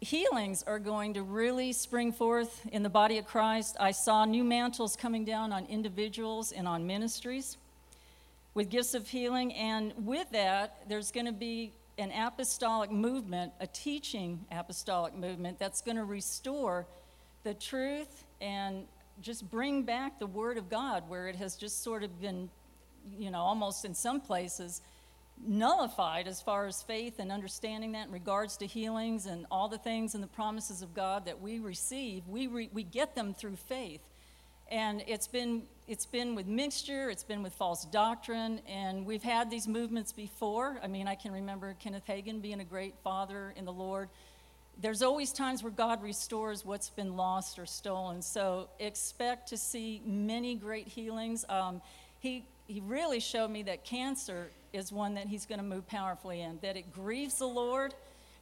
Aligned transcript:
healings 0.00 0.62
are 0.62 0.78
going 0.78 1.14
to 1.14 1.22
really 1.22 1.72
spring 1.72 2.12
forth 2.12 2.66
in 2.70 2.82
the 2.82 2.88
body 2.88 3.18
of 3.18 3.26
Christ. 3.26 3.76
I 3.80 3.90
saw 3.90 4.24
new 4.24 4.44
mantles 4.44 4.96
coming 4.96 5.24
down 5.24 5.52
on 5.52 5.66
individuals 5.66 6.52
and 6.52 6.68
on 6.68 6.86
ministries 6.86 7.56
with 8.54 8.70
gifts 8.70 8.94
of 8.94 9.08
healing. 9.08 9.52
And 9.54 9.92
with 10.04 10.30
that, 10.30 10.88
there's 10.88 11.10
going 11.10 11.26
to 11.26 11.32
be 11.32 11.72
an 11.98 12.12
apostolic 12.12 12.92
movement, 12.92 13.52
a 13.60 13.66
teaching 13.66 14.44
apostolic 14.52 15.14
movement 15.14 15.58
that's 15.58 15.80
going 15.80 15.96
to 15.96 16.04
restore 16.04 16.86
the 17.42 17.54
truth 17.54 18.24
and 18.40 18.84
just 19.20 19.50
bring 19.50 19.82
back 19.82 20.20
the 20.20 20.26
Word 20.26 20.58
of 20.58 20.70
God 20.70 21.08
where 21.08 21.26
it 21.26 21.34
has 21.36 21.56
just 21.56 21.82
sort 21.82 22.04
of 22.04 22.20
been, 22.20 22.48
you 23.18 23.32
know, 23.32 23.40
almost 23.40 23.84
in 23.84 23.94
some 23.94 24.20
places 24.20 24.80
nullified 25.46 26.26
as 26.26 26.40
far 26.40 26.66
as 26.66 26.82
faith 26.82 27.18
and 27.18 27.30
understanding 27.30 27.92
that 27.92 28.06
in 28.06 28.12
regards 28.12 28.56
to 28.58 28.66
healings 28.66 29.26
and 29.26 29.46
all 29.50 29.68
the 29.68 29.78
things 29.78 30.14
and 30.14 30.22
the 30.22 30.28
promises 30.28 30.82
of 30.82 30.94
God 30.94 31.26
that 31.26 31.40
we 31.40 31.58
receive. 31.58 32.26
We, 32.26 32.46
re, 32.46 32.70
we 32.72 32.82
get 32.82 33.14
them 33.14 33.34
through 33.34 33.56
faith. 33.56 34.00
And 34.70 35.02
it's 35.06 35.26
been, 35.26 35.62
it's 35.86 36.04
been 36.04 36.34
with 36.34 36.46
mixture, 36.46 37.08
it's 37.08 37.24
been 37.24 37.42
with 37.42 37.54
false 37.54 37.86
doctrine, 37.86 38.60
and 38.68 39.06
we've 39.06 39.22
had 39.22 39.50
these 39.50 39.66
movements 39.66 40.12
before. 40.12 40.78
I 40.82 40.88
mean, 40.88 41.08
I 41.08 41.14
can 41.14 41.32
remember 41.32 41.74
Kenneth 41.80 42.06
Hagin 42.06 42.42
being 42.42 42.60
a 42.60 42.64
great 42.64 42.94
father 43.02 43.54
in 43.56 43.64
the 43.64 43.72
Lord 43.72 44.10
there's 44.80 45.02
always 45.02 45.32
times 45.32 45.62
where 45.62 45.72
God 45.72 46.02
restores 46.02 46.64
what's 46.64 46.90
been 46.90 47.16
lost 47.16 47.58
or 47.58 47.66
stolen. 47.66 48.22
So 48.22 48.68
expect 48.78 49.48
to 49.48 49.56
see 49.56 50.00
many 50.04 50.54
great 50.54 50.86
healings. 50.86 51.44
Um, 51.48 51.82
he, 52.20 52.44
he 52.68 52.80
really 52.80 53.18
showed 53.18 53.50
me 53.50 53.64
that 53.64 53.84
cancer 53.84 54.50
is 54.72 54.92
one 54.92 55.14
that 55.14 55.26
he's 55.26 55.46
going 55.46 55.58
to 55.58 55.64
move 55.64 55.88
powerfully 55.88 56.40
in, 56.40 56.60
that 56.62 56.76
it 56.76 56.92
grieves 56.92 57.38
the 57.38 57.46
Lord. 57.46 57.94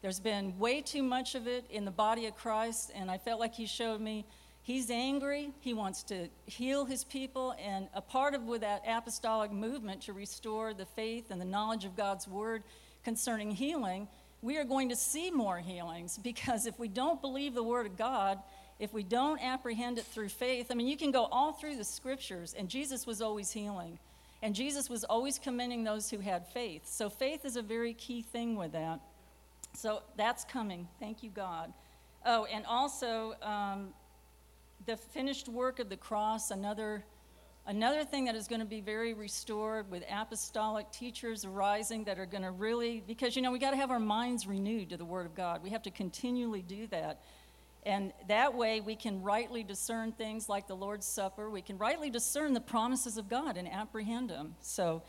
There's 0.03 0.21
been 0.21 0.59
way 0.59 0.83
too 0.83 1.03
much 1.03 1.35
of 1.35 1.47
it 1.47 1.65
in 1.71 1.87
the 1.87 1.91
body 1.91 2.27
of 2.27 2.37
Christ, 2.37 2.93
and 2.95 3.11
I 3.11 3.17
felt 3.17 3.41
like 3.41 3.55
he 3.55 3.65
showed 3.65 4.03
me 4.03 4.27
he's 4.63 4.91
angry. 4.91 5.53
He 5.61 5.73
wants 5.73 6.03
to 6.05 6.29
heal 6.45 6.85
his 6.85 7.05
people, 7.05 7.55
and 7.59 7.89
a 7.95 8.03
part 8.03 8.35
of 8.35 8.43
with 8.43 8.61
that 8.61 8.83
apostolic 8.87 9.51
movement 9.51 10.03
to 10.03 10.13
restore 10.13 10.75
the 10.75 10.85
faith 10.85 11.31
and 11.31 11.41
the 11.41 11.47
knowledge 11.47 11.87
of 11.87 11.97
God's 11.97 12.29
word 12.29 12.63
concerning 13.03 13.53
healing 13.53 14.09
we 14.43 14.59
are 14.59 14.65
going 14.65 14.91
to 14.91 14.97
see 14.97 15.31
more 15.31 15.59
healings 15.59 16.19
because 16.19 16.67
if 16.67 16.79
we 16.79 16.89
don't 16.89 17.21
believe 17.21 17.55
the 17.55 17.63
Word 17.63 17.87
of 17.87 17.97
God, 17.97 18.39
if 18.79 18.93
we 18.93 19.03
don't 19.03 19.43
apprehend 19.43 19.99
it 19.99 20.05
through 20.05 20.29
faith, 20.29 20.69
I 20.71 20.75
mean, 20.75 20.87
you 20.87 20.97
can 20.97 21.11
go 21.11 21.25
all 21.25 21.53
through 21.53 21.77
the 21.77 21.85
scriptures, 21.85 22.55
and 22.57 22.69
Jesus 22.69 23.07
was 23.07 23.23
always 23.23 23.51
healing. 23.51 23.99
And 24.47 24.55
Jesus 24.55 24.89
was 24.89 25.03
always 25.03 25.41
commending 25.41 25.83
those 25.83 26.09
who 26.09 26.21
had 26.21 26.47
faith. 26.47 26.87
So 26.87 27.11
faith 27.11 27.45
is 27.45 27.57
a 27.57 27.63
very 27.63 27.93
key 27.95 28.23
thing 28.23 28.55
with 28.55 28.71
that. 28.75 29.01
So 29.75 30.05
that's 30.17 30.45
coming. 30.45 30.87
Thank 31.01 31.25
you, 31.25 31.31
God. 31.31 31.73
Oh, 32.25 32.45
and 32.45 32.65
also 32.65 33.35
um, 33.43 33.89
the 34.87 34.97
finished 34.97 35.49
work 35.49 35.81
of 35.81 35.89
the 35.89 35.97
cross, 35.97 36.53
another 36.53 37.05
Another 37.69 38.05
thing 38.05 38.27
that 38.27 38.37
is 38.37 38.47
going 38.47 38.61
to 38.61 38.67
be 38.67 38.81
very 38.81 39.13
restored 39.13 39.91
with 39.91 40.05
apostolic 40.09 40.89
teachers 40.93 41.45
arising 41.45 42.05
that 42.05 42.17
are 42.17 42.25
going 42.25 42.45
to 42.45 42.53
really, 42.53 43.03
because 43.09 43.35
you 43.35 43.43
know, 43.43 43.51
we 43.51 43.59
got 43.59 43.73
to 43.73 43.77
have 43.77 43.91
our 43.91 43.99
minds 43.99 44.47
renewed 44.47 44.91
to 44.91 44.97
the 44.97 45.05
Word 45.05 45.27
of 45.27 45.35
God. 45.35 45.65
We 45.65 45.71
have 45.71 45.83
to 45.83 45.91
continually 45.91 46.63
do 46.63 46.87
that. 46.93 47.23
And 47.87 48.13
that 48.27 48.53
way 48.53 48.81
we 48.81 48.97
can 48.97 49.23
rightly 49.23 49.63
discern 49.63 50.11
things 50.11 50.49
like 50.49 50.67
the 50.67 50.75
Lord's 50.75 51.07
Supper. 51.07 51.49
We 51.49 51.63
can 51.63 51.79
rightly 51.79 52.11
discern 52.11 52.53
the 52.53 52.61
promises 52.61 53.17
of 53.17 53.29
God 53.29 53.57
and 53.57 53.73
apprehend 53.73 54.29
them. 54.29 54.57
So 54.61 55.05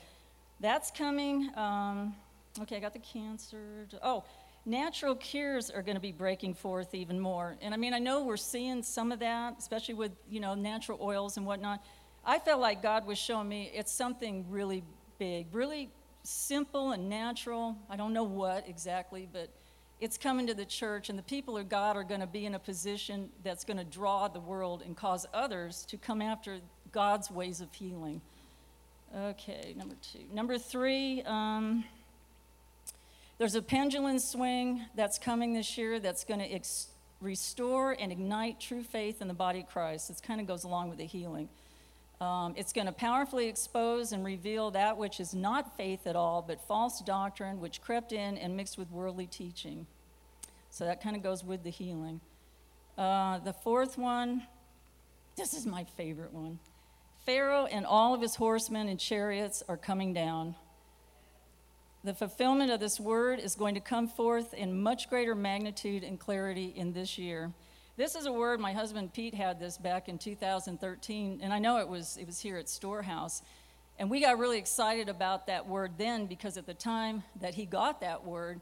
that's 0.59 0.92
coming. 0.92 1.50
Um, 1.58 2.16
okay, 2.61 2.78
I 2.78 2.80
got 2.80 2.94
the 2.94 3.00
cancer. 3.00 3.88
Oh, 4.03 4.25
natural 4.64 5.16
cures 5.16 5.72
are 5.72 5.81
going 5.81 5.95
to 5.95 6.02
be 6.02 6.11
breaking 6.11 6.53
forth 6.53 6.94
even 6.94 7.20
more. 7.20 7.58
And 7.64 7.73
I 7.73 7.78
mean, 7.78 7.95
I 7.95 8.00
know 8.00 8.23
we're 8.23 8.38
seeing 8.38 8.83
some 8.83 9.11
of 9.11 9.17
that, 9.20 9.55
especially 9.58 9.95
with, 9.95 10.11
you 10.30 10.39
know, 10.39 10.53
natural 10.53 11.00
oils 11.02 11.38
and 11.38 11.48
whatnot. 11.48 11.83
I 12.23 12.38
felt 12.38 12.61
like 12.61 12.83
God 12.83 13.08
was 13.08 13.17
showing 13.17 13.50
me 13.50 13.71
it's 13.73 13.92
something 13.92 14.45
really 14.49 14.83
big, 15.17 15.48
really 15.52 15.89
simple 16.21 16.92
and 16.92 17.10
natural. 17.10 17.76
I 17.89 17.95
don't 17.95 18.14
know 18.14 18.23
what 18.23 18.70
exactly, 18.70 19.27
but 19.32 19.49
it's 20.00 20.18
coming 20.18 20.48
to 20.48 20.54
the 20.54 20.66
church, 20.66 21.10
and 21.10 21.18
the 21.18 21.24
people 21.24 21.58
of 21.58 21.70
God 21.70 21.98
are 21.98 22.04
going 22.04 22.22
to 22.22 22.28
be 22.28 22.46
in 22.46 22.54
a 22.54 22.60
position 22.60 23.30
that's 23.44 23.64
going 23.64 23.78
to 23.78 23.84
draw 23.84 24.28
the 24.28 24.40
world 24.40 24.84
and 24.86 24.96
cause 24.96 25.26
others 25.34 25.86
to 25.86 25.98
come 25.98 26.22
after 26.22 26.60
God's 26.92 27.32
ways 27.32 27.62
of 27.62 27.74
healing. 27.74 28.22
Okay, 29.16 29.74
number 29.76 29.96
two. 30.02 30.20
Number 30.32 30.58
three, 30.58 31.24
um, 31.24 31.84
there's 33.38 33.56
a 33.56 33.62
pendulum 33.62 34.20
swing 34.20 34.86
that's 34.96 35.18
coming 35.18 35.54
this 35.54 35.78
year 35.78 36.00
that's 36.00 36.24
going 36.24 36.40
to 36.40 36.46
ex- 36.46 36.88
restore 37.22 37.96
and 38.00 38.12
ignite 38.12 38.60
true 38.60 38.84
faith 38.84 39.22
in 39.22 39.28
the 39.28 39.34
body 39.34 39.62
of 39.62 39.68
Christ. 39.68 40.10
It 40.10 40.22
kind 40.22 40.42
of 40.42 40.48
goes 40.48 40.64
along 40.64 40.90
with 40.90 41.00
the 41.00 41.06
healing. 41.06 41.50
Um, 42.20 42.55
it's 42.58 42.73
going 42.73 42.88
to 42.88 42.94
powerfully 42.94 43.48
expose 43.48 44.11
and 44.11 44.26
reveal 44.26 44.72
that 44.72 44.98
which 44.98 45.20
is 45.20 45.36
not 45.36 45.78
faith 45.78 46.08
at 46.08 46.16
all, 46.16 46.44
but 46.45 46.60
false 46.61 47.00
doctrine, 47.02 47.60
which 47.60 47.82
crept 47.82 48.11
in 48.11 48.38
and 48.38 48.58
mixed 48.58 48.78
with 48.78 48.89
worldly 48.89 49.28
teaching. 49.28 49.86
So 50.72 50.86
that 50.86 51.02
kind 51.02 51.16
of 51.16 51.22
goes 51.22 51.44
with 51.44 51.64
the 51.64 51.70
healing. 51.70 52.22
Uh, 52.98 53.38
the 53.39 53.54
fourth 53.54 53.98
one, 53.98 54.44
this 55.36 55.54
is 55.54 55.67
my 55.67 55.83
favorite 55.83 56.33
one. 56.33 56.58
Pharaoh 57.26 57.66
and 57.66 57.86
all 57.86 58.16
of 58.16 58.22
his 58.22 58.36
horsemen 58.36 58.88
and 58.88 58.99
chariots 58.99 59.61
are 59.67 59.78
coming 59.78 60.14
down. 60.14 60.55
The 62.04 62.14
fulfillment 62.14 62.72
of 62.72 62.80
this 62.80 62.99
word 62.99 63.39
is 63.39 63.54
going 63.54 63.76
to 63.76 63.82
come 63.82 64.08
forth 64.08 64.54
in 64.54 64.82
much 64.82 65.10
greater 65.10 65.36
magnitude 65.36 66.04
and 66.04 66.20
clarity 66.20 66.73
in 66.76 66.94
this 66.94 67.17
year. 67.17 67.52
This 67.98 68.14
is 68.14 68.28
a 68.28 68.32
word 68.32 68.60
my 68.60 68.74
husband 68.74 69.12
Pete 69.12 69.34
had 69.34 69.60
this 69.60 69.76
back 69.76 70.08
in 70.08 70.20
2013, 70.20 71.40
and 71.42 71.52
I 71.52 71.58
know 71.58 71.80
it 71.80 71.88
was 71.88 72.16
it 72.18 72.28
was 72.28 72.40
here 72.40 72.58
at 72.58 72.70
Storehouse. 72.70 73.42
And 73.98 74.12
we 74.12 74.22
got 74.22 74.38
really 74.38 74.60
excited 74.60 75.10
about 75.10 75.48
that 75.48 75.68
word 75.68 75.94
then 75.98 76.28
because 76.28 76.58
at 76.58 76.68
the 76.68 76.76
time 76.76 77.24
that 77.42 77.56
he 77.56 77.66
got 77.66 78.02
that 78.02 78.24
word, 78.24 78.62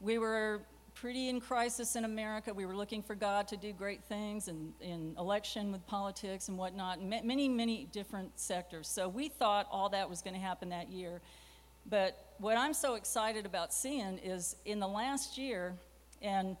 we 0.00 0.18
were 0.18 0.60
pretty 0.94 1.28
in 1.28 1.40
crisis 1.40 1.96
in 1.96 2.04
America. 2.04 2.54
We 2.54 2.66
were 2.66 2.76
looking 2.76 3.02
for 3.02 3.16
God 3.16 3.48
to 3.48 3.56
do 3.56 3.72
great 3.72 4.04
things 4.04 4.46
and 4.46 4.72
in 4.80 5.16
election 5.18 5.72
with 5.72 5.84
politics 5.88 6.46
and 6.46 6.56
whatnot, 6.56 7.02
many, 7.02 7.48
many 7.48 7.88
different 7.90 8.38
sectors. 8.38 8.86
So 8.86 9.08
we 9.08 9.28
thought 9.28 9.66
all 9.72 9.88
that 9.88 10.08
was 10.08 10.22
going 10.22 10.34
to 10.34 10.40
happen 10.40 10.68
that 10.68 10.88
year. 10.88 11.20
But 11.90 12.34
what 12.38 12.56
I'm 12.56 12.74
so 12.74 12.94
excited 12.94 13.44
about 13.44 13.74
seeing 13.74 14.18
is 14.18 14.54
in 14.64 14.78
the 14.78 14.86
last 14.86 15.36
year, 15.36 15.74
and 16.22 16.56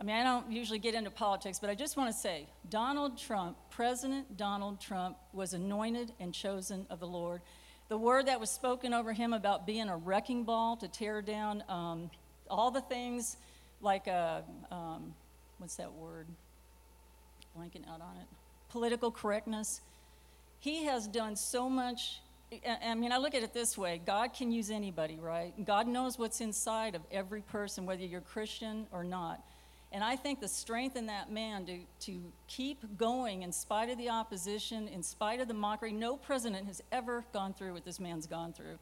I 0.00 0.02
mean, 0.02 0.16
I 0.16 0.22
don't 0.22 0.50
usually 0.50 0.78
get 0.78 0.94
into 0.94 1.10
politics, 1.10 1.58
but 1.58 1.68
I 1.68 1.74
just 1.74 1.98
want 1.98 2.10
to 2.10 2.18
say 2.18 2.46
Donald 2.70 3.18
Trump, 3.18 3.58
President 3.68 4.38
Donald 4.38 4.80
Trump, 4.80 5.18
was 5.34 5.52
anointed 5.52 6.12
and 6.18 6.32
chosen 6.32 6.86
of 6.88 7.00
the 7.00 7.06
Lord. 7.06 7.42
The 7.90 7.98
word 7.98 8.26
that 8.26 8.40
was 8.40 8.48
spoken 8.48 8.94
over 8.94 9.12
him 9.12 9.34
about 9.34 9.66
being 9.66 9.90
a 9.90 9.96
wrecking 9.96 10.44
ball 10.44 10.76
to 10.78 10.88
tear 10.88 11.20
down 11.20 11.62
um, 11.68 12.10
all 12.48 12.70
the 12.70 12.80
things 12.80 13.36
like, 13.82 14.06
a, 14.06 14.42
uh, 14.70 14.74
um, 14.74 15.14
what's 15.58 15.76
that 15.76 15.92
word? 15.92 16.26
Blanking 17.54 17.86
out 17.86 18.00
on 18.00 18.16
it. 18.22 18.26
Political 18.70 19.10
correctness. 19.10 19.82
He 20.60 20.84
has 20.84 21.08
done 21.08 21.36
so 21.36 21.68
much. 21.68 22.20
I 22.82 22.94
mean, 22.94 23.12
I 23.12 23.18
look 23.18 23.34
at 23.34 23.42
it 23.42 23.52
this 23.52 23.76
way 23.76 24.00
God 24.06 24.32
can 24.32 24.50
use 24.50 24.70
anybody, 24.70 25.18
right? 25.20 25.52
God 25.66 25.86
knows 25.86 26.18
what's 26.18 26.40
inside 26.40 26.94
of 26.94 27.02
every 27.12 27.42
person, 27.42 27.84
whether 27.84 28.02
you're 28.02 28.22
Christian 28.22 28.86
or 28.92 29.04
not. 29.04 29.44
And 29.92 30.04
I 30.04 30.14
think 30.14 30.40
the 30.40 30.48
strength 30.48 30.96
in 30.96 31.06
that 31.06 31.32
man 31.32 31.66
to, 31.66 31.78
to 32.06 32.32
keep 32.46 32.96
going 32.96 33.42
in 33.42 33.50
spite 33.50 33.90
of 33.90 33.98
the 33.98 34.08
opposition, 34.08 34.86
in 34.86 35.02
spite 35.02 35.40
of 35.40 35.48
the 35.48 35.54
mockery, 35.54 35.92
no 35.92 36.16
president 36.16 36.66
has 36.68 36.80
ever 36.92 37.24
gone 37.32 37.54
through 37.54 37.72
what 37.72 37.84
this 37.84 37.98
man's 37.98 38.26
gone 38.26 38.52
through. 38.52 38.78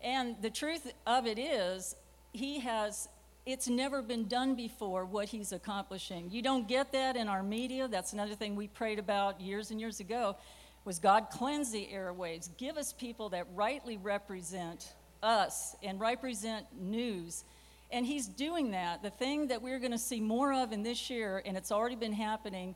And 0.00 0.36
the 0.40 0.48
truth 0.48 0.90
of 1.06 1.26
it 1.26 1.38
is, 1.38 1.96
he 2.32 2.60
has, 2.60 3.08
it's 3.44 3.68
never 3.68 4.00
been 4.00 4.26
done 4.26 4.54
before 4.54 5.04
what 5.04 5.28
he's 5.28 5.52
accomplishing. 5.52 6.30
You 6.30 6.40
don't 6.40 6.66
get 6.66 6.92
that 6.92 7.16
in 7.16 7.28
our 7.28 7.42
media. 7.42 7.86
That's 7.86 8.14
another 8.14 8.34
thing 8.34 8.56
we 8.56 8.68
prayed 8.68 8.98
about 8.98 9.42
years 9.42 9.70
and 9.70 9.78
years 9.78 10.00
ago 10.00 10.36
was 10.84 10.98
God 10.98 11.26
cleanse 11.30 11.70
the 11.70 11.86
airwaves, 11.92 12.48
give 12.56 12.78
us 12.78 12.94
people 12.94 13.28
that 13.30 13.46
rightly 13.54 13.98
represent 13.98 14.94
us 15.22 15.76
and 15.82 16.00
represent 16.00 16.64
news 16.80 17.44
and 17.90 18.04
he's 18.04 18.26
doing 18.26 18.72
that. 18.72 19.02
The 19.02 19.10
thing 19.10 19.48
that 19.48 19.62
we're 19.62 19.78
going 19.78 19.92
to 19.92 19.98
see 19.98 20.20
more 20.20 20.52
of 20.52 20.72
in 20.72 20.82
this 20.82 21.08
year, 21.10 21.42
and 21.44 21.56
it's 21.56 21.72
already 21.72 21.96
been 21.96 22.12
happening, 22.12 22.74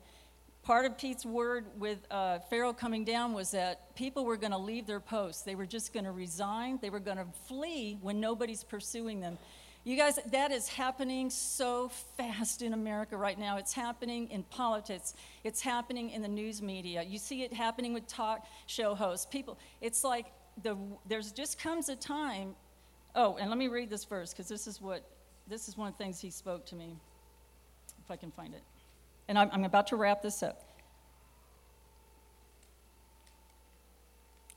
part 0.63 0.85
of 0.85 0.97
Pete's 0.97 1.25
word 1.25 1.65
with 1.77 1.99
uh, 2.09 2.39
Pharaoh 2.49 2.73
coming 2.73 3.03
down 3.03 3.33
was 3.33 3.51
that 3.51 3.95
people 3.95 4.25
were 4.25 4.37
going 4.37 4.51
to 4.51 4.57
leave 4.57 4.87
their 4.87 4.99
posts. 4.99 5.43
They 5.43 5.55
were 5.55 5.65
just 5.65 5.93
going 5.93 6.05
to 6.05 6.11
resign. 6.11 6.79
They 6.81 6.89
were 6.89 6.99
going 6.99 7.17
to 7.17 7.27
flee 7.47 7.97
when 8.01 8.19
nobody's 8.19 8.63
pursuing 8.63 9.19
them. 9.19 9.37
You 9.85 9.97
guys, 9.97 10.17
that 10.31 10.51
is 10.51 10.69
happening 10.69 11.29
so 11.29 11.89
fast 12.15 12.61
in 12.61 12.71
America 12.71 13.17
right 13.17 13.37
now. 13.37 13.57
It's 13.57 13.73
happening 13.73 14.29
in 14.29 14.43
politics. 14.43 15.13
It's 15.43 15.59
happening 15.59 16.11
in 16.11 16.21
the 16.21 16.29
news 16.29 16.61
media. 16.61 17.03
You 17.03 17.17
see 17.17 17.43
it 17.43 17.51
happening 17.51 17.93
with 17.93 18.07
talk 18.07 18.47
show 18.65 18.95
hosts. 18.95 19.25
People, 19.25 19.59
it's 19.81 20.05
like 20.05 20.27
the, 20.63 20.77
there's 21.05 21.33
just 21.33 21.59
comes 21.59 21.89
a 21.89 21.97
time 21.97 22.55
Oh, 23.15 23.37
and 23.37 23.49
let 23.49 23.59
me 23.59 23.67
read 23.67 23.89
this 23.89 24.05
verse 24.05 24.31
because 24.31 24.47
this 24.47 24.65
is 24.65 24.81
what 24.81 25.03
this 25.47 25.67
is 25.67 25.77
one 25.77 25.87
of 25.87 25.97
the 25.97 26.03
things 26.03 26.19
he 26.19 26.29
spoke 26.29 26.65
to 26.67 26.75
me. 26.75 26.95
if 28.03 28.09
I 28.09 28.15
can 28.15 28.31
find 28.31 28.53
it. 28.53 28.63
And 29.27 29.37
I'm, 29.37 29.49
I'm 29.51 29.63
about 29.65 29.87
to 29.87 29.95
wrap 29.95 30.21
this 30.21 30.41
up. 30.41 30.63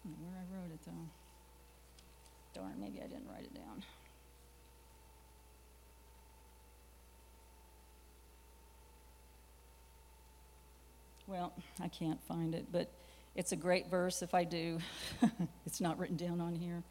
I 0.05 0.09
don't 0.09 0.21
know 0.21 0.29
Where 0.29 0.39
I 0.39 0.57
wrote 0.57 0.73
it 0.73 0.81
though. 0.87 2.61
Darn, 2.61 2.75
maybe 2.81 3.01
I 3.01 3.07
didn't 3.07 3.29
write 3.29 3.45
it 3.45 3.55
down. 3.55 3.83
Well, 11.27 11.53
I 11.83 11.89
can't 11.89 12.23
find 12.23 12.55
it, 12.55 12.67
but 12.71 12.89
it's 13.35 13.51
a 13.51 13.57
great 13.57 13.91
verse 13.91 14.23
if 14.23 14.33
I 14.33 14.45
do. 14.45 14.79
it's 15.67 15.81
not 15.81 15.99
written 15.99 16.17
down 16.17 16.41
on 16.41 16.55
here. 16.55 16.85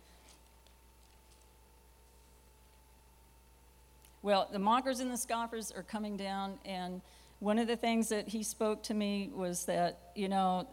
Well, 4.25 4.49
the 4.51 4.57
mockers 4.57 5.01
and 5.01 5.11
the 5.11 5.17
scoffers 5.17 5.71
are 5.71 5.83
coming 5.83 6.17
down, 6.17 6.57
and 6.65 7.03
one 7.37 7.59
of 7.59 7.67
the 7.67 7.75
things 7.75 8.09
that 8.09 8.27
he 8.27 8.41
spoke 8.41 8.81
to 8.85 8.95
me 8.95 9.29
was 9.31 9.65
that, 9.65 9.99
you 10.15 10.29
know, 10.29 10.67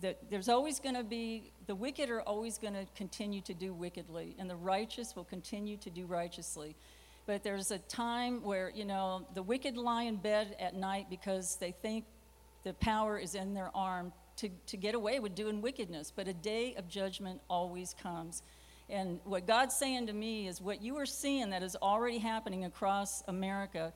that 0.00 0.30
there's 0.30 0.48
always 0.48 0.80
going 0.80 0.94
to 0.94 1.04
be, 1.04 1.52
the 1.66 1.74
wicked 1.74 2.08
are 2.08 2.22
always 2.22 2.56
going 2.56 2.72
to 2.72 2.86
continue 2.96 3.42
to 3.42 3.52
do 3.52 3.74
wickedly, 3.74 4.34
and 4.38 4.48
the 4.48 4.56
righteous 4.56 5.14
will 5.14 5.24
continue 5.24 5.76
to 5.76 5.90
do 5.90 6.06
righteously. 6.06 6.76
But 7.26 7.42
there's 7.42 7.70
a 7.70 7.78
time 7.78 8.42
where, 8.42 8.70
you 8.74 8.86
know, 8.86 9.26
the 9.34 9.42
wicked 9.42 9.76
lie 9.76 10.04
in 10.04 10.16
bed 10.16 10.56
at 10.58 10.74
night 10.74 11.08
because 11.10 11.56
they 11.56 11.72
think 11.72 12.06
the 12.62 12.72
power 12.72 13.18
is 13.18 13.34
in 13.34 13.52
their 13.52 13.70
arm 13.74 14.14
to, 14.36 14.48
to 14.68 14.78
get 14.78 14.94
away 14.94 15.20
with 15.20 15.34
doing 15.34 15.60
wickedness. 15.60 16.10
But 16.10 16.26
a 16.26 16.32
day 16.32 16.74
of 16.78 16.88
judgment 16.88 17.42
always 17.50 17.94
comes. 18.02 18.42
And 18.88 19.20
what 19.24 19.46
God's 19.46 19.74
saying 19.74 20.08
to 20.08 20.12
me 20.12 20.46
is 20.46 20.60
what 20.60 20.82
you 20.82 20.96
are 20.98 21.06
seeing 21.06 21.50
that 21.50 21.62
is 21.62 21.76
already 21.76 22.18
happening 22.18 22.64
across 22.64 23.22
America 23.28 23.92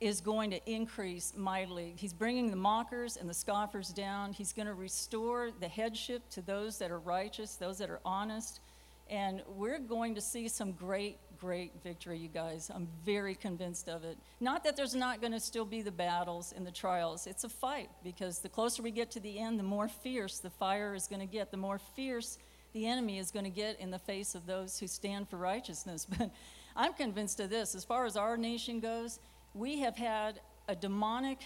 is 0.00 0.20
going 0.20 0.50
to 0.50 0.70
increase 0.70 1.32
mightily. 1.36 1.94
He's 1.96 2.12
bringing 2.12 2.50
the 2.50 2.56
mockers 2.56 3.16
and 3.16 3.28
the 3.28 3.34
scoffers 3.34 3.88
down. 3.88 4.32
He's 4.32 4.52
going 4.52 4.66
to 4.66 4.74
restore 4.74 5.50
the 5.60 5.68
headship 5.68 6.28
to 6.30 6.42
those 6.42 6.78
that 6.78 6.90
are 6.90 6.98
righteous, 6.98 7.56
those 7.56 7.78
that 7.78 7.90
are 7.90 8.00
honest. 8.04 8.60
And 9.08 9.42
we're 9.48 9.78
going 9.78 10.14
to 10.14 10.20
see 10.20 10.48
some 10.48 10.72
great, 10.72 11.18
great 11.38 11.72
victory, 11.82 12.18
you 12.18 12.28
guys. 12.28 12.70
I'm 12.74 12.88
very 13.04 13.34
convinced 13.34 13.88
of 13.88 14.04
it. 14.04 14.18
Not 14.40 14.64
that 14.64 14.76
there's 14.76 14.94
not 14.94 15.20
going 15.20 15.32
to 15.32 15.40
still 15.40 15.64
be 15.64 15.82
the 15.82 15.92
battles 15.92 16.52
and 16.56 16.66
the 16.66 16.72
trials. 16.72 17.26
It's 17.26 17.44
a 17.44 17.48
fight 17.48 17.90
because 18.02 18.38
the 18.38 18.48
closer 18.48 18.82
we 18.82 18.90
get 18.90 19.10
to 19.12 19.20
the 19.20 19.38
end, 19.38 19.58
the 19.58 19.64
more 19.64 19.88
fierce 19.88 20.38
the 20.38 20.50
fire 20.50 20.94
is 20.94 21.06
going 21.06 21.20
to 21.20 21.26
get, 21.26 21.50
the 21.50 21.56
more 21.56 21.78
fierce 21.78 22.38
the 22.74 22.86
enemy 22.86 23.18
is 23.18 23.30
going 23.30 23.44
to 23.44 23.50
get 23.50 23.80
in 23.80 23.90
the 23.90 23.98
face 23.98 24.34
of 24.34 24.46
those 24.46 24.78
who 24.78 24.86
stand 24.86 25.28
for 25.28 25.38
righteousness. 25.38 26.06
But 26.18 26.30
I'm 26.76 26.92
convinced 26.92 27.38
of 27.38 27.50
this. 27.50 27.76
As 27.76 27.84
far 27.84 28.04
as 28.04 28.16
our 28.16 28.36
nation 28.36 28.80
goes, 28.80 29.20
we 29.54 29.78
have 29.78 29.96
had 29.96 30.40
a 30.66 30.74
demonic 30.74 31.38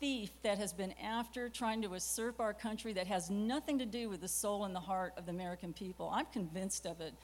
thief 0.00 0.30
that 0.42 0.58
has 0.58 0.72
been 0.72 0.94
after 1.02 1.48
trying 1.48 1.82
to 1.82 1.88
usurp 1.88 2.40
our 2.40 2.52
country 2.52 2.92
that 2.94 3.06
has 3.06 3.30
nothing 3.30 3.78
to 3.78 3.86
do 3.86 4.08
with 4.08 4.20
the 4.20 4.28
soul 4.28 4.64
and 4.64 4.74
the 4.74 4.80
heart 4.80 5.12
of 5.16 5.26
the 5.26 5.30
American 5.30 5.72
people. 5.72 6.10
I'm 6.12 6.26
convinced 6.26 6.86
of 6.86 7.00
it. 7.00 7.14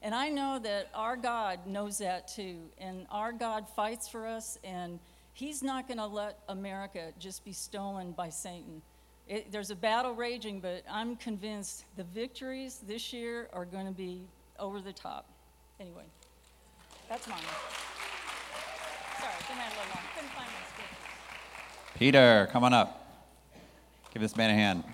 And 0.00 0.14
I 0.14 0.28
know 0.28 0.60
that 0.62 0.88
our 0.94 1.16
God 1.16 1.66
knows 1.66 1.98
that 1.98 2.28
too. 2.28 2.58
And 2.78 3.06
our 3.10 3.32
God 3.32 3.68
fights 3.68 4.08
for 4.08 4.26
us, 4.26 4.58
and 4.62 5.00
He's 5.32 5.62
not 5.62 5.88
going 5.88 5.98
to 5.98 6.06
let 6.06 6.38
America 6.48 7.12
just 7.18 7.44
be 7.44 7.52
stolen 7.52 8.12
by 8.12 8.28
Satan. 8.28 8.82
It, 9.28 9.50
there's 9.50 9.70
a 9.70 9.76
battle 9.76 10.14
raging, 10.14 10.60
but 10.60 10.84
I'm 10.88 11.16
convinced 11.16 11.84
the 11.96 12.04
victories 12.04 12.80
this 12.86 13.12
year 13.12 13.48
are 13.52 13.64
going 13.64 13.86
to 13.86 13.92
be 13.92 14.22
over 14.58 14.80
the 14.80 14.92
top. 14.92 15.26
Anyway, 15.80 16.04
that's 17.08 17.26
mine. 17.26 17.38
Sorry, 19.18 19.32
been 19.48 19.58
at 19.58 19.66
a 19.66 19.70
little 19.70 19.94
long. 19.94 20.04
Couldn't 20.14 20.30
find 20.30 20.46
my 20.46 20.66
scriptures. 20.72 20.96
Peter, 21.96 22.48
come 22.52 22.62
on 22.62 22.72
up. 22.72 23.02
Give 24.12 24.22
this 24.22 24.36
man 24.36 24.50
a 24.50 24.54
hand. 24.54 24.84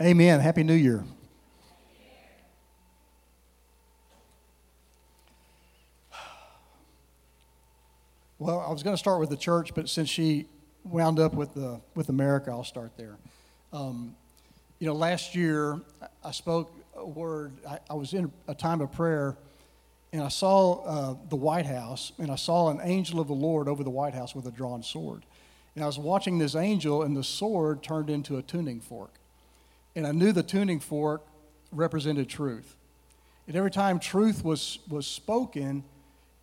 Amen. 0.00 0.40
Happy 0.40 0.62
New 0.62 0.74
Year. 0.74 1.04
Well, 8.38 8.60
I 8.60 8.70
was 8.70 8.82
going 8.82 8.92
to 8.92 8.98
start 8.98 9.18
with 9.18 9.30
the 9.30 9.36
church, 9.36 9.74
but 9.74 9.88
since 9.88 10.10
she 10.10 10.46
wound 10.84 11.18
up 11.18 11.32
with 11.32 11.54
the 11.54 11.80
with 11.94 12.10
America, 12.10 12.50
I'll 12.50 12.64
start 12.64 12.92
there. 12.98 13.16
Um, 13.72 14.14
you 14.78 14.86
know, 14.86 14.92
last 14.92 15.34
year 15.34 15.80
I 16.22 16.32
spoke 16.32 16.70
a 16.94 17.06
word. 17.06 17.54
I, 17.66 17.78
I 17.88 17.94
was 17.94 18.12
in 18.12 18.30
a 18.46 18.54
time 18.54 18.82
of 18.82 18.92
prayer, 18.92 19.38
and 20.12 20.22
I 20.22 20.28
saw 20.28 20.82
uh, 20.84 21.16
the 21.30 21.36
White 21.36 21.64
House, 21.64 22.12
and 22.18 22.30
I 22.30 22.36
saw 22.36 22.68
an 22.68 22.80
angel 22.82 23.20
of 23.20 23.28
the 23.28 23.34
Lord 23.34 23.68
over 23.68 23.82
the 23.82 23.90
White 23.90 24.12
House 24.12 24.34
with 24.34 24.46
a 24.46 24.52
drawn 24.52 24.82
sword. 24.82 25.24
And 25.74 25.82
I 25.82 25.86
was 25.86 25.98
watching 25.98 26.36
this 26.36 26.54
angel, 26.54 27.02
and 27.04 27.16
the 27.16 27.24
sword 27.24 27.82
turned 27.82 28.10
into 28.10 28.36
a 28.36 28.42
tuning 28.42 28.80
fork. 28.80 29.14
And 29.94 30.06
I 30.06 30.12
knew 30.12 30.32
the 30.32 30.42
tuning 30.42 30.80
fork 30.80 31.22
represented 31.72 32.28
truth. 32.28 32.76
And 33.46 33.56
every 33.56 33.70
time 33.70 33.98
truth 33.98 34.44
was, 34.44 34.78
was 34.88 35.06
spoken, 35.06 35.84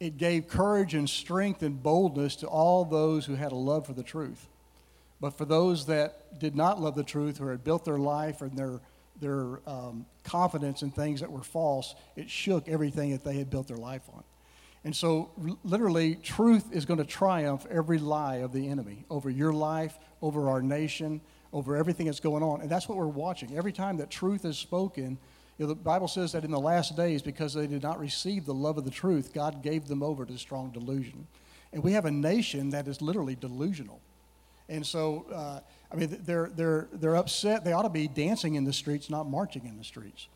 it 0.03 0.17
gave 0.17 0.50
courage 0.50 0.94
and 0.95 1.09
strength 1.09 1.63
and 1.63 1.81
boldness 1.81 2.35
to 2.35 2.47
all 2.47 2.83
those 2.83 3.25
who 3.25 3.35
had 3.35 3.53
a 3.53 3.55
love 3.55 3.88
for 3.88 3.94
the 3.94 4.03
truth. 4.03 4.50
But 5.21 5.38
for 5.38 5.45
those 5.45 5.85
that 5.85 6.38
did 6.39 6.57
not 6.57 6.81
love 6.81 6.95
the 6.95 7.05
truth 7.05 7.39
or 7.39 7.51
had 7.51 7.63
built 7.63 7.85
their 7.85 7.97
life 7.97 8.41
and 8.41 8.57
their, 8.57 8.81
their 9.21 9.61
um, 9.65 10.05
confidence 10.25 10.81
in 10.81 10.91
things 10.91 11.21
that 11.21 11.31
were 11.31 11.41
false, 11.41 11.95
it 12.17 12.29
shook 12.29 12.67
everything 12.67 13.11
that 13.11 13.23
they 13.23 13.38
had 13.38 13.50
built 13.50 13.69
their 13.69 13.77
life 13.77 14.01
on. 14.13 14.25
And 14.83 14.94
so, 14.94 15.31
literally, 15.63 16.15
truth 16.15 16.65
is 16.73 16.83
going 16.83 16.97
to 16.97 17.06
triumph 17.06 17.65
every 17.69 17.97
lie 17.97 18.38
of 18.38 18.51
the 18.51 18.67
enemy 18.67 19.06
over 19.09 19.29
your 19.29 19.53
life, 19.53 19.97
over 20.21 20.49
our 20.49 20.61
nation, 20.61 21.21
over 21.53 21.77
everything 21.77 22.07
that's 22.07 22.19
going 22.19 22.44
on. 22.44 22.59
And 22.59 22.69
that's 22.69 22.89
what 22.89 22.97
we're 22.97 23.07
watching. 23.07 23.56
Every 23.56 23.71
time 23.71 23.95
that 23.97 24.09
truth 24.09 24.44
is 24.44 24.57
spoken, 24.57 25.17
know, 25.63 25.69
the 25.69 25.75
Bible 25.75 26.07
says 26.07 26.31
that 26.33 26.44
in 26.44 26.51
the 26.51 26.60
last 26.60 26.95
days, 26.95 27.21
because 27.21 27.54
they 27.54 27.68
did 27.68 27.83
not 27.83 28.00
receive 28.00 28.45
the 28.45 28.54
love 28.54 28.77
of 28.77 28.86
the 28.86 28.92
truth, 28.92 29.33
God 29.33 29.62
gave 29.63 29.88
them 29.88 30.04
over 30.04 30.25
to 30.25 30.38
strong 30.38 30.71
delusion. 30.71 31.27
And 31.71 31.83
we 31.83 31.94
have 31.94 32.06
a 32.06 32.12
nation 32.12 32.69
that 32.69 32.88
is 32.88 33.01
literally 33.01 33.36
delusional. 33.36 34.00
And 34.69 34.86
so, 34.86 35.25
uh, 35.33 35.60
I 35.92 35.95
mean, 35.95 36.18
they're, 36.25 36.50
they're, 36.56 36.88
they're 36.94 37.15
upset. 37.15 37.63
They 37.65 37.74
ought 37.74 37.83
to 37.83 37.89
be 37.89 38.07
dancing 38.07 38.56
in 38.56 38.63
the 38.63 38.74
streets, 38.74 39.10
not 39.10 39.30
marching 39.30 39.65
in 39.65 39.77
the 39.77 39.83
streets. 39.83 40.27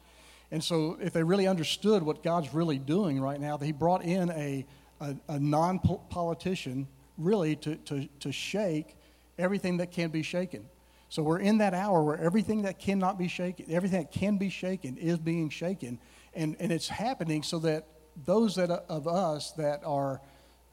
And 0.52 0.64
so, 0.64 0.98
if 1.02 1.14
they 1.14 1.24
really 1.24 1.48
understood 1.48 2.04
what 2.04 2.24
God's 2.24 2.54
really 2.54 2.78
doing 2.78 3.20
right 3.20 3.40
now, 3.40 3.58
that 3.58 3.66
He 3.66 3.72
brought 3.72 4.04
in 4.04 4.30
a, 4.32 4.66
a, 5.02 5.16
a 5.28 5.40
non 5.40 5.80
politician 5.80 6.88
really 7.18 7.56
to, 7.58 7.76
to, 7.76 8.08
to 8.20 8.32
shake 8.32 8.96
everything 9.38 9.78
that 9.78 9.92
can 9.92 10.10
be 10.10 10.24
shaken. 10.24 10.66
So, 11.10 11.24
we're 11.24 11.40
in 11.40 11.60
that 11.60 11.74
hour 11.74 12.04
where 12.04 12.18
everything 12.18 12.64
that 12.64 12.80
cannot 12.80 13.18
be 13.18 13.28
shaken, 13.28 13.66
everything 13.70 14.02
that 14.02 14.12
can 14.12 14.38
be 14.38 14.50
shaken 14.50 14.98
is 14.98 15.18
being 15.18 15.50
shaken. 15.50 16.00
And, 16.34 16.56
and 16.60 16.72
it's 16.72 16.88
happening 16.88 17.44
so 17.44 17.60
that 17.60 17.86
those 18.26 18.56
that, 18.56 18.70
of 18.70 19.08
us 19.08 19.52
that 19.54 19.82
are 19.86 20.22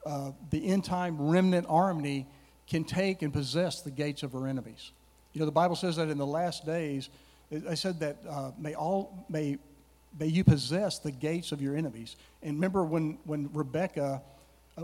uh, 0.05 0.31
the 0.51 0.67
end 0.67 0.83
time 0.83 1.29
remnant 1.29 1.65
army 1.69 2.27
can 2.67 2.83
take 2.83 3.21
and 3.21 3.33
possess 3.33 3.81
the 3.81 3.91
gates 3.91 4.23
of 4.23 4.35
our 4.35 4.47
enemies. 4.47 4.91
You 5.33 5.39
know, 5.39 5.45
the 5.45 5.51
Bible 5.51 5.75
says 5.75 5.97
that 5.97 6.09
in 6.09 6.17
the 6.17 6.25
last 6.25 6.65
days, 6.65 7.09
I 7.69 7.75
said 7.75 7.99
that 7.99 8.17
uh, 8.27 8.51
may 8.57 8.73
all 8.73 9.25
may 9.29 9.57
may 10.17 10.27
you 10.27 10.43
possess 10.43 10.99
the 10.99 11.11
gates 11.11 11.51
of 11.51 11.61
your 11.61 11.75
enemies. 11.75 12.15
And 12.41 12.55
remember 12.55 12.83
when 12.83 13.17
when 13.25 13.49
Rebecca, 13.53 14.03
uh, 14.03 14.19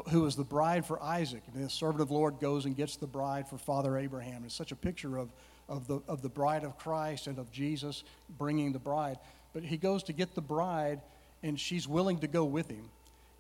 who 0.10 0.22
was 0.22 0.36
the 0.36 0.44
bride 0.44 0.86
for 0.86 1.02
Isaac, 1.02 1.44
and 1.54 1.64
the 1.64 1.70
servant 1.70 2.02
of 2.02 2.08
the 2.08 2.14
Lord 2.14 2.40
goes 2.40 2.66
and 2.66 2.76
gets 2.76 2.96
the 2.96 3.08
bride 3.08 3.48
for 3.48 3.58
Father 3.58 3.98
Abraham. 3.98 4.44
It's 4.46 4.56
such 4.56 4.72
a 4.72 4.76
picture 4.76 5.18
of 5.18 5.30
of 5.68 5.88
the 5.88 6.02
of 6.08 6.22
the 6.22 6.30
bride 6.30 6.64
of 6.64 6.78
Christ 6.78 7.28
and 7.28 7.38
of 7.38 7.52
Jesus 7.52 8.04
bringing 8.38 8.72
the 8.72 8.80
bride. 8.80 9.18
But 9.54 9.64
he 9.64 9.78
goes 9.78 10.04
to 10.04 10.14
get 10.14 10.34
the 10.34 10.42
bride, 10.42 11.02
and 11.44 11.60
she's 11.60 11.88
willing 11.88 12.20
to 12.20 12.28
go 12.28 12.46
with 12.46 12.70
him. 12.70 12.90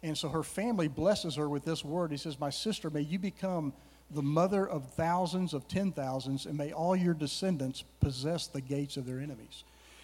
And 0.03 0.17
so 0.17 0.29
her 0.29 0.43
family 0.43 0.87
blesses 0.87 1.35
her 1.35 1.47
with 1.47 1.63
this 1.63 1.85
word. 1.85 2.11
He 2.11 2.17
says, 2.17 2.39
"My 2.39 2.49
sister, 2.49 2.89
may 2.89 3.01
you 3.01 3.19
become." 3.19 3.73
the 4.13 4.21
mother 4.21 4.67
of 4.67 4.85
thousands 4.95 5.53
of 5.53 5.69
ten 5.69 5.91
thousands, 5.93 6.45
and 6.45 6.57
may 6.57 6.73
all 6.73 6.95
your 6.95 7.13
descendants 7.13 7.85
possess 8.01 8.47
the 8.47 8.59
gates 8.59 8.97
of 8.97 9.05
their 9.05 9.19
enemies. 9.19 9.63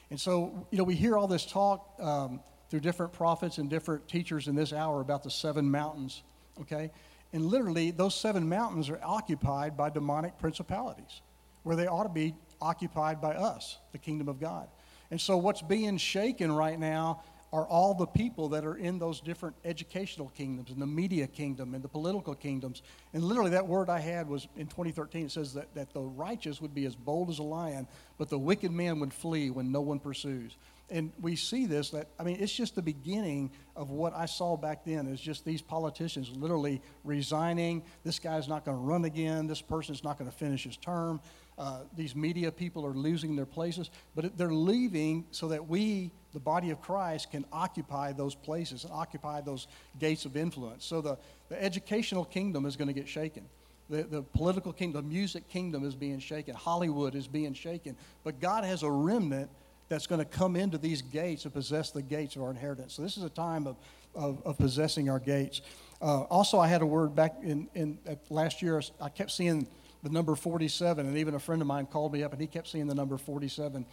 And 0.10 0.18
so, 0.18 0.66
you 0.72 0.78
know, 0.78 0.86
we 0.86 0.96
hear 0.96 1.18
all 1.18 1.28
this 1.28 1.46
talk 1.46 1.94
um, 2.00 2.40
through 2.70 2.80
different 2.80 3.12
prophets 3.12 3.58
and 3.58 3.70
different 3.70 4.08
teachers 4.08 4.48
in 4.48 4.56
this 4.56 4.72
hour 4.72 5.02
about 5.02 5.24
the 5.24 5.30
seven 5.30 5.70
mountains, 5.70 6.24
okay? 6.62 6.92
And 7.34 7.46
literally, 7.46 7.92
those 7.92 8.16
seven 8.16 8.48
mountains 8.48 8.90
are 8.90 9.00
occupied 9.04 9.76
by 9.76 9.90
demonic 9.90 10.38
principalities, 10.40 11.22
where 11.64 11.76
they 11.76 11.88
ought 11.88 12.04
to 12.04 12.10
be 12.10 12.36
occupied 12.62 13.22
by 13.22 13.34
us, 13.34 13.78
the 13.92 13.98
kingdom 13.98 14.30
of 14.30 14.40
God. 14.40 14.68
And 15.12 15.20
so, 15.20 15.38
what's 15.38 15.62
being 15.62 15.98
shaken 15.98 16.52
right 16.52 16.80
now 16.80 17.22
are 17.54 17.66
all 17.66 17.94
the 17.94 18.06
people 18.06 18.50
that 18.50 18.66
are 18.66 18.76
in 18.76 19.00
those 19.00 19.22
different 19.22 19.56
educational 19.64 20.30
kingdoms 20.30 20.70
and 20.70 20.82
the 20.82 20.88
media 20.88 21.26
kingdom 21.28 21.74
and 21.74 21.84
the 21.84 21.88
political 21.88 22.36
kingdoms. 22.36 22.82
And 23.14 23.24
literally, 23.24 23.52
that 23.52 23.66
word 23.66 23.90
I 23.90 24.00
had 24.00 24.28
was 24.28 24.48
in 24.58 24.68
2013, 24.68 25.26
it 25.26 25.32
says 25.32 25.54
that, 25.54 25.74
that 25.74 25.94
the 25.94 26.02
righteous 26.02 26.62
would 26.62 26.76
be 26.76 26.86
as 26.86 26.96
bold 26.96 27.30
as 27.30 27.40
a 27.40 27.44
lion, 27.44 27.88
but 28.18 28.30
the 28.30 28.38
wicked 28.38 28.72
man 28.72 29.00
would 29.00 29.14
flee 29.14 29.50
when 29.50 29.72
no 29.72 29.82
one 29.82 30.00
pursues. 30.00 30.58
And 30.90 31.12
we 31.20 31.36
see 31.36 31.66
this 31.66 31.90
that, 31.90 32.08
I 32.18 32.24
mean, 32.24 32.38
it's 32.40 32.54
just 32.54 32.76
the 32.76 32.82
beginning 32.82 33.52
of 33.76 33.90
what 33.90 34.14
I 34.16 34.26
saw 34.26 34.56
back 34.56 34.86
then 34.86 35.08
is 35.08 35.20
just 35.20 35.44
these 35.44 35.62
politicians 35.62 36.30
literally 36.30 36.82
resigning. 37.04 37.84
This 38.06 38.20
guy's 38.20 38.48
not 38.48 38.64
going 38.64 38.78
to 38.78 38.84
run 38.84 39.04
again. 39.04 39.48
This 39.48 39.62
person's 39.62 40.04
not 40.04 40.18
going 40.18 40.32
to 40.32 40.36
finish 40.38 40.64
his 40.64 40.78
term. 40.78 41.20
Uh, 41.58 41.80
these 41.96 42.16
media 42.16 42.52
people 42.52 42.86
are 42.86 42.94
losing 42.94 43.36
their 43.36 43.46
places, 43.46 43.90
but 44.16 44.38
they're 44.38 44.54
leaving 44.54 45.26
so 45.32 45.50
that 45.50 45.68
we, 45.68 46.12
the 46.32 46.40
body 46.40 46.70
of 46.70 46.80
Christ, 46.80 47.32
can 47.32 47.44
occupy 47.52 48.14
those 48.14 48.36
places 48.36 48.84
and 48.84 48.94
occupy 48.94 49.42
those 49.42 49.68
gates 50.00 50.24
of 50.24 50.38
influence. 50.38 50.86
So 50.86 51.02
the, 51.02 51.18
the 51.50 51.62
educational 51.62 52.24
kingdom 52.24 52.66
is 52.66 52.78
going 52.78 52.88
to 52.88 52.94
get 52.94 53.10
shaken. 53.10 53.44
The, 53.90 54.04
the 54.04 54.22
political 54.22 54.72
kingdom, 54.72 55.04
the 55.04 55.10
music 55.10 55.50
kingdom 55.50 55.84
is 55.86 55.96
being 55.96 56.20
shaken. 56.20 56.54
Hollywood 56.56 57.16
is 57.16 57.28
being 57.28 57.54
shaken. 57.54 57.98
But 58.24 58.40
God 58.40 58.64
has 58.64 58.84
a 58.84 58.92
remnant 58.92 59.50
that's 59.90 60.08
going 60.08 60.20
to 60.20 60.26
come 60.26 60.56
into 60.56 60.78
these 60.78 61.02
gates 61.02 61.46
and 61.46 61.54
possess 61.54 61.92
the 61.92 62.02
gates 62.02 62.36
of 62.36 62.42
our 62.42 62.50
inheritance. 62.50 62.94
So 62.94 63.02
this 63.02 63.18
is 63.18 63.24
a 63.24 63.30
time 63.30 63.68
of, 63.68 63.78
of, 64.16 64.42
of 64.46 64.58
possessing 64.58 65.10
our 65.10 65.20
gates. 65.20 65.62
Uh, 66.02 66.22
also, 66.24 66.60
I 66.60 66.68
had 66.68 66.82
a 66.82 66.86
word 66.86 67.16
back 67.16 67.36
in, 67.42 67.68
in 67.74 67.98
last 68.30 68.62
year. 68.62 68.82
I 69.00 69.10
kept 69.10 69.32
seeing 69.32 69.68
the 70.04 70.10
number 70.10 70.36
47, 70.36 71.06
and 71.06 71.18
even 71.18 71.36
a 71.36 71.40
friend 71.40 71.62
of 71.62 71.68
mine 71.68 71.86
called 71.86 72.14
me 72.14 72.24
up, 72.24 72.32
and 72.32 72.42
he 72.42 72.48
kept 72.48 72.68
seeing 72.68 72.88
the 72.88 72.96
number 72.96 73.18
47. 73.18 73.86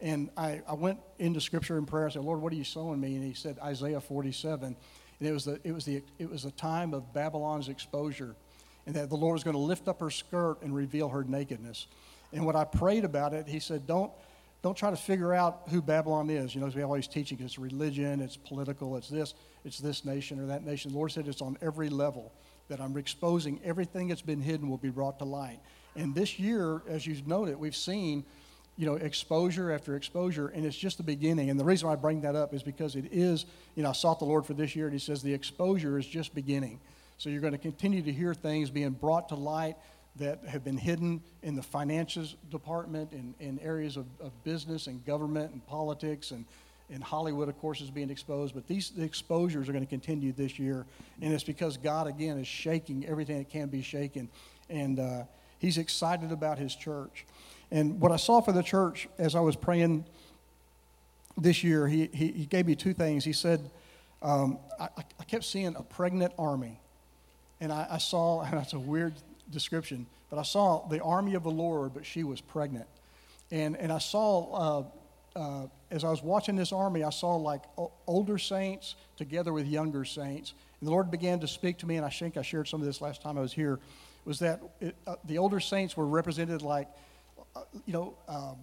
And 0.00 0.30
I, 0.36 0.62
I 0.66 0.74
went 0.74 0.98
into 1.18 1.40
Scripture 1.40 1.76
in 1.76 1.84
prayer. 1.84 2.06
I 2.06 2.10
said, 2.10 2.22
Lord, 2.22 2.40
what 2.40 2.52
are 2.52 2.56
you 2.56 2.64
showing 2.64 3.00
me? 3.00 3.16
And 3.16 3.24
he 3.24 3.34
said 3.34 3.58
Isaiah 3.62 4.00
47, 4.00 4.76
and 5.18 5.28
it 5.28 5.32
was 5.32 5.44
the 5.44 5.60
it 5.62 5.72
was 5.72 5.84
the 5.84 6.02
it 6.18 6.30
was 6.30 6.44
the 6.44 6.50
time 6.52 6.94
of 6.94 7.12
Babylon's 7.12 7.68
exposure, 7.68 8.34
and 8.86 8.94
that 8.94 9.10
the 9.10 9.16
Lord 9.16 9.34
was 9.34 9.44
going 9.44 9.54
to 9.54 9.60
lift 9.60 9.88
up 9.88 10.00
her 10.00 10.08
skirt 10.08 10.62
and 10.62 10.74
reveal 10.74 11.10
her 11.10 11.22
nakedness. 11.22 11.86
And 12.32 12.46
when 12.46 12.56
I 12.56 12.64
prayed 12.64 13.04
about 13.04 13.34
it, 13.34 13.46
he 13.46 13.60
said, 13.60 13.86
don't 13.86 14.12
don't 14.62 14.76
try 14.76 14.90
to 14.90 14.96
figure 14.96 15.32
out 15.32 15.62
who 15.70 15.80
Babylon 15.80 16.28
is. 16.28 16.54
You 16.54 16.60
know, 16.60 16.66
as 16.66 16.74
we 16.74 16.82
always 16.82 17.06
teaching, 17.06 17.38
it's 17.40 17.58
religion, 17.58 18.20
it's 18.20 18.36
political, 18.36 18.96
it's 18.96 19.08
this, 19.08 19.34
it's 19.64 19.78
this 19.78 20.04
nation 20.04 20.38
or 20.38 20.46
that 20.46 20.64
nation. 20.64 20.92
The 20.92 20.98
Lord 20.98 21.12
said 21.12 21.26
it's 21.28 21.40
on 21.40 21.56
every 21.62 21.88
level 21.88 22.32
that 22.68 22.80
I'm 22.80 22.96
exposing 22.96 23.60
everything 23.64 24.08
that's 24.08 24.22
been 24.22 24.40
hidden 24.40 24.68
will 24.68 24.78
be 24.78 24.90
brought 24.90 25.18
to 25.18 25.24
light. 25.24 25.60
And 25.96 26.14
this 26.14 26.38
year, 26.38 26.82
as 26.88 27.06
you've 27.06 27.26
noted, 27.26 27.56
we've 27.56 27.74
seen, 27.74 28.24
you 28.76 28.86
know, 28.86 28.94
exposure 28.94 29.72
after 29.72 29.96
exposure, 29.96 30.48
and 30.48 30.64
it's 30.64 30.76
just 30.76 30.98
the 30.98 31.02
beginning. 31.02 31.50
And 31.50 31.58
the 31.58 31.64
reason 31.64 31.88
I 31.88 31.96
bring 31.96 32.20
that 32.20 32.36
up 32.36 32.54
is 32.54 32.62
because 32.62 32.96
it 32.96 33.06
is, 33.10 33.46
you 33.74 33.82
know, 33.82 33.90
I 33.90 33.92
sought 33.92 34.18
the 34.20 34.24
Lord 34.24 34.46
for 34.46 34.54
this 34.54 34.76
year, 34.76 34.86
and 34.86 34.92
He 34.92 35.00
says 35.00 35.20
the 35.20 35.34
exposure 35.34 35.98
is 35.98 36.06
just 36.06 36.34
beginning. 36.34 36.80
So 37.18 37.28
you're 37.28 37.40
going 37.40 37.52
to 37.52 37.58
continue 37.58 38.02
to 38.02 38.12
hear 38.12 38.34
things 38.34 38.70
being 38.70 38.90
brought 38.90 39.30
to 39.30 39.34
light 39.34 39.76
that 40.16 40.44
have 40.46 40.64
been 40.64 40.76
hidden 40.76 41.22
in 41.42 41.54
the 41.54 41.62
finances 41.62 42.36
department, 42.50 43.12
in, 43.12 43.34
in 43.40 43.58
areas 43.60 43.96
of, 43.96 44.06
of 44.20 44.32
business 44.44 44.86
and 44.86 45.04
government 45.04 45.52
and 45.52 45.64
politics, 45.66 46.30
and, 46.32 46.44
and 46.92 47.02
Hollywood, 47.02 47.48
of 47.48 47.58
course, 47.58 47.80
is 47.80 47.90
being 47.90 48.10
exposed. 48.10 48.54
But 48.54 48.66
these 48.66 48.90
the 48.90 49.04
exposures 49.04 49.68
are 49.68 49.72
going 49.72 49.84
to 49.84 49.90
continue 49.90 50.32
this 50.32 50.58
year, 50.58 50.84
and 51.22 51.32
it's 51.32 51.44
because 51.44 51.76
God, 51.76 52.06
again, 52.06 52.38
is 52.38 52.46
shaking 52.46 53.06
everything 53.06 53.38
that 53.38 53.50
can 53.50 53.68
be 53.68 53.82
shaken. 53.82 54.28
And 54.68 54.98
uh, 54.98 55.22
He's 55.58 55.78
excited 55.78 56.32
about 56.32 56.58
His 56.58 56.74
church. 56.74 57.26
And 57.70 58.00
what 58.00 58.10
I 58.10 58.16
saw 58.16 58.40
for 58.40 58.52
the 58.52 58.62
church 58.62 59.08
as 59.18 59.34
I 59.34 59.40
was 59.40 59.54
praying 59.54 60.04
this 61.36 61.62
year, 61.62 61.86
He, 61.86 62.10
he, 62.12 62.32
he 62.32 62.46
gave 62.46 62.66
me 62.66 62.74
two 62.74 62.94
things. 62.94 63.24
He 63.24 63.32
said, 63.32 63.70
um, 64.22 64.58
I, 64.78 64.88
I 65.18 65.24
kept 65.24 65.44
seeing 65.44 65.74
a 65.76 65.82
pregnant 65.82 66.32
army. 66.38 66.80
And 67.60 67.72
I, 67.72 67.86
I 67.90 67.98
saw, 67.98 68.42
and 68.42 68.52
that's 68.58 68.72
a 68.72 68.78
weird 68.78 69.14
description, 69.50 70.06
but 70.28 70.38
I 70.38 70.42
saw 70.42 70.86
the 70.88 71.00
army 71.00 71.34
of 71.34 71.42
the 71.42 71.50
Lord, 71.50 71.94
but 71.94 72.06
she 72.06 72.24
was 72.24 72.40
pregnant. 72.40 72.86
And, 73.50 73.76
and 73.76 73.92
I 73.92 73.98
saw, 73.98 74.84
uh, 75.34 75.38
uh, 75.38 75.66
as 75.90 76.04
I 76.04 76.10
was 76.10 76.22
watching 76.22 76.56
this 76.56 76.72
army, 76.72 77.02
I 77.02 77.10
saw 77.10 77.36
like 77.36 77.62
o- 77.76 77.92
older 78.06 78.38
saints 78.38 78.94
together 79.16 79.52
with 79.52 79.66
younger 79.66 80.04
saints. 80.04 80.54
And 80.80 80.86
the 80.86 80.92
Lord 80.92 81.10
began 81.10 81.40
to 81.40 81.48
speak 81.48 81.78
to 81.78 81.86
me, 81.86 81.96
and 81.96 82.06
I 82.06 82.10
think 82.10 82.36
I 82.36 82.42
shared 82.42 82.68
some 82.68 82.80
of 82.80 82.86
this 82.86 83.00
last 83.00 83.22
time 83.22 83.36
I 83.36 83.40
was 83.40 83.52
here, 83.52 83.80
was 84.24 84.38
that 84.38 84.60
it, 84.80 84.94
uh, 85.06 85.16
the 85.24 85.38
older 85.38 85.60
saints 85.60 85.96
were 85.96 86.06
represented 86.06 86.62
like, 86.62 86.88
uh, 87.56 87.62
you 87.86 87.92
know, 87.92 88.14
um, 88.28 88.56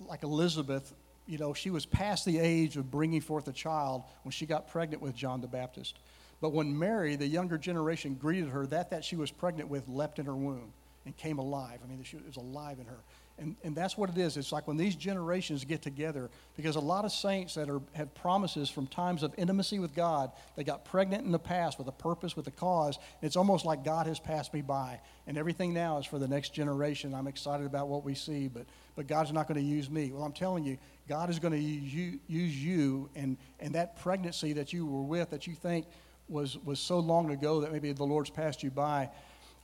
like 0.00 0.22
Elizabeth, 0.22 0.94
you 1.26 1.38
know, 1.38 1.54
she 1.54 1.70
was 1.70 1.86
past 1.86 2.24
the 2.24 2.38
age 2.38 2.76
of 2.76 2.90
bringing 2.90 3.20
forth 3.20 3.48
a 3.48 3.52
child 3.52 4.02
when 4.22 4.32
she 4.32 4.46
got 4.46 4.68
pregnant 4.68 5.02
with 5.02 5.14
John 5.14 5.40
the 5.40 5.46
Baptist. 5.46 5.98
But 6.42 6.52
when 6.52 6.76
Mary, 6.76 7.14
the 7.14 7.26
younger 7.26 7.56
generation, 7.56 8.16
greeted 8.20 8.50
her, 8.50 8.66
that 8.66 8.90
that 8.90 9.04
she 9.04 9.14
was 9.14 9.30
pregnant 9.30 9.70
with 9.70 9.88
leapt 9.88 10.18
in 10.18 10.26
her 10.26 10.34
womb 10.34 10.72
and 11.06 11.16
came 11.16 11.38
alive. 11.38 11.78
I 11.84 11.88
mean, 11.88 12.02
she 12.02 12.16
was 12.16 12.36
alive 12.36 12.80
in 12.80 12.86
her. 12.86 12.98
And, 13.38 13.56
and 13.62 13.76
that's 13.76 13.96
what 13.96 14.10
it 14.10 14.18
is. 14.18 14.36
It's 14.36 14.50
like 14.50 14.66
when 14.66 14.76
these 14.76 14.96
generations 14.96 15.64
get 15.64 15.82
together, 15.82 16.30
because 16.56 16.74
a 16.74 16.80
lot 16.80 17.04
of 17.04 17.12
saints 17.12 17.54
that 17.54 17.70
are, 17.70 17.80
have 17.92 18.12
promises 18.14 18.68
from 18.68 18.88
times 18.88 19.22
of 19.22 19.32
intimacy 19.38 19.78
with 19.78 19.94
God, 19.94 20.32
they 20.56 20.64
got 20.64 20.84
pregnant 20.84 21.24
in 21.24 21.30
the 21.30 21.38
past 21.38 21.78
with 21.78 21.86
a 21.86 21.92
purpose, 21.92 22.36
with 22.36 22.46
a 22.48 22.52
cause. 22.52 22.98
It's 23.22 23.36
almost 23.36 23.64
like 23.64 23.84
God 23.84 24.08
has 24.08 24.18
passed 24.18 24.52
me 24.52 24.62
by. 24.62 25.00
And 25.28 25.38
everything 25.38 25.72
now 25.72 25.98
is 25.98 26.06
for 26.06 26.18
the 26.18 26.28
next 26.28 26.52
generation. 26.54 27.14
I'm 27.14 27.28
excited 27.28 27.66
about 27.66 27.86
what 27.86 28.04
we 28.04 28.14
see, 28.14 28.48
but, 28.48 28.66
but 28.96 29.06
God's 29.06 29.32
not 29.32 29.46
going 29.46 29.60
to 29.60 29.66
use 29.66 29.88
me. 29.88 30.10
Well, 30.12 30.24
I'm 30.24 30.32
telling 30.32 30.64
you, 30.64 30.76
God 31.08 31.30
is 31.30 31.38
going 31.38 31.54
to 31.54 31.60
use 31.60 31.94
you, 31.94 32.18
use 32.26 32.56
you 32.56 33.08
and, 33.14 33.36
and 33.60 33.74
that 33.76 34.00
pregnancy 34.00 34.52
that 34.54 34.72
you 34.72 34.86
were 34.86 35.02
with 35.02 35.30
that 35.30 35.46
you 35.46 35.54
think 35.54 35.86
was, 36.32 36.58
was 36.64 36.80
so 36.80 36.98
long 36.98 37.30
ago 37.30 37.60
that 37.60 37.72
maybe 37.72 37.92
the 37.92 38.04
Lord's 38.04 38.30
passed 38.30 38.62
you 38.62 38.70
by. 38.70 39.10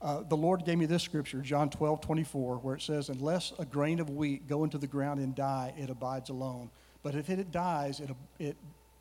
Uh, 0.00 0.22
the 0.28 0.37
Lord 0.37 0.64
gave 0.64 0.78
me 0.78 0.87
this 0.87 1.02
scripture, 1.02 1.40
John 1.40 1.70
12, 1.70 2.00
24, 2.00 2.58
where 2.58 2.76
it 2.76 2.82
says, 2.82 3.08
Unless 3.08 3.52
a 3.58 3.64
grain 3.64 3.98
of 3.98 4.10
wheat 4.10 4.46
go 4.46 4.62
into 4.62 4.78
the 4.78 4.87
ground 4.87 5.18
and 5.18 5.34
die, 5.34 5.75
it 5.76 5.90
abides 5.90 6.30
alone. 6.30 6.70
But 7.02 7.14
if 7.16 7.30
it 7.30 7.50
dies, 7.50 7.98
it, 7.98 8.10
it 8.38 8.56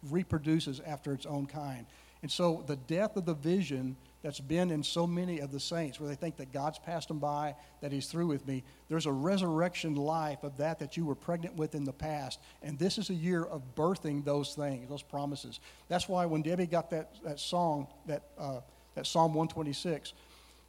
reproduces 0.10 0.80
after 0.80 1.14
its 1.14 1.26
own 1.26 1.46
kind. 1.46 1.86
And 2.24 2.32
so 2.32 2.64
the 2.66 2.76
death 2.76 3.16
of 3.16 3.26
the 3.26 3.36
vision 3.36 3.96
that's 4.28 4.42
been 4.42 4.72
in 4.72 4.84
so 4.84 5.08
many 5.08 5.40
of 5.40 5.54
the 5.54 5.60
saints, 5.60 6.02
where 6.02 6.10
they 6.10 6.16
think 6.16 6.36
that 6.36 6.52
God's 6.52 6.78
passed 6.80 7.08
them 7.08 7.18
by, 7.18 7.56
that 7.80 7.94
He's 7.94 8.08
through 8.08 8.28
with 8.28 8.46
me, 8.46 8.62
there's 8.90 9.06
a 9.06 9.12
resurrection 9.12 9.96
life 9.96 10.44
of 10.44 10.58
that 10.58 10.80
that 10.80 10.98
you 10.98 11.06
were 11.06 11.16
pregnant 11.16 11.56
with 11.56 11.76
in 11.76 11.86
the 11.86 11.94
past. 11.94 12.38
And 12.62 12.78
this 12.78 12.98
is 12.98 13.10
a 13.10 13.14
year 13.14 13.46
of 13.46 13.62
birthing 13.74 14.26
those 14.26 14.54
things, 14.54 14.90
those 14.90 15.02
promises. 15.02 15.62
That's 15.88 16.10
why 16.10 16.26
when 16.26 16.42
Debbie 16.42 16.66
got 16.66 16.90
that, 16.90 17.14
that 17.24 17.40
song, 17.40 17.88
that, 18.08 18.24
uh, 18.38 18.60
that 18.96 19.08
Psalm 19.08 19.34
126, 19.34 20.12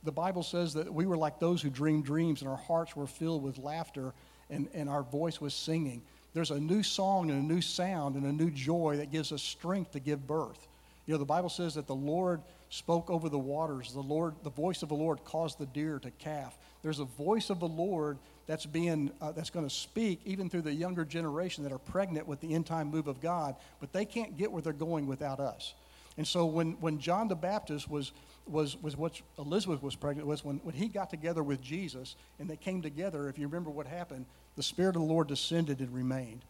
the 0.04 0.12
Bible 0.12 0.44
says 0.44 0.72
that 0.74 0.94
we 0.94 1.04
were 1.04 1.16
like 1.16 1.40
those 1.40 1.60
who 1.60 1.68
dream 1.68 2.00
dreams, 2.00 2.42
and 2.42 2.48
our 2.48 2.56
hearts 2.56 2.94
were 2.94 3.08
filled 3.08 3.42
with 3.42 3.58
laughter, 3.58 4.14
and, 4.50 4.68
and 4.72 4.88
our 4.88 5.02
voice 5.02 5.40
was 5.40 5.52
singing. 5.52 6.02
There's 6.32 6.52
a 6.52 6.60
new 6.60 6.84
song 6.84 7.32
and 7.32 7.42
a 7.42 7.52
new 7.52 7.60
sound 7.60 8.14
and 8.14 8.24
a 8.24 8.32
new 8.32 8.52
joy 8.52 8.98
that 8.98 9.10
gives 9.10 9.32
us 9.32 9.42
strength 9.42 9.90
to 9.94 9.98
give 9.98 10.28
birth. 10.28 10.68
You 11.06 11.14
know, 11.14 11.18
the 11.18 11.24
Bible 11.24 11.48
says 11.48 11.74
that 11.74 11.88
the 11.88 11.94
Lord 11.96 12.40
spoke 12.70 13.10
over 13.10 13.28
the 13.28 13.38
waters. 13.38 13.92
The 13.92 14.00
Lord, 14.00 14.34
the 14.42 14.50
voice 14.50 14.82
of 14.82 14.88
the 14.88 14.94
Lord 14.94 15.24
caused 15.24 15.58
the 15.58 15.66
deer 15.66 15.98
to 16.00 16.10
calf. 16.12 16.56
There's 16.82 16.98
a 16.98 17.04
voice 17.04 17.50
of 17.50 17.60
the 17.60 17.68
Lord 17.68 18.18
that's 18.46 18.66
being 18.66 19.10
uh, 19.20 19.32
that's 19.32 19.50
going 19.50 19.66
to 19.66 19.74
speak 19.74 20.20
even 20.24 20.48
through 20.48 20.62
the 20.62 20.72
younger 20.72 21.04
generation 21.04 21.64
that 21.64 21.72
are 21.72 21.78
pregnant 21.78 22.26
with 22.26 22.40
the 22.40 22.54
end 22.54 22.66
time 22.66 22.90
move 22.90 23.08
of 23.08 23.20
God, 23.20 23.56
but 23.80 23.92
they 23.92 24.04
can't 24.04 24.36
get 24.36 24.50
where 24.50 24.62
they're 24.62 24.72
going 24.72 25.06
without 25.06 25.40
us. 25.40 25.74
And 26.16 26.26
so 26.26 26.46
when, 26.46 26.72
when 26.80 26.98
John 26.98 27.28
the 27.28 27.36
Baptist 27.36 27.88
was, 27.88 28.12
was, 28.46 28.76
was 28.82 28.96
what 28.96 29.20
Elizabeth 29.38 29.82
was 29.82 29.94
pregnant 29.94 30.26
was 30.26 30.44
when, 30.44 30.56
when 30.58 30.74
he 30.74 30.88
got 30.88 31.10
together 31.10 31.44
with 31.44 31.62
Jesus 31.62 32.16
and 32.40 32.50
they 32.50 32.56
came 32.56 32.82
together, 32.82 33.28
if 33.28 33.38
you 33.38 33.46
remember 33.46 33.70
what 33.70 33.86
happened, 33.86 34.26
the 34.56 34.62
Spirit 34.62 34.96
of 34.96 35.02
the 35.02 35.08
Lord 35.08 35.28
descended 35.28 35.78
and 35.78 35.94
remained. 35.94 36.40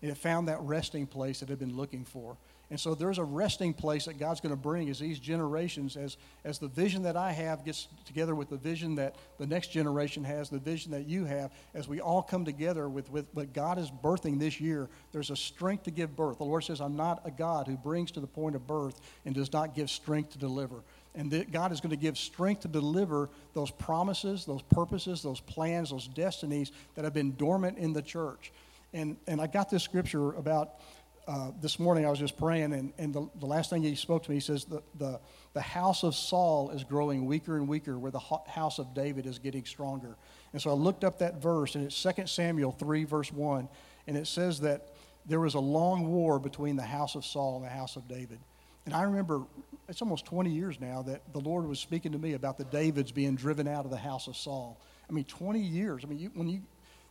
And 0.00 0.10
it 0.12 0.16
found 0.16 0.46
that 0.46 0.60
resting 0.60 1.06
place 1.06 1.40
that 1.40 1.46
it 1.46 1.52
had 1.52 1.58
been 1.58 1.76
looking 1.76 2.04
for. 2.04 2.36
And 2.68 2.80
so 2.80 2.96
there's 2.96 3.18
a 3.18 3.24
resting 3.24 3.72
place 3.72 4.06
that 4.06 4.18
God's 4.18 4.40
going 4.40 4.50
to 4.50 4.60
bring 4.60 4.90
as 4.90 4.98
these 4.98 5.20
generations, 5.20 5.96
as, 5.96 6.16
as 6.44 6.58
the 6.58 6.66
vision 6.66 7.04
that 7.04 7.16
I 7.16 7.30
have 7.30 7.64
gets 7.64 7.86
together 8.04 8.34
with 8.34 8.50
the 8.50 8.56
vision 8.56 8.96
that 8.96 9.14
the 9.38 9.46
next 9.46 9.68
generation 9.68 10.24
has, 10.24 10.50
the 10.50 10.58
vision 10.58 10.90
that 10.90 11.06
you 11.06 11.26
have, 11.26 11.52
as 11.74 11.86
we 11.86 12.00
all 12.00 12.22
come 12.22 12.44
together 12.44 12.88
with, 12.88 13.08
with 13.08 13.26
what 13.34 13.52
God 13.52 13.78
is 13.78 13.88
birthing 14.02 14.40
this 14.40 14.60
year, 14.60 14.88
there's 15.12 15.30
a 15.30 15.36
strength 15.36 15.84
to 15.84 15.92
give 15.92 16.16
birth. 16.16 16.38
The 16.38 16.44
Lord 16.44 16.64
says, 16.64 16.80
I'm 16.80 16.96
not 16.96 17.22
a 17.24 17.30
God 17.30 17.68
who 17.68 17.76
brings 17.76 18.10
to 18.12 18.20
the 18.20 18.26
point 18.26 18.56
of 18.56 18.66
birth 18.66 19.00
and 19.24 19.32
does 19.32 19.52
not 19.52 19.76
give 19.76 19.88
strength 19.88 20.32
to 20.32 20.38
deliver. 20.38 20.82
And 21.14 21.30
that 21.30 21.52
God 21.52 21.70
is 21.70 21.80
going 21.80 21.90
to 21.90 21.96
give 21.96 22.18
strength 22.18 22.62
to 22.62 22.68
deliver 22.68 23.30
those 23.54 23.70
promises, 23.70 24.44
those 24.44 24.62
purposes, 24.62 25.22
those 25.22 25.40
plans, 25.40 25.90
those 25.90 26.08
destinies 26.08 26.72
that 26.96 27.04
have 27.04 27.14
been 27.14 27.36
dormant 27.36 27.78
in 27.78 27.92
the 27.92 28.02
church. 28.02 28.52
And, 28.92 29.16
and 29.26 29.40
I 29.40 29.46
got 29.46 29.70
this 29.70 29.82
scripture 29.82 30.32
about 30.32 30.80
uh, 31.26 31.50
this 31.60 31.78
morning 31.78 32.06
I 32.06 32.10
was 32.10 32.18
just 32.18 32.36
praying, 32.36 32.72
and, 32.72 32.92
and 32.98 33.12
the, 33.12 33.28
the 33.40 33.46
last 33.46 33.70
thing 33.70 33.82
he 33.82 33.94
spoke 33.96 34.22
to 34.24 34.30
me, 34.30 34.36
he 34.36 34.40
says, 34.40 34.64
the, 34.64 34.82
the, 34.96 35.20
the 35.54 35.60
house 35.60 36.04
of 36.04 36.14
Saul 36.14 36.70
is 36.70 36.84
growing 36.84 37.26
weaker 37.26 37.56
and 37.56 37.66
weaker, 37.66 37.98
where 37.98 38.12
the 38.12 38.22
house 38.46 38.78
of 38.78 38.94
David 38.94 39.26
is 39.26 39.38
getting 39.38 39.64
stronger. 39.64 40.16
And 40.52 40.62
so 40.62 40.70
I 40.70 40.74
looked 40.74 41.02
up 41.02 41.18
that 41.18 41.42
verse, 41.42 41.74
and 41.74 41.84
it's 41.84 42.00
2 42.00 42.26
Samuel 42.26 42.72
3, 42.72 43.04
verse 43.04 43.32
1, 43.32 43.68
and 44.06 44.16
it 44.16 44.26
says 44.26 44.60
that 44.60 44.94
there 45.26 45.40
was 45.40 45.54
a 45.54 45.60
long 45.60 46.12
war 46.12 46.38
between 46.38 46.76
the 46.76 46.84
house 46.84 47.16
of 47.16 47.24
Saul 47.24 47.56
and 47.56 47.64
the 47.64 47.70
house 47.70 47.96
of 47.96 48.06
David. 48.06 48.38
And 48.84 48.94
I 48.94 49.02
remember, 49.02 49.42
it's 49.88 50.00
almost 50.00 50.26
20 50.26 50.50
years 50.50 50.80
now, 50.80 51.02
that 51.02 51.32
the 51.32 51.40
Lord 51.40 51.66
was 51.66 51.80
speaking 51.80 52.12
to 52.12 52.18
me 52.18 52.34
about 52.34 52.56
the 52.56 52.64
Davids 52.64 53.10
being 53.10 53.34
driven 53.34 53.66
out 53.66 53.84
of 53.84 53.90
the 53.90 53.96
house 53.96 54.28
of 54.28 54.36
Saul. 54.36 54.80
I 55.10 55.12
mean, 55.12 55.24
20 55.24 55.60
years. 55.60 56.04
I 56.04 56.08
mean, 56.08 56.20
you, 56.20 56.30
when 56.34 56.48
you 56.48 56.62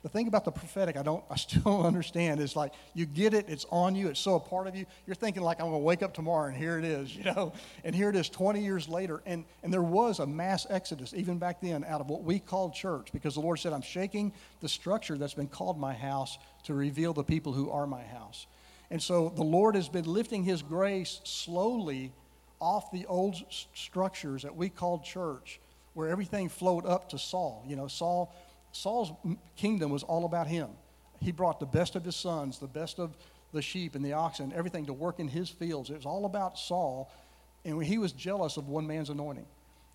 the 0.05 0.09
thing 0.09 0.27
about 0.27 0.45
the 0.45 0.51
prophetic, 0.51 0.97
I 0.97 1.01
don't, 1.01 1.23
I 1.31 1.35
still 1.35 1.63
don't 1.63 1.85
understand 1.87 2.39
is 2.39 2.55
like 2.55 2.73
you 2.93 3.07
get 3.07 3.33
it, 3.33 3.45
it's 3.49 3.65
on 3.71 3.95
you, 3.95 4.09
it's 4.09 4.19
so 4.19 4.35
a 4.35 4.39
part 4.39 4.67
of 4.67 4.75
you. 4.75 4.85
You're 5.07 5.15
thinking 5.15 5.41
like 5.41 5.59
I'm 5.59 5.65
going 5.65 5.81
to 5.81 5.83
wake 5.83 6.03
up 6.03 6.13
tomorrow 6.13 6.47
and 6.47 6.55
here 6.55 6.77
it 6.77 6.85
is, 6.85 7.15
you 7.17 7.23
know, 7.23 7.53
and 7.83 7.95
here 7.95 8.11
it 8.11 8.15
is 8.15 8.29
20 8.29 8.63
years 8.63 8.87
later, 8.87 9.23
and 9.25 9.45
and 9.63 9.73
there 9.73 9.81
was 9.81 10.19
a 10.19 10.27
mass 10.27 10.67
exodus 10.69 11.15
even 11.15 11.39
back 11.39 11.59
then 11.59 11.83
out 11.83 12.01
of 12.01 12.09
what 12.11 12.23
we 12.23 12.37
called 12.37 12.75
church 12.75 13.11
because 13.13 13.33
the 13.33 13.39
Lord 13.39 13.57
said 13.57 13.73
I'm 13.73 13.81
shaking 13.81 14.31
the 14.61 14.69
structure 14.69 15.17
that's 15.17 15.33
been 15.33 15.47
called 15.47 15.79
my 15.79 15.95
house 15.95 16.37
to 16.65 16.75
reveal 16.75 17.13
the 17.13 17.23
people 17.23 17.51
who 17.51 17.71
are 17.71 17.87
my 17.87 18.03
house, 18.03 18.45
and 18.91 19.01
so 19.01 19.33
the 19.35 19.43
Lord 19.43 19.73
has 19.73 19.89
been 19.89 20.05
lifting 20.05 20.43
His 20.43 20.61
grace 20.61 21.19
slowly 21.23 22.13
off 22.61 22.91
the 22.91 23.07
old 23.07 23.37
structures 23.73 24.43
that 24.43 24.55
we 24.55 24.69
called 24.69 25.03
church, 25.03 25.59
where 25.95 26.09
everything 26.09 26.47
flowed 26.47 26.85
up 26.85 27.09
to 27.09 27.17
Saul. 27.17 27.65
You 27.67 27.75
know, 27.75 27.87
Saul, 27.87 28.31
Saul's 28.75 29.13
kingdom 29.55 29.89
was 29.89 30.03
all 30.03 30.25
about 30.25 30.47
him. 30.47 30.69
He 31.21 31.31
brought 31.31 31.61
the 31.61 31.65
best 31.65 31.95
of 31.95 32.03
his 32.03 32.15
sons, 32.15 32.59
the 32.59 32.67
best 32.67 32.99
of 32.99 33.15
the 33.53 33.61
sheep 33.61 33.95
and 33.95 34.03
the 34.03 34.11
oxen, 34.11 34.51
everything 34.53 34.85
to 34.87 34.93
work 34.93 35.19
in 35.19 35.29
his 35.29 35.49
fields. 35.49 35.89
It 35.89 35.95
was 35.95 36.05
all 36.05 36.25
about 36.25 36.59
Saul, 36.59 37.09
and 37.63 37.81
he 37.81 37.97
was 37.97 38.11
jealous 38.11 38.57
of 38.57 38.67
one 38.67 38.85
man's 38.85 39.09
anointing. 39.09 39.45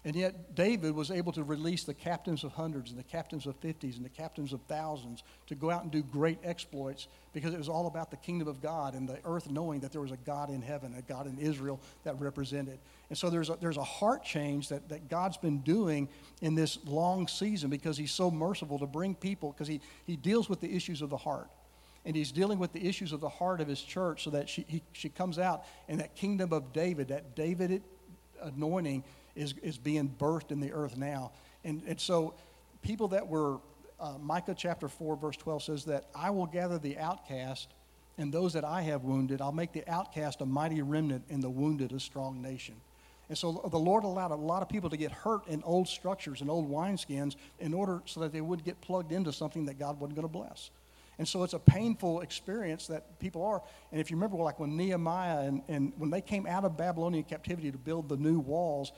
And 0.03 0.17
yet, 0.17 0.55
David 0.55 0.95
was 0.95 1.11
able 1.11 1.31
to 1.33 1.45
release 1.45 1.85
the 1.85 1.93
captains 1.93 2.43
of 2.43 2.53
hundreds 2.53 2.91
and 2.91 2.99
the 2.99 3.05
captains 3.05 3.47
of 3.47 3.55
fifties 3.57 3.97
and 3.97 4.05
the 4.05 4.11
captains 4.11 4.55
of 4.55 4.63
thousands 4.63 5.23
to 5.49 5.55
go 5.55 5.71
out 5.71 5.83
and 5.83 5.93
do 5.93 6.03
great 6.03 6.39
exploits 6.43 7.07
because 7.35 7.53
it 7.53 7.59
was 7.59 7.69
all 7.69 7.87
about 7.87 8.11
the 8.11 8.17
kingdom 8.17 8.49
of 8.49 8.63
God 8.63 8.95
and 8.95 9.07
the 9.07 9.19
earth 9.27 9.51
knowing 9.51 9.81
that 9.81 9.93
there 9.93 10.01
was 10.01 10.11
a 10.11 10.17
God 10.17 10.49
in 10.49 10.63
heaven, 10.63 10.95
a 10.97 11.03
God 11.03 11.27
in 11.27 11.37
Israel 11.37 11.79
that 12.05 12.19
represented. 12.19 12.79
And 13.11 13.19
so 13.19 13.29
there's 13.29 13.51
a, 13.51 13.59
there's 13.61 13.77
a 13.77 13.85
heart 13.85 14.25
change 14.25 14.71
that, 14.71 14.89
that 14.89 15.11
God's 15.11 15.37
been 15.37 15.59
doing 15.59 16.09
in 16.41 16.55
this 16.55 16.79
long 16.87 17.29
season 17.29 17.69
because 17.69 17.99
He's 17.99 18.13
so 18.13 18.31
merciful 18.31 18.79
to 18.79 18.87
bring 18.87 19.15
people, 19.15 19.53
because 19.53 19.69
he, 19.69 19.83
he 20.07 20.17
deals 20.17 20.49
with 20.49 20.63
the 20.63 20.75
issues 20.75 21.03
of 21.03 21.11
the 21.11 21.19
heart 21.19 21.51
and 22.07 22.17
he's 22.17 22.33
dealing 22.33 22.59
with 22.59 22.73
the 22.73 22.87
issues 22.87 23.13
of 23.13 23.21
the 23.21 23.29
heart 23.29 23.61
of 23.61 23.69
his 23.69 23.83
church 23.83 24.25
so 24.25 24.31
that 24.31 24.49
she, 24.49 24.65
he, 24.67 24.83
she 24.93 25.11
comes 25.11 25.39
out 25.39 25.65
and 25.87 26.01
that 26.01 26.15
kingdom 26.15 26.51
of 26.51 26.73
david 26.73 27.09
that 27.09 27.37
david 27.37 27.83
anointing 28.43 29.05
is, 29.35 29.55
is 29.63 29.79
being 29.79 30.09
birthed 30.19 30.51
in 30.51 30.61
the 30.61 30.73
earth 30.73 30.97
now 30.97 31.33
and, 31.65 31.83
and 31.87 32.01
so 32.01 32.35
people 32.83 33.09
that 33.09 33.27
were 33.27 33.59
uh, 33.99 34.15
micah 34.21 34.55
chapter 34.57 34.89
4 34.89 35.17
verse 35.17 35.37
12 35.37 35.63
says 35.63 35.85
that 35.85 36.07
i 36.15 36.31
will 36.31 36.47
gather 36.47 36.79
the 36.79 36.99
outcast 36.99 37.69
and 38.19 38.33
those 38.33 38.53
that 38.53 38.65
i 38.65 38.83
have 38.83 39.05
wounded 39.05 39.41
i'll 39.41 39.53
make 39.53 39.73
the 39.73 39.89
outcast 39.89 40.41
a 40.41 40.47
mighty 40.47 40.83
remnant 40.83 41.25
and 41.31 41.43
the 41.43 41.51
wounded 41.51 41.93
a 41.93 42.01
strong 42.01 42.41
nation 42.41 42.75
and 43.31 43.39
so 43.39 43.65
the 43.71 43.79
Lord 43.79 44.03
allowed 44.03 44.33
a 44.33 44.35
lot 44.35 44.61
of 44.61 44.69
people 44.69 44.91
to 44.91 44.97
get 44.97 45.13
hurt 45.13 45.47
in 45.47 45.63
old 45.63 45.87
structures 45.87 46.41
and 46.41 46.51
old 46.51 46.69
wineskins 46.69 47.37
in 47.61 47.73
order 47.73 48.03
so 48.05 48.19
that 48.21 48.33
they 48.33 48.41
would 48.41 48.65
get 48.65 48.81
plugged 48.81 49.13
into 49.13 49.33
something 49.33 49.67
that 49.67 49.79
God 49.79 50.01
wasn't 50.01 50.17
going 50.17 50.27
to 50.27 50.33
bless. 50.33 50.71
And 51.17 51.29
so 51.29 51.45
it's 51.45 51.53
a 51.53 51.59
painful 51.61 52.23
experience 52.23 52.89
that 52.89 53.21
people 53.21 53.45
are. 53.45 53.63
And 53.93 54.01
if 54.01 54.11
you 54.11 54.17
remember, 54.17 54.37
like 54.39 54.59
when 54.59 54.77
Nehemiah 54.77 55.43
and, 55.43 55.63
and 55.69 55.93
when 55.97 56.11
they 56.11 56.21
came 56.21 56.45
out 56.45 56.65
of 56.65 56.77
Babylonian 56.77 57.23
captivity 57.23 57.71
to 57.71 57.79
build 57.79 58.09
the 58.09 58.17
new 58.17 58.41
walls, 58.41 58.91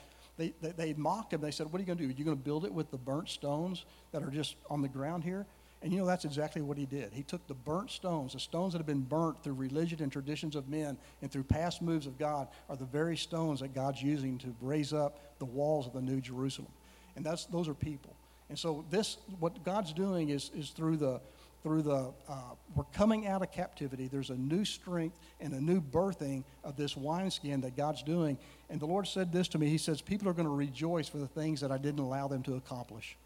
they, 0.43 0.53
they, 0.61 0.73
they 0.73 0.95
mocked 0.95 1.33
him. 1.33 1.41
They 1.41 1.51
said, 1.51 1.71
What 1.71 1.79
are 1.79 1.83
you 1.83 1.87
going 1.87 1.99
to 1.99 2.05
do? 2.05 2.11
Are 2.11 2.13
you 2.13 2.25
going 2.25 2.37
to 2.37 2.43
build 2.43 2.65
it 2.65 2.73
with 2.73 2.91
the 2.91 2.99
burnt 2.99 3.29
stones 3.29 3.85
that 4.11 4.23
are 4.23 4.31
just 4.31 4.57
on 4.69 4.83
the 4.83 4.89
ground 4.89 5.23
here? 5.23 5.47
And 5.83 5.93
you 5.93 5.99
know, 5.99 6.07
that's 6.07 6.25
exactly 6.25 6.63
what 6.63 6.79
he 6.79 6.87
did. 6.87 7.13
He 7.13 7.23
took 7.23 7.47
the 7.49 7.55
burnt 7.55 7.91
stones, 7.91 8.35
the 8.35 8.41
stones 8.41 8.73
that 8.73 8.79
have 8.79 8.87
been 8.87 9.03
burnt 9.03 9.43
through 9.43 9.55
religion 9.55 10.01
and 10.01 10.13
traditions 10.13 10.55
of 10.55 10.69
men 10.69 10.97
and 11.23 11.31
through 11.31 11.43
past 11.45 11.83
moves 11.83 12.07
of 12.07 12.19
God, 12.19 12.49
are 12.69 12.77
the 12.77 12.85
very 12.85 13.17
stones 13.17 13.61
that 13.61 13.75
God's 13.75 14.01
using 14.01 14.39
to 14.39 14.55
raise 14.61 14.93
up 14.93 15.19
the 15.39 15.45
walls 15.45 15.87
of 15.87 15.93
the 15.93 16.01
New 16.01 16.21
Jerusalem. 16.21 16.71
And 17.17 17.27
that's, 17.27 17.47
those 17.47 17.69
are 17.69 17.75
people. 17.75 18.15
And 18.49 18.59
so, 18.59 18.85
this, 18.91 19.19
what 19.41 19.65
God's 19.65 19.93
doing 19.93 20.29
is, 20.29 20.51
is 20.55 20.71
through 20.71 20.99
the, 20.99 21.21
through 21.63 21.83
the, 21.83 22.13
uh, 22.29 22.55
we're 22.75 22.85
coming 22.93 23.27
out 23.27 23.43
of 23.43 23.53
captivity. 23.53 24.09
There's 24.09 24.31
a 24.31 24.37
new 24.37 24.65
strength 24.65 25.17
and 25.41 25.53
a 25.55 25.61
new 25.61 25.81
birthing 25.81 26.43
of 26.65 26.77
this 26.77 26.97
wineskin 26.97 27.61
that 27.61 27.77
God's 27.77 28.03
doing. 28.03 28.37
And 28.69 28.81
the 28.81 28.87
Lord 28.87 29.07
said 29.07 29.33
this 29.33 29.49
to 29.49 29.59
me 29.59 29.69
He 29.69 29.79
says, 29.79 30.01
People 30.01 30.29
are 30.29 30.33
going 30.33 30.49
to 30.49 30.55
rejoice 30.55 31.09
for 31.09 31.19
the 31.19 31.29
things 31.29 31.61
that 31.61 31.71
I 31.71 31.79
didn't 31.79 32.01
allow 32.01 32.27
them 32.27 32.43
to 32.45 32.55
accomplish. 32.57 33.17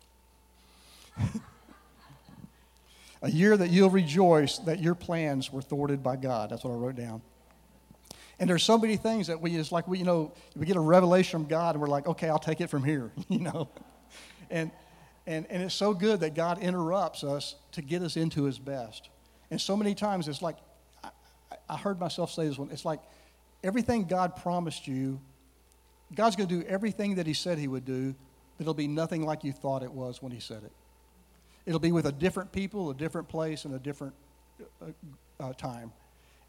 a 3.22 3.30
year 3.30 3.56
that 3.56 3.70
you'll 3.70 3.90
rejoice 3.90 4.58
that 4.58 4.80
your 4.80 4.94
plans 4.94 5.50
were 5.50 5.62
thwarted 5.62 6.02
by 6.02 6.16
God. 6.16 6.50
That's 6.50 6.62
what 6.64 6.72
I 6.72 6.76
wrote 6.76 6.96
down. 6.96 7.22
And 8.38 8.50
there's 8.50 8.64
so 8.64 8.76
many 8.76 8.96
things 8.96 9.28
that 9.28 9.40
we 9.40 9.52
just 9.52 9.72
like 9.72 9.88
we 9.88 9.98
you 9.98 10.04
know 10.04 10.32
we 10.54 10.66
get 10.66 10.76
a 10.76 10.80
revelation 10.80 11.40
from 11.40 11.48
God 11.48 11.74
and 11.74 11.80
we're 11.80 11.88
like, 11.88 12.06
okay, 12.06 12.28
I'll 12.28 12.38
take 12.38 12.60
it 12.60 12.68
from 12.68 12.84
here, 12.84 13.10
you 13.28 13.40
know. 13.40 13.68
And 14.50 14.70
and 15.26 15.46
and 15.50 15.62
it's 15.62 15.74
so 15.74 15.92
good 15.92 16.20
that 16.20 16.34
God 16.34 16.58
interrupts 16.58 17.24
us 17.24 17.56
to 17.72 17.82
get 17.82 18.02
us 18.02 18.16
into 18.16 18.44
His 18.44 18.58
best. 18.58 19.08
And 19.50 19.60
so 19.60 19.76
many 19.76 19.94
times 19.94 20.28
it's 20.28 20.42
like 20.42 20.56
I, 21.02 21.10
I 21.68 21.76
heard 21.76 21.98
myself 21.98 22.30
say 22.30 22.46
this 22.46 22.58
one. 22.58 22.70
It's 22.70 22.84
like 22.84 23.00
everything 23.62 24.04
God 24.04 24.36
promised 24.36 24.86
you, 24.86 25.20
God's 26.14 26.36
going 26.36 26.48
to 26.48 26.60
do 26.60 26.66
everything 26.66 27.16
that 27.16 27.26
He 27.26 27.34
said 27.34 27.58
He 27.58 27.68
would 27.68 27.84
do, 27.84 28.14
but 28.56 28.64
it'll 28.64 28.74
be 28.74 28.88
nothing 28.88 29.24
like 29.24 29.44
you 29.44 29.52
thought 29.52 29.82
it 29.82 29.92
was 29.92 30.22
when 30.22 30.32
He 30.32 30.40
said 30.40 30.62
it. 30.62 30.72
It'll 31.66 31.80
be 31.80 31.92
with 31.92 32.06
a 32.06 32.12
different 32.12 32.52
people, 32.52 32.90
a 32.90 32.94
different 32.94 33.28
place, 33.28 33.64
and 33.64 33.74
a 33.74 33.78
different 33.78 34.14
uh, 34.80 34.86
uh, 35.40 35.52
time. 35.54 35.92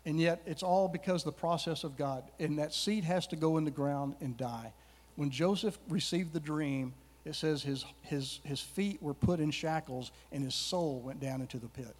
And 0.06 0.20
yet, 0.20 0.42
it's 0.46 0.64
all 0.64 0.88
because 0.88 1.24
the 1.24 1.34
process 1.34 1.84
of 1.84 1.98
God. 1.98 2.24
And 2.40 2.60
that 2.60 2.74
seed 2.74 3.04
has 3.04 3.28
to 3.28 3.36
go 3.36 3.58
in 3.58 3.66
the 3.66 3.72
ground 3.72 4.16
and 4.22 4.38
die. 4.38 4.72
When 5.16 5.32
Joseph 5.32 5.78
received 5.90 6.34
the 6.34 6.40
dream, 6.40 6.94
it 7.28 7.36
says 7.36 7.62
his, 7.62 7.86
his, 8.04 8.40
his 8.44 8.62
feet 8.62 9.02
were 9.02 9.14
put 9.14 9.40
in 9.40 9.52
shackles 9.52 10.12
and 10.32 10.44
his 10.44 10.56
soul 10.56 11.02
went 11.02 11.20
down 11.20 11.42
into 11.42 11.58
the 11.58 11.68
pit. 11.68 11.96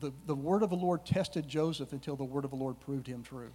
The, 0.00 0.12
the 0.26 0.34
word 0.34 0.62
of 0.62 0.70
the 0.70 0.76
Lord 0.76 1.06
tested 1.06 1.46
Joseph 1.48 1.92
until 1.92 2.16
the 2.16 2.24
word 2.24 2.44
of 2.44 2.50
the 2.50 2.56
Lord 2.56 2.80
proved 2.80 3.06
him 3.06 3.22
true. 3.22 3.50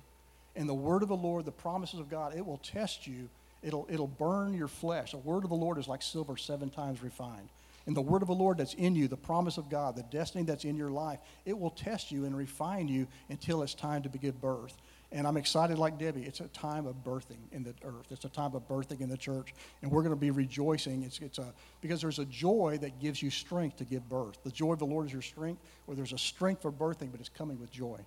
And 0.55 0.67
the 0.67 0.73
word 0.73 1.03
of 1.03 1.09
the 1.09 1.15
Lord, 1.15 1.45
the 1.45 1.51
promises 1.51 1.99
of 1.99 2.09
God, 2.09 2.35
it 2.35 2.45
will 2.45 2.59
test 2.59 3.05
you. 3.05 3.29
It'll, 3.61 3.85
it'll 3.89 4.07
burn 4.07 4.53
your 4.53 4.69
flesh. 4.69 5.11
The 5.11 5.17
word 5.17 5.43
of 5.43 5.49
the 5.49 5.55
Lord 5.55 5.77
is 5.77 5.87
like 5.87 6.01
silver 6.01 6.37
seven 6.37 6.69
times 6.69 7.03
refined. 7.03 7.49
And 7.85 7.95
the 7.95 8.01
word 8.01 8.21
of 8.21 8.27
the 8.27 8.35
Lord 8.35 8.57
that's 8.57 8.73
in 8.73 8.95
you, 8.95 9.07
the 9.07 9.17
promise 9.17 9.57
of 9.57 9.69
God, 9.69 9.95
the 9.95 10.03
destiny 10.03 10.43
that's 10.43 10.65
in 10.65 10.77
your 10.77 10.89
life, 10.89 11.19
it 11.45 11.57
will 11.57 11.69
test 11.69 12.11
you 12.11 12.25
and 12.25 12.35
refine 12.35 12.87
you 12.87 13.07
until 13.29 13.61
it's 13.61 13.73
time 13.73 14.03
to 14.03 14.09
give 14.09 14.39
birth. 14.41 14.75
And 15.11 15.25
I'm 15.25 15.37
excited 15.37 15.79
like 15.79 15.97
Debbie. 15.97 16.23
It's 16.23 16.41
a 16.41 16.49
time 16.49 16.85
of 16.85 16.95
birthing 17.03 17.37
in 17.53 17.63
the 17.63 17.73
earth. 17.85 18.07
It's 18.11 18.25
a 18.25 18.29
time 18.29 18.53
of 18.55 18.67
birthing 18.67 18.99
in 18.99 19.07
the 19.07 19.17
church. 19.17 19.53
And 19.81 19.89
we're 19.89 20.01
going 20.01 20.13
to 20.13 20.19
be 20.19 20.31
rejoicing. 20.31 21.03
It's, 21.03 21.19
it's 21.19 21.37
a, 21.37 21.53
because 21.79 22.01
there's 22.01 22.19
a 22.19 22.25
joy 22.25 22.77
that 22.81 22.99
gives 22.99 23.21
you 23.21 23.29
strength 23.29 23.77
to 23.77 23.85
give 23.85 24.07
birth. 24.09 24.37
The 24.43 24.51
joy 24.51 24.73
of 24.73 24.79
the 24.79 24.85
Lord 24.85 25.05
is 25.05 25.13
your 25.13 25.21
strength, 25.21 25.61
or 25.87 25.95
there's 25.95 26.11
a 26.11 26.17
strength 26.17 26.61
for 26.61 26.71
birthing, 26.71 27.11
but 27.11 27.21
it's 27.21 27.29
coming 27.29 27.57
with 27.57 27.71
joy. 27.71 27.99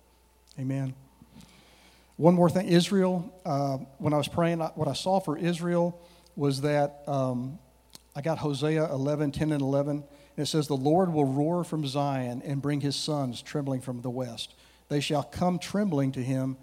Amen. 0.59 0.93
One 2.17 2.35
more 2.35 2.51
thing 2.51 2.67
Israel, 2.67 3.33
uh, 3.45 3.77
when 3.97 4.13
I 4.13 4.17
was 4.17 4.27
praying, 4.27 4.59
what 4.59 4.87
I 4.87 4.93
saw 4.93 5.19
for 5.19 5.37
Israel 5.37 5.99
was 6.35 6.61
that 6.61 7.01
um, 7.07 7.57
I 8.15 8.21
got 8.21 8.37
Hosea 8.37 8.91
11, 8.91 9.31
10 9.31 9.51
and 9.51 9.61
11. 9.61 9.95
And 9.97 10.03
it 10.37 10.45
says, 10.45 10.67
The 10.67 10.75
Lord 10.75 11.11
will 11.11 11.25
roar 11.25 11.63
from 11.63 11.85
Zion 11.87 12.43
and 12.45 12.61
bring 12.61 12.81
his 12.81 12.95
sons 12.95 13.41
trembling 13.41 13.81
from 13.81 14.01
the 14.01 14.09
west. 14.09 14.53
They 14.87 14.99
shall 14.99 15.23
come 15.23 15.57
trembling 15.57 16.11
to 16.11 16.23
him 16.23 16.57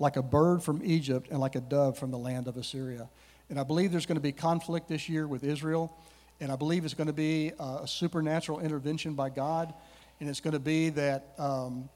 like 0.00 0.16
a 0.16 0.22
bird 0.22 0.62
from 0.62 0.80
Egypt 0.82 1.28
and 1.30 1.38
like 1.38 1.54
a 1.54 1.60
dove 1.60 1.96
from 1.96 2.10
the 2.10 2.18
land 2.18 2.48
of 2.48 2.56
Assyria. 2.56 3.08
And 3.50 3.60
I 3.60 3.62
believe 3.62 3.92
there's 3.92 4.06
going 4.06 4.16
to 4.16 4.22
be 4.22 4.32
conflict 4.32 4.88
this 4.88 5.08
year 5.08 5.28
with 5.28 5.44
Israel. 5.44 5.94
And 6.40 6.50
I 6.50 6.56
believe 6.56 6.84
it's 6.84 6.94
going 6.94 7.08
to 7.08 7.12
be 7.12 7.52
a 7.60 7.86
supernatural 7.86 8.60
intervention 8.60 9.14
by 9.14 9.28
God. 9.28 9.74
And 10.18 10.28
it's 10.28 10.40
going 10.40 10.54
to 10.54 10.58
be 10.58 10.88
that, 10.90 11.34
um, 11.38 11.88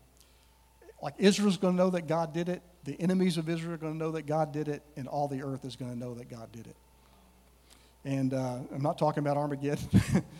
like, 1.02 1.14
Israel's 1.18 1.56
going 1.56 1.74
to 1.74 1.82
know 1.82 1.90
that 1.90 2.06
God 2.06 2.34
did 2.34 2.48
it. 2.50 2.62
The 2.84 3.00
enemies 3.00 3.38
of 3.38 3.48
Israel 3.48 3.74
are 3.74 3.78
going 3.78 3.94
to 3.94 3.98
know 3.98 4.12
that 4.12 4.26
God 4.26 4.52
did 4.52 4.68
it. 4.68 4.82
And 4.96 5.08
all 5.08 5.26
the 5.26 5.42
earth 5.42 5.64
is 5.64 5.74
going 5.74 5.90
to 5.90 5.98
know 5.98 6.14
that 6.14 6.28
God 6.28 6.52
did 6.52 6.66
it. 6.66 6.76
And 8.04 8.34
uh, 8.34 8.58
I'm 8.70 8.82
not 8.82 8.98
talking 8.98 9.22
about 9.22 9.38
Armageddon, 9.38 9.88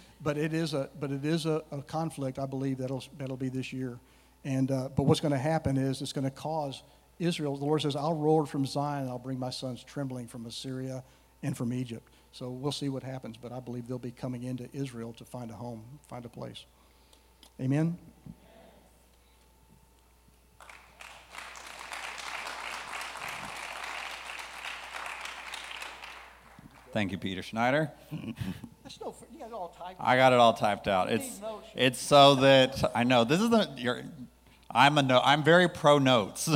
but 0.23 0.37
it 0.37 0.53
is 0.53 0.75
a 0.75 0.91
but 1.01 1.11
it 1.11 1.25
is 1.25 1.47
a, 1.47 1.63
a, 1.73 1.81
conflict. 1.81 2.39
I 2.39 2.45
believe 2.45 2.77
that'll 2.77 3.03
that'll 3.17 3.39
be 3.39 3.49
this 3.49 3.73
year. 3.73 3.99
And 4.45 4.71
uh, 4.71 4.91
but 4.95 5.05
what's 5.05 5.21
going 5.21 5.33
to 5.33 5.39
happen 5.39 5.79
is 5.79 6.03
it's 6.03 6.13
going 6.13 6.27
to 6.27 6.31
cause 6.31 6.83
Israel. 7.19 7.57
The 7.57 7.65
Lord 7.65 7.83
says, 7.83 7.97
"I'll 7.97 8.15
roar 8.15 8.47
from 8.47 8.67
Zion, 8.67 9.03
and 9.03 9.11
I'll 9.11 9.19
bring 9.19 9.39
my 9.39 9.51
sons 9.51 9.83
trembling 9.83 10.27
from 10.27 10.47
Assyria 10.47 11.05
and 11.43 11.57
from 11.57 11.73
Egypt." 11.73 12.13
So 12.33 12.51
we'll 12.51 12.73
see 12.73 12.89
what 12.89 13.03
happens. 13.03 13.37
But 13.37 13.53
I 13.53 13.61
believe 13.61 13.87
they'll 13.87 13.99
be 13.99 14.11
coming 14.11 14.43
into 14.43 14.69
Israel 14.73 15.13
to 15.15 15.25
find 15.25 15.51
a 15.51 15.55
home, 15.55 15.85
find 16.09 16.25
a 16.25 16.29
place. 16.29 16.65
Amen. 17.61 17.97
Thank 26.93 27.11
you, 27.11 27.19
Peter 27.19 27.43
Schneider. 27.43 27.91
No, 29.01 29.15
you 29.33 29.39
got 29.39 29.49
it 29.49 29.53
all 29.53 29.69
typed. 29.69 30.01
I 30.01 30.17
got 30.17 30.33
it 30.33 30.39
all 30.39 30.55
typed 30.55 30.89
out. 30.89 31.11
It's 31.11 31.41
it's 31.75 31.99
so 31.99 32.37
that 32.37 32.93
I 32.95 33.05
know 33.05 33.25
this 33.25 33.41
is 33.41 33.51
the 33.51 33.69
I'm 34.75 34.99
a 34.99 35.03
no, 35.03 35.21
I'm 35.23 35.45
very 35.45 35.69
pro 35.69 35.99
notes. 35.99 36.51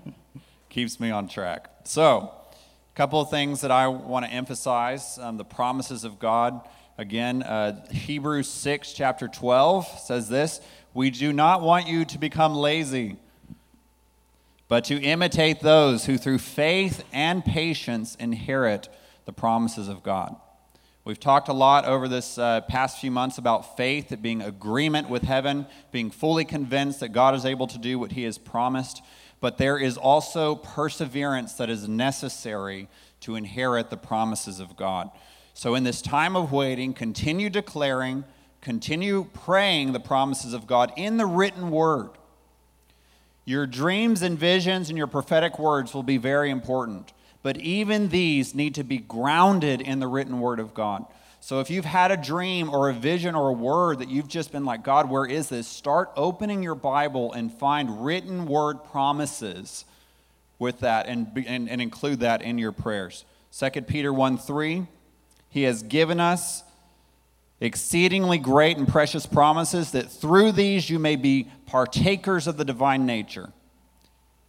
Keeps 0.68 1.00
me 1.00 1.10
on 1.10 1.26
track. 1.26 1.70
So, 1.84 2.30
a 2.92 2.96
couple 2.96 3.18
of 3.18 3.30
things 3.30 3.62
that 3.62 3.70
I 3.70 3.88
want 3.88 4.26
to 4.26 4.30
emphasize: 4.30 5.18
um, 5.18 5.38
the 5.38 5.44
promises 5.44 6.04
of 6.04 6.18
God. 6.18 6.60
Again, 6.98 7.42
uh, 7.42 7.86
Hebrews 7.90 8.48
6, 8.48 8.94
chapter 8.94 9.28
12 9.28 9.86
says 10.00 10.28
this 10.28 10.60
We 10.92 11.10
do 11.10 11.32
not 11.32 11.62
want 11.62 11.86
you 11.86 12.04
to 12.04 12.18
become 12.18 12.54
lazy, 12.54 13.16
but 14.68 14.84
to 14.84 15.00
imitate 15.00 15.60
those 15.60 16.04
who 16.04 16.18
through 16.18 16.38
faith 16.38 17.04
and 17.12 17.42
patience 17.42 18.16
inherit 18.16 18.90
the 19.24 19.32
promises 19.32 19.88
of 19.88 20.02
God. 20.02 20.36
We've 21.06 21.20
talked 21.20 21.46
a 21.46 21.52
lot 21.52 21.84
over 21.84 22.08
this 22.08 22.36
uh, 22.36 22.62
past 22.62 22.98
few 22.98 23.12
months 23.12 23.38
about 23.38 23.76
faith, 23.76 24.10
it 24.10 24.22
being 24.22 24.42
agreement 24.42 25.08
with 25.08 25.22
heaven, 25.22 25.68
being 25.92 26.10
fully 26.10 26.44
convinced 26.44 26.98
that 26.98 27.10
God 27.10 27.36
is 27.36 27.44
able 27.44 27.68
to 27.68 27.78
do 27.78 27.96
what 27.96 28.10
he 28.10 28.24
has 28.24 28.38
promised. 28.38 29.02
But 29.38 29.56
there 29.56 29.78
is 29.78 29.96
also 29.96 30.56
perseverance 30.56 31.52
that 31.54 31.70
is 31.70 31.86
necessary 31.86 32.88
to 33.20 33.36
inherit 33.36 33.88
the 33.88 33.96
promises 33.96 34.58
of 34.58 34.76
God. 34.76 35.12
So, 35.54 35.76
in 35.76 35.84
this 35.84 36.02
time 36.02 36.34
of 36.34 36.50
waiting, 36.50 36.92
continue 36.92 37.50
declaring, 37.50 38.24
continue 38.60 39.28
praying 39.32 39.92
the 39.92 40.00
promises 40.00 40.54
of 40.54 40.66
God 40.66 40.92
in 40.96 41.18
the 41.18 41.26
written 41.26 41.70
word. 41.70 42.10
Your 43.44 43.64
dreams 43.64 44.22
and 44.22 44.36
visions 44.36 44.88
and 44.88 44.98
your 44.98 45.06
prophetic 45.06 45.56
words 45.56 45.94
will 45.94 46.02
be 46.02 46.16
very 46.16 46.50
important. 46.50 47.12
But 47.46 47.58
even 47.58 48.08
these 48.08 48.56
need 48.56 48.74
to 48.74 48.82
be 48.82 48.98
grounded 48.98 49.80
in 49.80 50.00
the 50.00 50.08
written 50.08 50.40
word 50.40 50.58
of 50.58 50.74
God. 50.74 51.04
So 51.38 51.60
if 51.60 51.70
you've 51.70 51.84
had 51.84 52.10
a 52.10 52.16
dream 52.16 52.68
or 52.68 52.88
a 52.88 52.92
vision 52.92 53.36
or 53.36 53.50
a 53.50 53.52
word 53.52 54.00
that 54.00 54.08
you've 54.08 54.26
just 54.26 54.50
been 54.50 54.64
like, 54.64 54.82
God, 54.82 55.08
where 55.08 55.24
is 55.24 55.48
this? 55.48 55.68
Start 55.68 56.10
opening 56.16 56.64
your 56.64 56.74
Bible 56.74 57.32
and 57.32 57.54
find 57.54 58.04
written 58.04 58.46
word 58.46 58.82
promises 58.82 59.84
with 60.58 60.80
that 60.80 61.06
and, 61.06 61.44
and, 61.46 61.70
and 61.70 61.80
include 61.80 62.18
that 62.18 62.42
in 62.42 62.58
your 62.58 62.72
prayers. 62.72 63.24
2 63.56 63.82
Peter 63.82 64.12
1 64.12 64.38
3, 64.38 64.84
He 65.48 65.62
has 65.62 65.84
given 65.84 66.18
us 66.18 66.64
exceedingly 67.60 68.38
great 68.38 68.76
and 68.76 68.88
precious 68.88 69.24
promises 69.24 69.92
that 69.92 70.10
through 70.10 70.50
these 70.50 70.90
you 70.90 70.98
may 70.98 71.14
be 71.14 71.46
partakers 71.66 72.48
of 72.48 72.56
the 72.56 72.64
divine 72.64 73.06
nature 73.06 73.52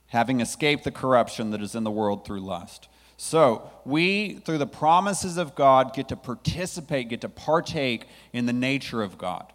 having 0.08 0.40
escaped 0.40 0.84
the 0.84 0.92
corruption 0.92 1.52
that 1.52 1.62
is 1.62 1.76
in 1.76 1.84
the 1.84 1.92
world 1.92 2.26
through 2.26 2.40
lust. 2.40 2.88
So, 3.18 3.72
we, 3.84 4.36
through 4.36 4.60
the 4.60 4.68
promises 4.68 5.38
of 5.38 5.56
God, 5.56 5.94
get 5.94 6.08
to 6.10 6.16
participate, 6.16 7.10
get 7.10 7.22
to 7.22 7.30
partake 7.30 8.06
in 8.32 8.46
the 8.46 8.54
nature 8.54 9.02
of 9.02 9.18
God. 9.18 9.52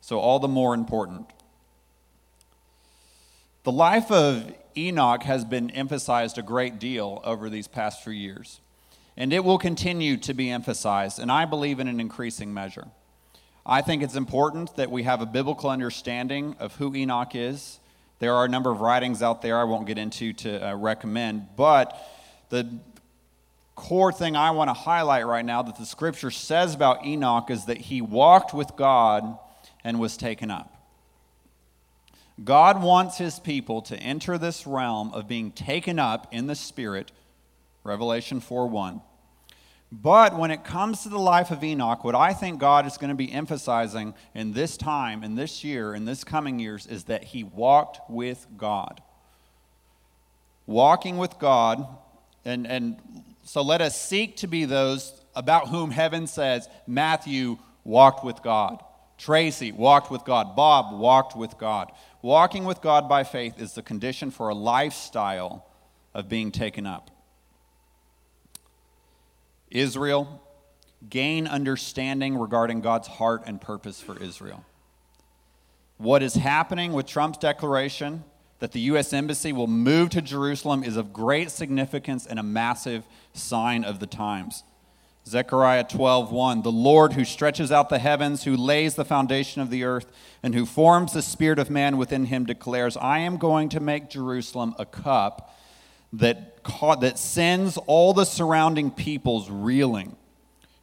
So, 0.00 0.18
all 0.18 0.38
the 0.38 0.48
more 0.48 0.72
important. 0.72 1.26
The 3.64 3.72
life 3.72 4.10
of 4.10 4.52
Enoch 4.76 5.22
has 5.24 5.44
been 5.44 5.70
emphasized 5.70 6.38
a 6.38 6.42
great 6.42 6.78
deal 6.78 7.20
over 7.22 7.50
these 7.50 7.68
past 7.68 8.02
few 8.02 8.14
years, 8.14 8.60
and 9.16 9.32
it 9.32 9.44
will 9.44 9.58
continue 9.58 10.16
to 10.16 10.32
be 10.32 10.50
emphasized, 10.50 11.18
and 11.18 11.30
I 11.30 11.44
believe 11.44 11.78
in 11.78 11.88
an 11.88 12.00
increasing 12.00 12.52
measure. 12.52 12.88
I 13.64 13.82
think 13.82 14.02
it's 14.02 14.16
important 14.16 14.74
that 14.76 14.90
we 14.90 15.04
have 15.04 15.20
a 15.20 15.26
biblical 15.26 15.70
understanding 15.70 16.56
of 16.58 16.76
who 16.76 16.94
Enoch 16.96 17.34
is 17.34 17.78
there 18.22 18.36
are 18.36 18.44
a 18.44 18.48
number 18.48 18.70
of 18.70 18.80
writings 18.80 19.20
out 19.20 19.42
there 19.42 19.58
I 19.58 19.64
won't 19.64 19.84
get 19.84 19.98
into 19.98 20.32
to 20.32 20.68
uh, 20.68 20.76
recommend, 20.76 21.48
but 21.56 22.00
the 22.50 22.78
core 23.74 24.12
thing 24.12 24.36
I 24.36 24.52
want 24.52 24.68
to 24.68 24.74
highlight 24.74 25.26
right 25.26 25.44
now 25.44 25.60
that 25.62 25.76
the 25.76 25.84
scripture 25.84 26.30
says 26.30 26.72
about 26.72 27.04
Enoch 27.04 27.50
is 27.50 27.64
that 27.64 27.78
he 27.78 28.00
walked 28.00 28.54
with 28.54 28.76
God 28.76 29.36
and 29.82 29.98
was 29.98 30.16
taken 30.16 30.52
up. 30.52 30.72
God 32.44 32.80
wants 32.80 33.18
his 33.18 33.40
people 33.40 33.82
to 33.82 33.96
enter 33.96 34.38
this 34.38 34.68
realm 34.68 35.12
of 35.12 35.26
being 35.26 35.50
taken 35.50 35.98
up 35.98 36.28
in 36.30 36.46
the 36.46 36.54
spirit, 36.54 37.10
Revelation 37.82 38.38
4 38.38 38.68
1. 38.68 39.00
But 39.94 40.38
when 40.38 40.50
it 40.50 40.64
comes 40.64 41.02
to 41.02 41.10
the 41.10 41.18
life 41.18 41.50
of 41.50 41.62
Enoch, 41.62 42.02
what 42.02 42.14
I 42.14 42.32
think 42.32 42.58
God 42.58 42.86
is 42.86 42.96
going 42.96 43.10
to 43.10 43.14
be 43.14 43.30
emphasizing 43.30 44.14
in 44.34 44.54
this 44.54 44.78
time, 44.78 45.22
in 45.22 45.34
this 45.34 45.62
year, 45.62 45.94
in 45.94 46.06
this 46.06 46.24
coming 46.24 46.58
years, 46.58 46.86
is 46.86 47.04
that 47.04 47.24
he 47.24 47.44
walked 47.44 48.00
with 48.08 48.46
God. 48.56 49.02
Walking 50.66 51.18
with 51.18 51.38
God, 51.38 51.86
and, 52.42 52.66
and 52.66 52.96
so 53.44 53.60
let 53.60 53.82
us 53.82 54.00
seek 54.00 54.38
to 54.38 54.46
be 54.46 54.64
those 54.64 55.12
about 55.36 55.68
whom 55.68 55.90
heaven 55.90 56.26
says 56.26 56.70
Matthew 56.86 57.58
walked 57.84 58.24
with 58.24 58.42
God, 58.42 58.82
Tracy 59.18 59.72
walked 59.72 60.10
with 60.10 60.24
God, 60.24 60.56
Bob 60.56 60.98
walked 60.98 61.36
with 61.36 61.58
God. 61.58 61.92
Walking 62.22 62.64
with 62.64 62.80
God 62.80 63.10
by 63.10 63.24
faith 63.24 63.60
is 63.60 63.74
the 63.74 63.82
condition 63.82 64.30
for 64.30 64.48
a 64.48 64.54
lifestyle 64.54 65.66
of 66.14 66.30
being 66.30 66.50
taken 66.50 66.86
up. 66.86 67.11
Israel, 69.72 70.40
gain 71.08 71.46
understanding 71.46 72.36
regarding 72.36 72.80
God's 72.80 73.08
heart 73.08 73.42
and 73.46 73.60
purpose 73.60 74.00
for 74.00 74.20
Israel. 74.22 74.64
What 75.98 76.22
is 76.22 76.34
happening 76.34 76.92
with 76.92 77.06
Trump's 77.06 77.38
declaration 77.38 78.24
that 78.58 78.72
the 78.72 78.80
U.S. 78.80 79.12
Embassy 79.12 79.52
will 79.52 79.66
move 79.66 80.10
to 80.10 80.22
Jerusalem 80.22 80.84
is 80.84 80.96
of 80.96 81.12
great 81.12 81.50
significance 81.50 82.26
and 82.26 82.38
a 82.38 82.44
massive 82.44 83.04
sign 83.32 83.82
of 83.82 83.98
the 83.98 84.06
times. 84.06 84.62
Zechariah 85.26 85.84
12:1 85.84 86.62
The 86.62 86.72
Lord 86.72 87.12
who 87.12 87.24
stretches 87.24 87.70
out 87.70 87.88
the 87.88 87.98
heavens 87.98 88.44
who 88.44 88.56
lays 88.56 88.94
the 88.94 89.04
foundation 89.04 89.62
of 89.62 89.70
the 89.70 89.84
earth 89.84 90.06
and 90.42 90.54
who 90.54 90.66
forms 90.66 91.12
the 91.12 91.22
spirit 91.22 91.58
of 91.58 91.70
man 91.70 91.96
within 91.96 92.26
him 92.26 92.44
declares 92.44 92.96
I 92.96 93.18
am 93.18 93.36
going 93.36 93.68
to 93.70 93.80
make 93.80 94.10
Jerusalem 94.10 94.74
a 94.78 94.86
cup 94.86 95.56
that, 96.12 96.51
that 96.64 97.18
sends 97.18 97.76
all 97.86 98.14
the 98.14 98.24
surrounding 98.24 98.90
peoples 98.90 99.50
reeling. 99.50 100.16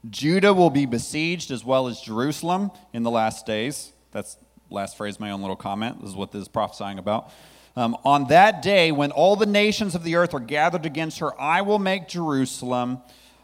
Judah 0.10 0.54
will 0.54 0.70
be 0.70 0.86
besieged 0.86 1.52
as 1.52 1.66
well 1.66 1.88
as 1.88 2.00
Jerusalem 2.00 2.72
in 2.94 3.04
the 3.04 3.12
last 3.12 3.46
days. 3.46 3.92
That's 4.12 4.38
last 4.70 4.98
phrase, 4.98 5.20
my 5.20 5.32
own 5.32 5.42
little 5.42 5.56
comment. 5.56 6.02
This 6.02 6.12
is 6.12 6.16
what 6.16 6.32
this 6.32 6.44
is 6.44 6.48
prophesying 6.48 7.00
about. 7.00 7.32
Um, 7.76 7.98
on 8.04 8.28
that 8.28 8.62
day, 8.62 8.92
when 8.92 9.12
all 9.12 9.36
the 9.36 9.46
nations 9.46 9.96
of 9.96 10.04
the 10.04 10.16
earth 10.16 10.34
are 10.34 10.40
gathered 10.40 10.86
against 10.86 11.20
her, 11.20 11.40
I 11.40 11.62
will 11.62 11.80
make 11.80 12.08
Jerusalem 12.08 13.00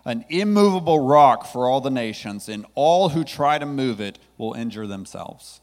an 0.05 0.23
immovable 0.29 0.99
rock 0.99 1.47
for 1.47 1.67
all 1.67 1.81
the 1.81 1.89
nations, 1.89 2.47
and 2.47 2.65
all 2.75 3.09
who 3.09 3.23
try 3.23 3.57
to 3.57 3.65
move 3.65 3.99
it 3.99 4.19
will 4.37 4.53
injure 4.53 4.85
themselves. 4.85 5.61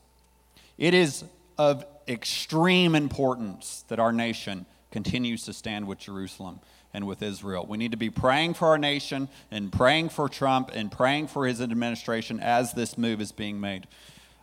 It 0.79 0.95
is 0.95 1.25
of 1.57 1.87
extreme 2.09 2.95
importance 2.95 3.85
that 3.89 4.01
our 4.01 4.13
nation 4.13 4.67
continues 4.93 5.45
to 5.45 5.53
stand 5.53 5.89
with 5.89 5.99
Jerusalem 5.99 6.61
and 6.95 7.07
with 7.07 7.23
Israel. 7.23 7.67
We 7.69 7.79
need 7.79 7.91
to 7.93 7.97
be 7.97 8.11
praying 8.11 8.55
for 8.55 8.69
our 8.69 8.79
nation 8.79 9.29
and 9.51 9.73
praying 9.73 10.11
for 10.11 10.29
Trump 10.29 10.71
and 10.73 10.93
praying 10.93 11.29
for 11.29 11.47
his 11.47 11.61
administration 11.61 12.39
as 12.39 12.73
this 12.75 12.99
move 12.99 13.21
is 13.21 13.33
being 13.33 13.61
made. 13.61 13.87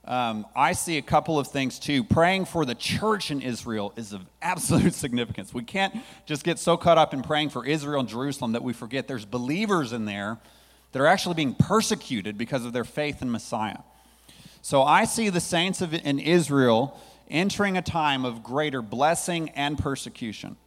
Um, 0.05 0.47
I 0.55 0.73
see 0.73 0.97
a 0.97 1.03
couple 1.03 1.38
of 1.38 1.47
things 1.47 1.77
too. 1.77 2.03
Praying 2.03 2.45
for 2.45 2.65
the 2.65 2.73
church 2.73 3.29
in 3.29 3.41
Israel 3.41 3.93
is 3.95 4.12
of 4.12 4.25
absolute 4.41 4.95
significance. 4.95 5.53
We 5.53 5.63
can't 5.63 5.95
just 6.25 6.43
get 6.43 6.57
so 6.57 6.77
caught 6.77 6.97
up 6.97 7.13
in 7.13 7.21
praying 7.21 7.49
for 7.49 7.65
Israel 7.65 7.99
and 7.99 8.09
Jerusalem 8.09 8.53
that 8.53 8.63
we 8.63 8.73
forget 8.73 9.07
there's 9.07 9.25
believers 9.25 9.93
in 9.93 10.05
there 10.05 10.39
that 10.91 10.99
are 10.99 11.07
actually 11.07 11.35
being 11.35 11.53
persecuted 11.53 12.38
because 12.38 12.65
of 12.65 12.73
their 12.73 12.83
faith 12.83 13.21
in 13.21 13.29
Messiah. 13.29 13.79
So 14.62 14.81
I 14.81 15.05
see 15.05 15.29
the 15.29 15.39
saints 15.39 15.81
of, 15.81 15.93
in 15.93 16.19
Israel 16.19 16.99
entering 17.29 17.77
a 17.77 17.81
time 17.81 18.25
of 18.25 18.43
greater 18.43 18.81
blessing 18.81 19.49
and 19.49 19.77
persecution. 19.77 20.57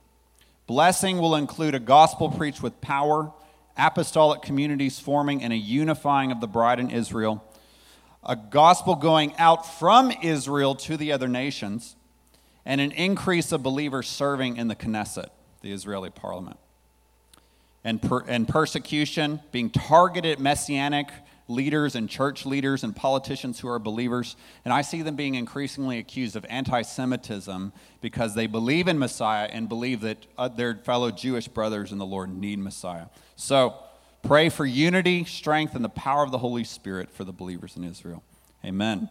Blessing 0.67 1.19
will 1.19 1.35
include 1.35 1.75
a 1.75 1.81
gospel 1.81 2.31
preached 2.31 2.63
with 2.63 2.81
power, 2.81 3.33
apostolic 3.77 4.43
communities 4.43 4.99
forming, 4.99 5.43
and 5.43 5.53
a 5.53 5.57
unifying 5.57 6.31
of 6.31 6.41
the 6.41 6.47
bride 6.47 6.79
in 6.79 6.91
Israel, 6.91 7.45
a 8.25 8.37
gospel 8.37 8.95
going 8.95 9.35
out 9.37 9.67
from 9.79 10.13
Israel 10.23 10.75
to 10.77 10.97
the 10.97 11.13
other 11.13 11.29
nations, 11.29 11.97
and 12.65 12.81
an 12.81 12.93
increase 12.93 13.51
of 13.51 13.63
believers 13.63 14.09
serving 14.09 14.57
in 14.57 14.69
the 14.69 14.77
Knesset, 14.77 15.31
the 15.63 15.73
Israeli 15.73 16.11
parliament. 16.11 16.59
And, 17.85 18.01
per, 18.01 18.21
and 18.29 18.47
persecution 18.47 19.41
being 19.51 19.69
targeted 19.69 20.39
messianic 20.39 21.09
leaders 21.53 21.95
and 21.95 22.09
church 22.09 22.45
leaders 22.47 22.83
and 22.83 22.95
politicians 22.97 23.61
who 23.61 23.69
are 23.69 23.79
believers, 23.79 24.37
and 24.65 24.73
I 24.73 24.83
see 24.83 25.03
them 25.03 25.17
being 25.17 25.35
increasingly 25.35 25.99
accused 25.99 26.35
of 26.37 26.45
anti 26.49 26.83
Semitism 26.83 27.73
because 28.01 28.35
they 28.35 28.47
believe 28.47 28.89
in 28.89 28.99
Messiah 28.99 29.49
and 29.51 29.69
believe 29.69 30.01
that 30.01 30.27
uh, 30.37 30.49
their 30.49 30.77
fellow 30.77 31.11
Jewish 31.11 31.49
brothers 31.49 31.93
in 31.93 31.99
the 31.99 32.07
Lord 32.07 32.35
need 32.35 32.59
Messiah. 32.59 33.07
So 33.37 33.75
pray 34.23 34.49
for 34.49 34.65
unity, 34.65 35.25
strength, 35.25 35.75
and 35.75 35.85
the 35.85 35.89
power 35.89 36.23
of 36.23 36.31
the 36.31 36.39
Holy 36.39 36.65
Spirit 36.65 37.11
for 37.11 37.25
the 37.25 37.33
believers 37.33 37.77
in 37.77 37.85
Israel. 37.85 38.23
Amen. 38.65 39.09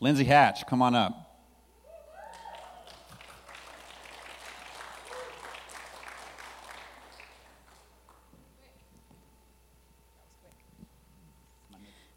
Lindsay 0.00 0.24
Hatch, 0.24 0.66
come 0.66 0.82
on 0.82 0.94
up. 0.94 1.23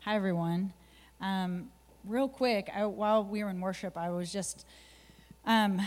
Hi, 0.07 0.15
everyone. 0.15 0.71
Um, 1.19 1.67
real 2.05 2.29
quick, 2.29 2.69
I, 2.73 2.85
while 2.85 3.25
we 3.25 3.43
were 3.43 3.49
in 3.49 3.59
worship, 3.59 3.97
I 3.97 4.09
was 4.09 4.31
just 4.31 4.65
um, 5.45 5.81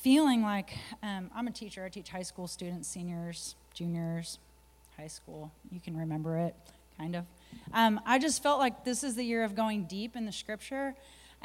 feeling 0.00 0.40
like 0.40 0.78
um, 1.02 1.30
I'm 1.36 1.46
a 1.46 1.50
teacher. 1.50 1.84
I 1.84 1.90
teach 1.90 2.08
high 2.08 2.22
school 2.22 2.48
students, 2.48 2.88
seniors, 2.88 3.54
juniors, 3.74 4.38
high 4.96 5.08
school. 5.08 5.52
You 5.70 5.78
can 5.78 5.94
remember 5.94 6.38
it, 6.38 6.54
kind 6.96 7.16
of. 7.16 7.26
Um, 7.74 8.00
I 8.06 8.18
just 8.18 8.42
felt 8.42 8.60
like 8.60 8.86
this 8.86 9.04
is 9.04 9.14
the 9.14 9.24
year 9.24 9.44
of 9.44 9.54
going 9.54 9.84
deep 9.84 10.16
in 10.16 10.24
the 10.24 10.32
scripture. 10.32 10.94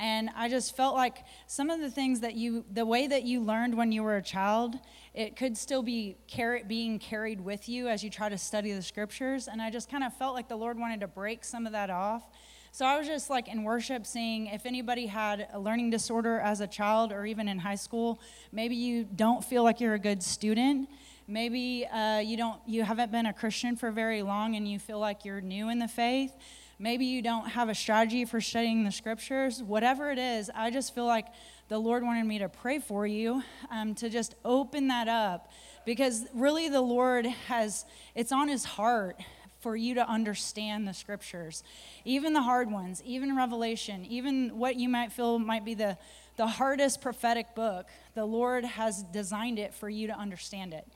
And 0.02 0.32
I 0.36 0.50
just 0.50 0.76
felt 0.76 0.96
like 0.96 1.26
some 1.46 1.70
of 1.70 1.80
the 1.80 1.92
things 1.92 2.22
that 2.22 2.34
you, 2.34 2.66
the 2.74 2.88
way 2.88 3.06
that 3.06 3.22
you 3.22 3.40
learned 3.40 3.78
when 3.78 3.92
you 3.92 4.02
were 4.02 4.18
a 4.18 4.22
child, 4.24 4.74
it 5.14 5.36
could 5.36 5.56
still 5.56 5.84
be 5.84 6.18
carry, 6.28 6.64
being 6.64 6.98
carried 6.98 7.40
with 7.40 7.70
you 7.70 7.88
as 7.88 8.04
you 8.04 8.10
try 8.10 8.28
to 8.28 8.38
study 8.38 8.74
the 8.74 8.82
scriptures. 8.82 9.48
And 9.48 9.62
I 9.62 9.70
just 9.70 9.92
kind 9.92 10.04
of 10.04 10.12
felt 10.18 10.34
like 10.34 10.50
the 10.50 10.56
Lord 10.56 10.80
wanted 10.80 11.02
to 11.02 11.08
break 11.08 11.46
some 11.46 11.68
of 11.68 11.74
that 11.74 11.92
off. 11.92 12.24
So 12.72 12.84
I 12.84 12.98
was 12.98 13.06
just 13.06 13.30
like 13.30 13.48
in 13.48 13.62
worship 13.62 14.08
seeing 14.08 14.48
if 14.48 14.66
anybody 14.66 15.06
had 15.06 15.48
a 15.54 15.60
learning 15.60 15.92
disorder 15.92 16.40
as 16.40 16.62
a 16.62 16.68
child 16.68 17.12
or 17.12 17.28
even 17.28 17.48
in 17.48 17.60
high 17.60 17.76
school, 17.76 18.20
maybe 18.52 18.76
you 18.76 19.04
don't 19.04 19.46
feel 19.46 19.62
like 19.62 19.80
you're 19.80 19.94
a 19.94 20.00
good 20.00 20.24
student. 20.24 20.90
Maybe 21.28 21.86
uh, 21.86 22.18
you 22.18 22.38
don't 22.38 22.60
you 22.66 22.84
haven't 22.84 23.12
been 23.12 23.28
a 23.28 23.34
Christian 23.34 23.76
for 23.76 23.92
very 23.92 24.24
long 24.24 24.56
and 24.56 24.68
you 24.68 24.80
feel 24.80 24.98
like 24.98 25.26
you're 25.26 25.42
new 25.42 25.70
in 25.70 25.78
the 25.78 25.88
faith. 25.88 26.34
Maybe 26.82 27.06
you 27.06 27.22
don't 27.22 27.48
have 27.50 27.70
a 27.70 27.76
strategy 27.76 28.26
for 28.26 28.42
studying 28.42 28.84
the 28.84 28.92
scriptures. 28.92 29.62
Whatever 29.62 30.10
it 30.10 30.18
is, 30.18 30.50
I 30.56 30.72
just 30.72 30.96
feel 30.96 31.06
like 31.06 31.28
the 31.68 31.78
Lord 31.78 32.02
wanted 32.02 32.26
me 32.26 32.40
to 32.40 32.50
pray 32.50 32.80
for 32.80 33.06
you 33.06 33.44
um, 33.70 33.94
to 33.96 34.10
just 34.10 34.34
open 34.44 34.88
that 34.88 35.08
up 35.08 35.52
because 35.86 36.26
really 36.34 36.70
the 36.70 36.82
Lord 36.82 37.28
has, 37.50 37.86
it's 38.16 38.32
on 38.32 38.48
his 38.48 38.66
heart 38.66 39.22
for 39.60 39.76
you 39.76 39.94
to 39.94 40.10
understand 40.10 40.88
the 40.88 40.94
scriptures, 40.96 41.64
even 42.04 42.34
the 42.34 42.42
hard 42.42 42.72
ones, 42.72 43.04
even 43.06 43.36
Revelation, 43.36 44.04
even 44.06 44.58
what 44.58 44.76
you 44.76 44.90
might 44.90 45.12
feel 45.12 45.38
might 45.38 45.64
be 45.64 45.76
the, 45.76 46.00
the 46.38 46.48
hardest 46.48 47.00
prophetic 47.00 47.54
book. 47.54 47.90
The 48.16 48.26
Lord 48.26 48.66
has 48.66 49.04
designed 49.04 49.60
it 49.60 49.76
for 49.76 49.88
you 49.88 50.08
to 50.08 50.18
understand 50.18 50.74
it. 50.74 50.88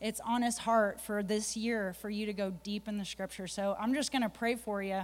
It's 0.00 0.20
on 0.20 0.40
his 0.40 0.56
heart 0.56 1.02
for 1.02 1.22
this 1.22 1.54
year 1.54 1.92
for 1.92 2.08
you 2.08 2.24
to 2.24 2.32
go 2.32 2.50
deep 2.62 2.88
in 2.88 2.96
the 2.96 3.04
scripture. 3.04 3.46
So 3.46 3.76
I'm 3.78 3.92
just 3.92 4.10
going 4.10 4.22
to 4.22 4.30
pray 4.30 4.54
for 4.54 4.82
you. 4.82 5.02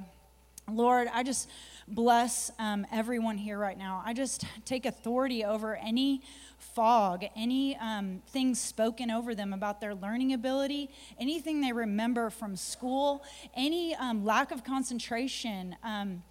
Lord, 0.72 1.08
I 1.12 1.22
just 1.22 1.48
bless 1.88 2.50
um, 2.58 2.86
everyone 2.92 3.36
here 3.36 3.58
right 3.58 3.76
now. 3.76 4.02
I 4.04 4.14
just 4.14 4.44
take 4.64 4.86
authority 4.86 5.44
over 5.44 5.76
any 5.76 6.22
fog, 6.58 7.24
any 7.34 7.76
um, 7.76 8.22
things 8.28 8.60
spoken 8.60 9.10
over 9.10 9.34
them 9.34 9.52
about 9.52 9.80
their 9.80 9.94
learning 9.94 10.32
ability, 10.32 10.90
anything 11.18 11.60
they 11.60 11.72
remember 11.72 12.30
from 12.30 12.54
school, 12.56 13.24
any 13.54 13.94
um, 13.96 14.24
lack 14.24 14.52
of 14.52 14.64
concentration. 14.64 15.76
Um, 15.82 16.22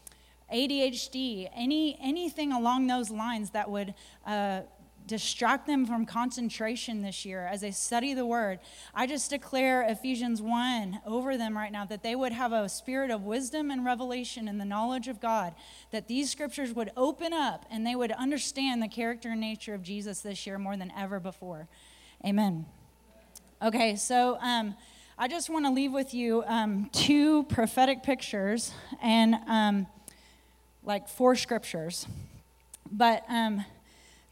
ADHD, 0.52 1.47
any 1.54 1.95
anything 2.02 2.52
along 2.52 2.88
those 2.88 3.12
lines 3.12 3.52
that 3.52 3.69
would 3.69 3.93
uh, 4.25 4.62
distract 5.10 5.65
them 5.65 5.86
from 5.86 6.06
concentration 6.06 7.02
this 7.02 7.26
year 7.26 7.45
as 7.52 7.62
they 7.62 7.72
study 7.72 8.13
the 8.13 8.26
word. 8.26 8.60
I 8.93 9.08
just 9.08 9.32
declare 9.32 9.82
Ephesians 9.82 10.41
1 10.41 11.02
over 11.06 11.36
them 11.36 11.58
right 11.58 11.72
now 11.72 11.84
that 11.86 12.04
they 12.04 12.15
would 12.15 12.32
have 12.32 12.54
a 12.54 12.69
spirit 12.69 13.10
of 13.10 13.24
wisdom 13.24 13.72
and 13.72 13.84
revelation 13.84 14.48
and 14.48 14.62
the 14.62 14.65
knowledge 14.65 15.08
of 15.08 15.19
God, 15.19 15.56
that 15.91 16.08
these 16.08 16.30
scriptures 16.30 16.74
would 16.74 16.91
open 16.95 17.34
up 17.34 17.65
and 17.72 17.86
they 17.86 17.95
would 17.95 18.12
understand 18.12 18.82
the 18.82 18.88
character 18.88 19.32
and 19.32 19.41
nature 19.41 19.74
of 19.74 19.82
Jesus 19.82 20.22
this 20.22 20.45
year 20.45 20.60
more 20.60 20.78
than 20.78 20.93
ever 20.95 21.19
before. 21.19 21.67
Amen. 22.24 22.67
Okay, 23.62 23.95
so 23.95 24.38
um, 24.41 24.76
I 25.17 25.28
just 25.28 25.50
want 25.50 25.65
to 25.65 25.72
leave 25.72 25.91
with 25.91 26.13
you 26.13 26.43
um, 26.45 26.89
two 26.93 27.43
prophetic 27.45 28.04
pictures 28.04 28.72
and 29.02 29.36
um, 29.48 29.88
like 30.84 31.10
four 31.10 31.36
scriptures. 31.36 32.06
But 32.91 33.24
um, 33.28 33.65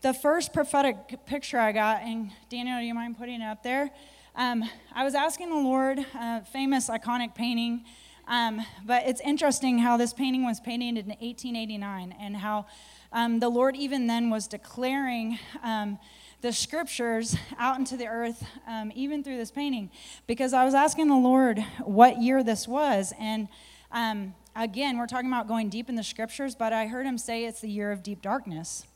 the 0.08 0.14
first 0.14 0.54
prophetic 0.54 1.26
picture 1.26 1.60
I 1.60 1.74
got, 1.74 2.02
and 2.02 2.32
Daniel, 2.48 2.80
do 2.80 2.86
you 2.86 2.94
mind 2.94 3.18
putting 3.18 3.42
it 3.42 3.44
up 3.44 3.62
there? 3.62 3.92
Um, 4.38 4.64
I 4.96 5.04
was 5.04 5.16
asking 5.16 5.50
the 5.50 5.58
Lord, 5.58 6.00
uh, 6.16 6.40
famous 6.40 6.90
iconic 6.90 7.36
painting, 7.36 7.84
um, 8.26 8.62
but 8.86 9.06
it's 9.06 9.20
interesting 9.20 9.80
how 9.80 9.98
this 9.98 10.14
painting 10.14 10.46
was 10.46 10.62
painted 10.62 10.98
in 10.98 11.10
1889 11.10 12.16
and 12.18 12.38
how 12.38 12.68
um, 13.12 13.40
the 13.40 13.50
Lord 13.50 13.76
even 13.76 14.08
then 14.08 14.30
was 14.30 14.48
declaring 14.48 15.40
um, 15.62 16.00
the 16.40 16.54
scriptures 16.54 17.36
out 17.60 17.78
into 17.78 17.98
the 17.98 18.08
earth, 18.08 18.48
um, 18.66 18.94
even 18.96 19.26
through 19.26 19.36
this 19.36 19.52
painting, 19.52 19.92
because 20.26 20.54
I 20.54 20.64
was 20.64 20.74
asking 20.74 21.10
the 21.10 21.18
Lord 21.18 21.60
what 21.84 22.22
year 22.22 22.44
this 22.44 22.66
was. 22.66 23.12
And 23.20 23.50
um, 23.92 24.36
again, 24.56 24.98
we're 24.98 25.08
talking 25.08 25.28
about 25.28 25.50
going 25.50 25.68
deep 25.68 25.90
in 25.90 25.96
the 25.96 26.04
scriptures, 26.04 26.56
but 26.56 26.72
I 26.72 26.88
heard 26.88 27.06
him 27.06 27.18
say 27.18 27.44
it's 27.44 27.60
the 27.60 27.70
year 27.70 27.92
of 27.92 28.04
deep 28.04 28.22
darkness. 28.22 28.88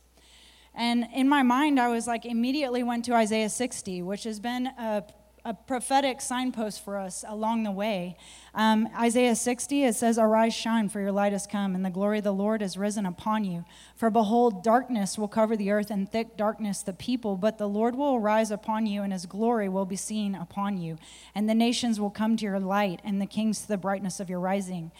And 0.74 1.06
in 1.14 1.28
my 1.28 1.42
mind, 1.42 1.78
I 1.78 1.88
was 1.88 2.06
like, 2.06 2.24
immediately 2.24 2.82
went 2.82 3.04
to 3.06 3.14
Isaiah 3.14 3.50
60, 3.50 4.02
which 4.02 4.24
has 4.24 4.40
been 4.40 4.66
a, 4.66 5.04
a 5.44 5.52
prophetic 5.52 6.22
signpost 6.22 6.82
for 6.82 6.96
us 6.96 7.24
along 7.28 7.64
the 7.64 7.70
way. 7.70 8.16
Um, 8.54 8.88
Isaiah 8.98 9.36
60, 9.36 9.84
it 9.84 9.94
says, 9.94 10.18
Arise, 10.18 10.54
shine, 10.54 10.88
for 10.88 11.00
your 11.00 11.12
light 11.12 11.32
has 11.32 11.46
come, 11.46 11.74
and 11.74 11.84
the 11.84 11.90
glory 11.90 12.18
of 12.18 12.24
the 12.24 12.32
Lord 12.32 12.62
has 12.62 12.78
risen 12.78 13.04
upon 13.04 13.44
you. 13.44 13.64
For 13.96 14.08
behold, 14.08 14.64
darkness 14.64 15.18
will 15.18 15.28
cover 15.28 15.56
the 15.56 15.70
earth, 15.70 15.90
and 15.90 16.10
thick 16.10 16.38
darkness 16.38 16.82
the 16.82 16.94
people, 16.94 17.36
but 17.36 17.58
the 17.58 17.68
Lord 17.68 17.94
will 17.94 18.14
arise 18.14 18.50
upon 18.50 18.86
you, 18.86 19.02
and 19.02 19.12
his 19.12 19.26
glory 19.26 19.68
will 19.68 19.86
be 19.86 19.96
seen 19.96 20.34
upon 20.34 20.78
you. 20.78 20.96
And 21.34 21.50
the 21.50 21.54
nations 21.54 22.00
will 22.00 22.10
come 22.10 22.36
to 22.38 22.44
your 22.44 22.60
light, 22.60 23.00
and 23.04 23.20
the 23.20 23.26
kings 23.26 23.60
to 23.62 23.68
the 23.68 23.76
brightness 23.76 24.20
of 24.20 24.30
your 24.30 24.40
rising. 24.40 24.90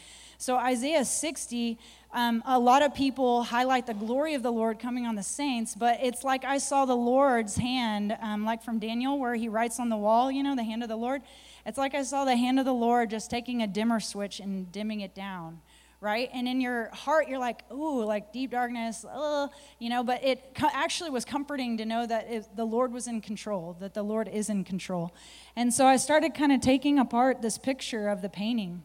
So, 0.43 0.57
Isaiah 0.57 1.05
60 1.05 1.79
um, 2.13 2.43
a 2.45 2.59
lot 2.59 2.83
of 2.83 2.97
people 2.97 3.45
highlight 3.45 3.87
the 3.87 3.95
glory 3.95 4.35
of 4.35 4.43
the 4.43 4.51
Lord 4.51 4.81
coming 4.81 5.07
on 5.07 5.15
the 5.15 5.23
saints, 5.23 5.77
but 5.77 6.01
it's 6.03 6.25
like 6.25 6.45
I 6.45 6.59
saw 6.59 6.85
the 6.85 6.97
Lord's 6.97 7.55
hand, 7.55 8.17
um, 8.21 8.45
like 8.45 8.61
from 8.65 8.81
Daniel, 8.81 9.21
where 9.21 9.37
he 9.37 9.49
writes 9.49 9.79
on 9.79 9.89
the 9.89 9.97
wall, 9.97 10.33
you 10.33 10.43
know, 10.43 10.57
the 10.57 10.65
hand 10.65 10.83
of 10.83 10.89
the 10.89 10.97
Lord. 10.97 11.23
It's 11.65 11.79
like 11.79 11.95
I 11.95 12.03
saw 12.03 12.25
the 12.25 12.35
hand 12.35 12.59
of 12.59 12.65
the 12.65 12.75
Lord 12.75 13.09
just 13.09 13.31
taking 13.31 13.63
a 13.63 13.69
dimmer 13.69 14.01
switch 14.01 14.41
and 14.41 14.71
dimming 14.73 15.03
it 15.03 15.15
down, 15.15 15.61
right? 16.01 16.29
And 16.35 16.49
in 16.49 16.61
your 16.61 16.91
heart, 16.91 17.29
you're 17.29 17.39
like, 17.39 17.63
ooh, 17.71 18.05
like 18.05 18.33
deep 18.33 18.51
darkness, 18.51 19.05
uh, 19.05 19.47
you 19.79 19.91
know, 19.91 20.03
but 20.03 20.25
it 20.25 20.57
co- 20.57 20.71
actually 20.75 21.11
was 21.11 21.25
comforting 21.25 21.77
to 21.77 21.87
know 21.87 22.05
that 22.05 22.29
it, 22.29 22.57
the 22.57 22.65
Lord 22.65 22.93
was 22.93 23.07
in 23.07 23.21
control, 23.21 23.77
that 23.79 23.95
the 23.95 24.03
Lord 24.03 24.27
is 24.27 24.51
in 24.51 24.65
control. 24.65 25.15
And 25.55 25.73
so 25.73 25.87
I 25.87 25.99
started 25.99 26.35
kind 26.35 26.51
of 26.51 26.61
taking 26.61 26.99
apart 26.99 27.43
this 27.43 27.59
picture 27.59 28.09
of 28.09 28.23
the 28.23 28.29
painting 28.29 28.83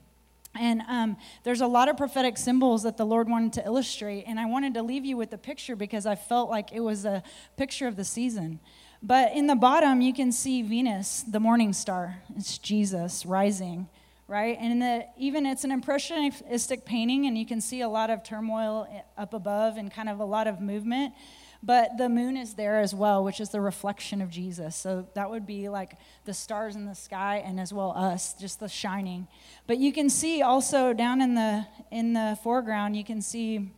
and 0.55 0.81
um, 0.87 1.17
there's 1.43 1.61
a 1.61 1.67
lot 1.67 1.89
of 1.89 1.97
prophetic 1.97 2.37
symbols 2.37 2.83
that 2.83 2.97
the 2.97 3.05
Lord 3.05 3.29
wanted 3.29 3.53
to 3.53 3.65
illustrate. 3.65 4.23
And 4.27 4.39
I 4.39 4.45
wanted 4.45 4.73
to 4.75 4.83
leave 4.83 5.05
you 5.05 5.17
with 5.17 5.29
the 5.29 5.37
picture 5.37 5.75
because 5.75 6.05
I 6.05 6.15
felt 6.15 6.49
like 6.49 6.71
it 6.71 6.79
was 6.79 7.05
a 7.05 7.23
picture 7.57 7.87
of 7.87 7.95
the 7.95 8.03
season. 8.03 8.59
But 9.03 9.33
in 9.33 9.47
the 9.47 9.55
bottom, 9.55 10.01
you 10.01 10.13
can 10.13 10.31
see 10.31 10.63
Venus, 10.63 11.21
the 11.21 11.39
morning 11.39 11.73
star. 11.73 12.23
It's 12.35 12.57
Jesus 12.57 13.25
rising, 13.25 13.87
right? 14.27 14.57
And 14.59 14.81
the, 14.81 15.05
even 15.17 15.45
it's 15.45 15.63
an 15.63 15.71
impressionistic 15.71 16.85
painting, 16.85 17.27
and 17.27 17.37
you 17.37 17.45
can 17.45 17.61
see 17.61 17.81
a 17.81 17.89
lot 17.89 18.09
of 18.09 18.23
turmoil 18.23 18.87
up 19.15 19.35
above 19.35 19.77
and 19.77 19.91
kind 19.91 20.09
of 20.09 20.19
a 20.19 20.25
lot 20.25 20.47
of 20.47 20.59
movement. 20.59 21.13
But 21.63 21.97
the 21.97 22.09
moon 22.09 22.37
is 22.37 22.53
there 22.53 22.79
as 22.79 22.93
well, 22.93 23.23
which 23.23 23.39
is 23.39 23.49
the 23.49 23.61
reflection 23.61 24.21
of 24.21 24.29
Jesus. 24.29 24.75
So 24.75 25.07
that 25.15 25.29
would 25.29 25.45
be 25.45 25.69
like 25.69 25.97
the 26.25 26.33
stars 26.33 26.75
in 26.75 26.85
the 26.85 26.95
sky 26.95 27.43
and 27.45 27.59
as 27.59 27.73
well 27.73 27.91
us, 27.91 28.33
just 28.33 28.59
the 28.59 28.69
shining. 28.69 29.27
But 29.65 29.77
you 29.77 29.91
can 29.91 30.09
see 30.09 30.41
also 30.41 30.93
down 30.93 31.21
in 31.21 31.35
the 31.35 31.65
in 31.91 32.13
the 32.13 32.37
foreground, 32.43 32.95
you 32.95 33.03
can 33.03 33.21
see 33.21 33.71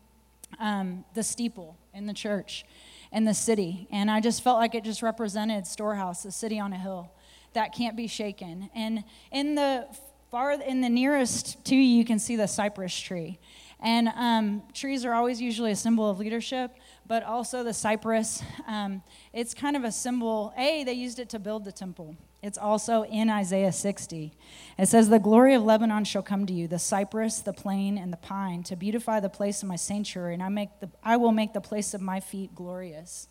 um, 0.59 1.05
the 1.13 1.23
steeple 1.23 1.77
in 1.93 2.05
the 2.05 2.13
church 2.13 2.65
in 3.11 3.25
the 3.25 3.33
city. 3.33 3.87
And 3.91 4.11
I 4.11 4.19
just 4.19 4.43
felt 4.43 4.57
like 4.57 4.75
it 4.75 4.83
just 4.83 5.01
represented 5.01 5.65
storehouse, 5.65 6.25
a 6.25 6.31
city 6.31 6.59
on 6.59 6.73
a 6.73 6.77
hill 6.77 7.11
that 7.53 7.73
can't 7.73 7.95
be 7.95 8.07
shaken. 8.07 8.69
And 8.75 9.03
in 9.31 9.55
the 9.55 9.87
far 10.29 10.51
in 10.51 10.81
the 10.81 10.89
nearest 10.89 11.63
to 11.65 11.75
you, 11.75 11.81
you 11.81 12.05
can 12.05 12.19
see 12.19 12.35
the 12.35 12.47
cypress 12.47 12.97
tree. 12.97 13.39
And 13.79 14.09
um, 14.09 14.63
trees 14.73 15.05
are 15.05 15.13
always 15.13 15.41
usually 15.41 15.71
a 15.71 15.75
symbol 15.75 16.09
of 16.09 16.19
leadership 16.19 16.71
but 17.09 17.23
also 17.23 17.63
the 17.63 17.73
cypress. 17.73 18.43
Um, 18.67 19.01
it's 19.33 19.55
kind 19.55 19.75
of 19.75 19.83
a 19.83 19.91
symbol. 19.91 20.53
A, 20.55 20.83
they 20.83 20.93
used 20.93 21.17
it 21.17 21.27
to 21.29 21.39
build 21.39 21.65
the 21.65 21.71
temple. 21.71 22.15
It's 22.43 22.57
also 22.57 23.03
in 23.03 23.31
Isaiah 23.31 23.71
60. 23.71 24.31
It 24.77 24.85
says, 24.85 25.09
The 25.09 25.17
glory 25.17 25.55
of 25.55 25.63
Lebanon 25.63 26.05
shall 26.05 26.21
come 26.21 26.45
to 26.45 26.53
you, 26.53 26.67
the 26.67 26.77
cypress, 26.77 27.39
the 27.39 27.51
plane, 27.51 27.97
and 27.97 28.13
the 28.13 28.17
pine, 28.17 28.61
to 28.63 28.75
beautify 28.75 29.19
the 29.19 29.29
place 29.29 29.63
of 29.63 29.67
my 29.67 29.75
sanctuary, 29.75 30.35
and 30.35 30.43
I, 30.43 30.49
make 30.49 30.69
the, 30.79 30.89
I 31.03 31.17
will 31.17 31.31
make 31.31 31.51
the 31.51 31.59
place 31.59 31.95
of 31.95 31.99
my 31.99 32.19
feet 32.19 32.53
glorious. 32.53 33.27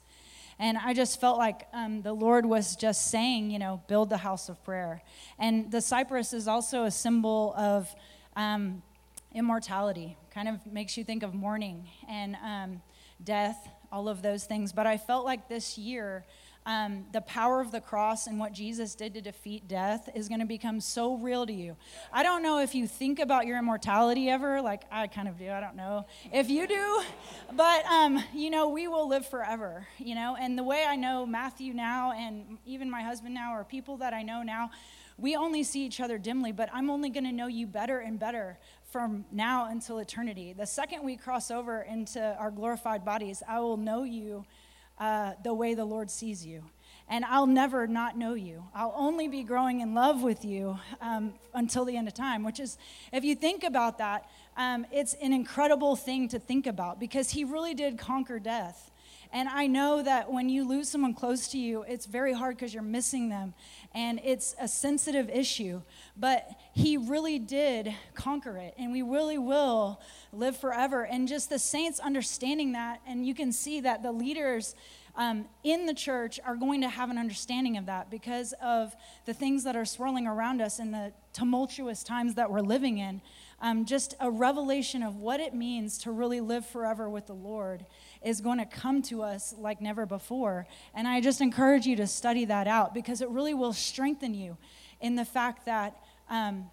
And 0.59 0.77
I 0.77 0.93
just 0.93 1.21
felt 1.21 1.39
like 1.39 1.69
um, 1.73 2.03
the 2.03 2.13
Lord 2.13 2.47
was 2.47 2.75
just 2.75 3.13
saying, 3.13 3.53
you 3.53 3.61
know, 3.61 3.81
build 3.87 4.11
the 4.11 4.17
house 4.17 4.49
of 4.49 4.63
prayer. 4.65 5.03
And 5.39 5.71
the 5.71 5.81
cypress 5.81 6.33
is 6.33 6.49
also 6.49 6.83
a 6.83 6.91
symbol 6.91 7.55
of 7.57 7.95
um, 8.35 8.83
immortality, 9.33 10.17
kind 10.35 10.49
of 10.49 10.67
makes 10.67 10.97
you 10.97 11.05
think 11.05 11.23
of 11.23 11.33
mourning. 11.33 11.89
And 12.09 12.37
um, 12.45 12.83
death, 13.23 13.69
all 13.91 14.09
of 14.09 14.23
those 14.23 14.45
things. 14.45 14.73
But 14.73 14.87
I 14.87 14.97
felt 14.97 15.25
like 15.25 15.49
this 15.49 15.79
year, 15.79 16.25
um, 16.69 17.07
the 17.13 17.23
power 17.23 17.63
of 17.63 17.71
the 17.71 17.81
cross 17.81 18.27
and 18.27 18.39
what 18.39 18.53
Jesus 18.53 18.95
did 18.95 19.15
to 19.15 19.23
defeat 19.23 19.67
death 19.67 20.11
is 20.15 20.29
going 20.29 20.41
to 20.41 20.47
become 20.47 20.81
so 20.81 21.15
real 21.15 21.47
to 21.47 21.53
you. 21.53 21.77
I 22.13 22.23
don't 22.23 22.43
know 22.43 22.59
if 22.59 22.75
you 22.75 22.87
think 22.87 23.21
about 23.21 23.47
your 23.47 23.59
immortality 23.59 24.29
ever, 24.29 24.61
like 24.61 24.83
I 24.93 25.07
kind 25.07 25.29
of 25.29 25.39
do, 25.39 25.51
I 25.51 25.61
don't 25.61 25.77
know 25.77 26.05
if 26.31 26.51
you 26.51 26.67
do, 26.67 27.03
but 27.55 27.87
um, 27.87 28.23
you 28.35 28.51
know, 28.51 28.69
we 28.69 28.87
will 28.87 29.09
live 29.09 29.27
forever, 29.27 29.87
you 29.97 30.15
know, 30.15 30.37
and 30.39 30.59
the 30.59 30.63
way 30.63 30.85
I 30.87 30.97
know 30.97 31.25
Matthew 31.25 31.73
now 31.73 32.13
and 32.13 32.59
even 32.67 32.91
my 32.91 33.01
husband 33.01 33.33
now, 33.33 33.55
or 33.55 33.65
people 33.65 33.97
that 33.99 34.13
I 34.13 34.23
know 34.23 34.43
now, 34.43 34.71
we 35.17 35.37
only 35.37 35.65
see 35.65 35.87
each 35.87 36.01
other 36.01 36.19
dimly, 36.19 36.53
but 36.53 36.69
I'm 36.73 36.91
only 36.91 37.09
going 37.09 37.25
to 37.25 37.33
know 37.33 37.47
you 37.47 37.67
better 37.67 37.99
and 37.99 38.19
better 38.21 38.59
from 38.91 39.27
now 39.31 39.67
until 39.67 39.99
eternity. 39.99 40.55
The 40.55 40.67
second 40.67 41.05
we 41.05 41.17
cross 41.17 41.51
over 41.51 41.83
into 41.83 42.37
our 42.39 42.51
glorified 42.51 43.05
bodies, 43.05 43.43
I 43.47 43.61
will 43.61 43.77
know 43.77 44.03
you 44.05 44.47
uh, 44.99 45.33
the 45.45 45.53
way 45.53 45.75
the 45.75 45.85
Lord 45.85 46.11
sees 46.11 46.45
you. 46.45 46.65
And 47.11 47.25
I'll 47.25 47.47
never 47.47 47.87
not 47.87 48.19
know 48.19 48.35
you. 48.35 48.65
I'll 48.75 48.95
only 48.97 49.29
be 49.29 49.43
growing 49.43 49.81
in 49.81 49.95
love 49.95 50.23
with 50.23 50.45
you 50.45 50.79
um, 51.01 51.35
until 51.55 51.85
the 51.85 51.97
end 51.97 52.09
of 52.09 52.15
time, 52.15 52.45
which 52.45 52.61
is, 52.61 52.77
if 53.13 53.25
you 53.25 53.35
think 53.35 53.63
about 53.65 53.99
that, 53.99 54.29
um, 54.57 54.87
it's 54.91 55.15
an 55.15 55.33
incredible 55.33 55.97
thing 55.97 56.29
to 56.29 56.39
think 56.39 56.67
about 56.67 56.99
because 56.99 57.31
he 57.31 57.45
really 57.45 57.75
did 57.75 57.99
conquer 57.99 58.39
death. 58.39 58.91
And 59.33 59.49
I 59.49 59.67
know 59.67 60.03
that 60.03 60.33
when 60.33 60.49
you 60.49 60.67
lose 60.67 60.89
someone 60.89 61.13
close 61.13 61.49
to 61.49 61.59
you, 61.59 61.83
it's 61.83 62.07
very 62.07 62.33
hard 62.33 62.57
because 62.57 62.73
you're 62.73 62.83
missing 62.83 63.29
them. 63.29 63.55
And 63.95 64.21
it's 64.23 64.55
a 64.61 64.69
sensitive 64.69 65.31
issue. 65.31 65.83
But 66.17 66.49
he 66.73 66.97
really 66.97 67.39
did 67.39 67.95
conquer 68.15 68.57
it. 68.59 68.75
And 68.79 68.93
we 68.93 69.03
really 69.03 69.39
will 69.39 70.01
live 70.33 70.57
forever. 70.57 71.05
And 71.05 71.27
just 71.27 71.49
the 71.49 71.59
saints 71.59 71.99
understanding 71.99 72.73
that, 72.73 73.01
and 73.07 73.27
you 73.27 73.35
can 73.35 73.53
see 73.53 73.81
that 73.81 74.03
the 74.03 74.13
leaders 74.13 74.75
um, 75.19 75.47
in 75.65 75.87
the 75.87 75.95
church 75.95 76.39
are 76.45 76.55
going 76.55 76.81
to 76.83 76.89
have 76.89 77.11
an 77.11 77.19
understanding 77.19 77.77
of 77.77 77.87
that 77.87 78.09
because 78.09 78.55
of 78.63 78.95
the 79.27 79.35
things 79.35 79.65
that 79.65 79.75
are 79.75 79.85
swirling 79.85 80.29
around 80.29 80.63
us 80.63 80.79
in 80.79 80.93
the 80.93 81.13
tumultuous 81.33 82.05
times 82.05 82.35
that 82.37 82.51
we're 82.51 82.61
living 82.61 82.99
in. 82.99 83.21
Um, 83.61 83.85
just 83.85 84.15
a 84.21 84.31
revelation 84.31 85.03
of 85.03 85.17
what 85.17 85.41
it 85.41 85.55
means 85.55 85.99
to 85.99 86.13
really 86.13 86.41
live 86.41 86.65
forever 86.65 87.11
with 87.11 87.27
the 87.27 87.35
Lord 87.35 87.85
is 88.23 88.41
going 88.41 88.59
to 88.59 88.65
come 88.65 89.03
to 89.03 89.23
us 89.23 89.55
like 89.59 89.81
never 89.81 90.07
before. 90.07 90.67
And 90.95 91.07
I 91.07 91.21
just 91.21 91.41
encourage 91.41 91.87
you 91.87 91.97
to 91.97 92.07
study 92.07 92.45
that 92.47 92.67
out 92.67 92.95
because 92.95 93.21
it 93.21 93.29
really 93.29 93.55
will 93.55 93.73
strengthen 93.73 94.35
you 94.35 94.57
in 95.01 95.17
the 95.17 95.25
fact 95.25 95.67
that 95.67 95.97
um, 96.29 96.71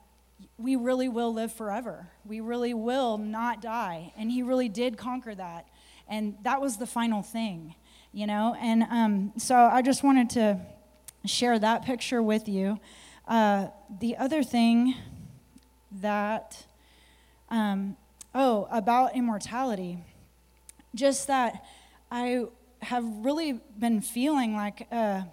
we 0.57 0.75
really 0.75 1.09
will 1.09 1.33
live 1.33 1.51
forever. 1.51 2.07
We 2.25 2.39
really 2.39 2.73
will 2.73 3.17
not 3.17 3.61
die. 3.61 4.13
And 4.17 4.31
He 4.31 4.43
really 4.43 4.69
did 4.69 4.97
conquer 4.97 5.35
that. 5.35 5.67
And 6.07 6.35
that 6.43 6.61
was 6.61 6.77
the 6.77 6.87
final 6.87 7.21
thing, 7.21 7.75
you 8.11 8.27
know? 8.27 8.55
And 8.59 8.83
um, 8.83 9.33
so 9.37 9.55
I 9.55 9.81
just 9.81 10.03
wanted 10.03 10.29
to 10.31 10.59
share 11.25 11.57
that 11.59 11.85
picture 11.85 12.21
with 12.21 12.47
you. 12.47 12.79
Uh, 13.27 13.67
the 13.99 14.17
other 14.17 14.43
thing 14.43 14.95
that, 15.91 16.65
um, 17.49 17.97
oh, 18.35 18.67
about 18.69 19.15
immortality 19.15 20.03
just 20.95 21.27
that 21.27 21.63
I 22.09 22.45
have 22.81 23.05
really 23.05 23.59
been 23.77 24.01
feeling 24.01 24.55
like 24.55 24.87
uh, 24.91 25.23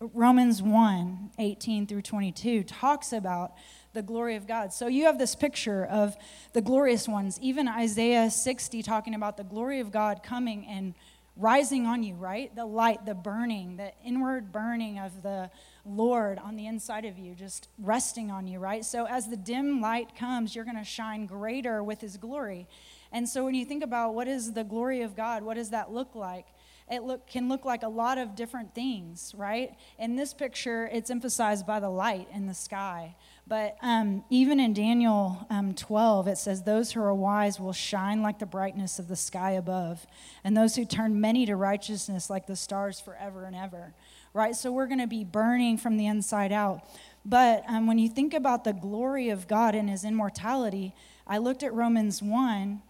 Romans 0.00 0.62
1 0.62 1.30
18 1.38 1.86
through 1.86 2.02
22 2.02 2.64
talks 2.64 3.12
about 3.12 3.52
the 3.92 4.02
glory 4.02 4.34
of 4.34 4.46
God. 4.46 4.72
So 4.72 4.88
you 4.88 5.04
have 5.04 5.18
this 5.18 5.34
picture 5.34 5.84
of 5.84 6.16
the 6.52 6.60
glorious 6.60 7.08
ones, 7.08 7.38
even 7.40 7.68
Isaiah 7.68 8.30
60 8.30 8.82
talking 8.82 9.14
about 9.14 9.36
the 9.36 9.44
glory 9.44 9.80
of 9.80 9.92
God 9.92 10.22
coming 10.22 10.66
and 10.66 10.94
rising 11.36 11.86
on 11.86 12.02
you, 12.02 12.14
right? 12.14 12.54
The 12.54 12.66
light, 12.66 13.06
the 13.06 13.14
burning, 13.14 13.76
the 13.76 13.92
inward 14.04 14.52
burning 14.52 14.98
of 14.98 15.22
the 15.22 15.50
Lord 15.84 16.38
on 16.38 16.56
the 16.56 16.66
inside 16.66 17.04
of 17.04 17.18
you, 17.18 17.34
just 17.34 17.68
resting 17.78 18.30
on 18.30 18.46
you, 18.46 18.58
right? 18.58 18.84
So 18.84 19.06
as 19.06 19.28
the 19.28 19.36
dim 19.36 19.80
light 19.80 20.16
comes, 20.16 20.54
you're 20.54 20.64
going 20.64 20.76
to 20.76 20.84
shine 20.84 21.26
greater 21.26 21.82
with 21.82 22.00
his 22.00 22.16
glory. 22.16 22.66
And 23.14 23.28
so 23.28 23.44
when 23.44 23.54
you 23.54 23.64
think 23.64 23.84
about 23.84 24.14
what 24.14 24.26
is 24.26 24.54
the 24.54 24.64
glory 24.64 25.02
of 25.02 25.14
God, 25.14 25.44
what 25.44 25.54
does 25.54 25.70
that 25.70 25.92
look 25.92 26.16
like? 26.16 26.46
It 26.90 27.04
look, 27.04 27.28
can 27.28 27.48
look 27.48 27.64
like 27.64 27.84
a 27.84 27.88
lot 27.88 28.18
of 28.18 28.34
different 28.34 28.74
things, 28.74 29.32
right? 29.38 29.72
In 30.00 30.16
this 30.16 30.34
picture, 30.34 30.90
it's 30.92 31.10
emphasized 31.10 31.64
by 31.64 31.78
the 31.78 31.88
light 31.88 32.26
in 32.34 32.46
the 32.46 32.54
sky. 32.54 33.14
But 33.46 33.76
um, 33.82 34.24
even 34.30 34.58
in 34.58 34.74
Daniel 34.74 35.46
um, 35.48 35.74
12, 35.74 36.26
it 36.26 36.38
says, 36.38 36.64
Those 36.64 36.90
who 36.90 37.00
are 37.02 37.14
wise 37.14 37.60
will 37.60 37.72
shine 37.72 38.20
like 38.20 38.40
the 38.40 38.46
brightness 38.46 38.98
of 38.98 39.06
the 39.06 39.16
sky 39.16 39.52
above, 39.52 40.06
and 40.42 40.56
those 40.56 40.74
who 40.74 40.84
turn 40.84 41.20
many 41.20 41.46
to 41.46 41.54
righteousness 41.54 42.28
like 42.28 42.48
the 42.48 42.56
stars 42.56 42.98
forever 42.98 43.44
and 43.44 43.54
ever, 43.54 43.94
right? 44.32 44.56
So 44.56 44.72
we're 44.72 44.88
going 44.88 44.98
to 44.98 45.06
be 45.06 45.22
burning 45.22 45.78
from 45.78 45.98
the 45.98 46.06
inside 46.06 46.50
out. 46.50 46.80
But 47.24 47.62
um, 47.68 47.86
when 47.86 48.00
you 48.00 48.08
think 48.08 48.34
about 48.34 48.64
the 48.64 48.72
glory 48.72 49.28
of 49.28 49.46
God 49.46 49.76
and 49.76 49.88
his 49.88 50.04
immortality, 50.04 50.94
I 51.28 51.38
looked 51.38 51.62
at 51.62 51.72
Romans 51.72 52.20
1 52.20 52.82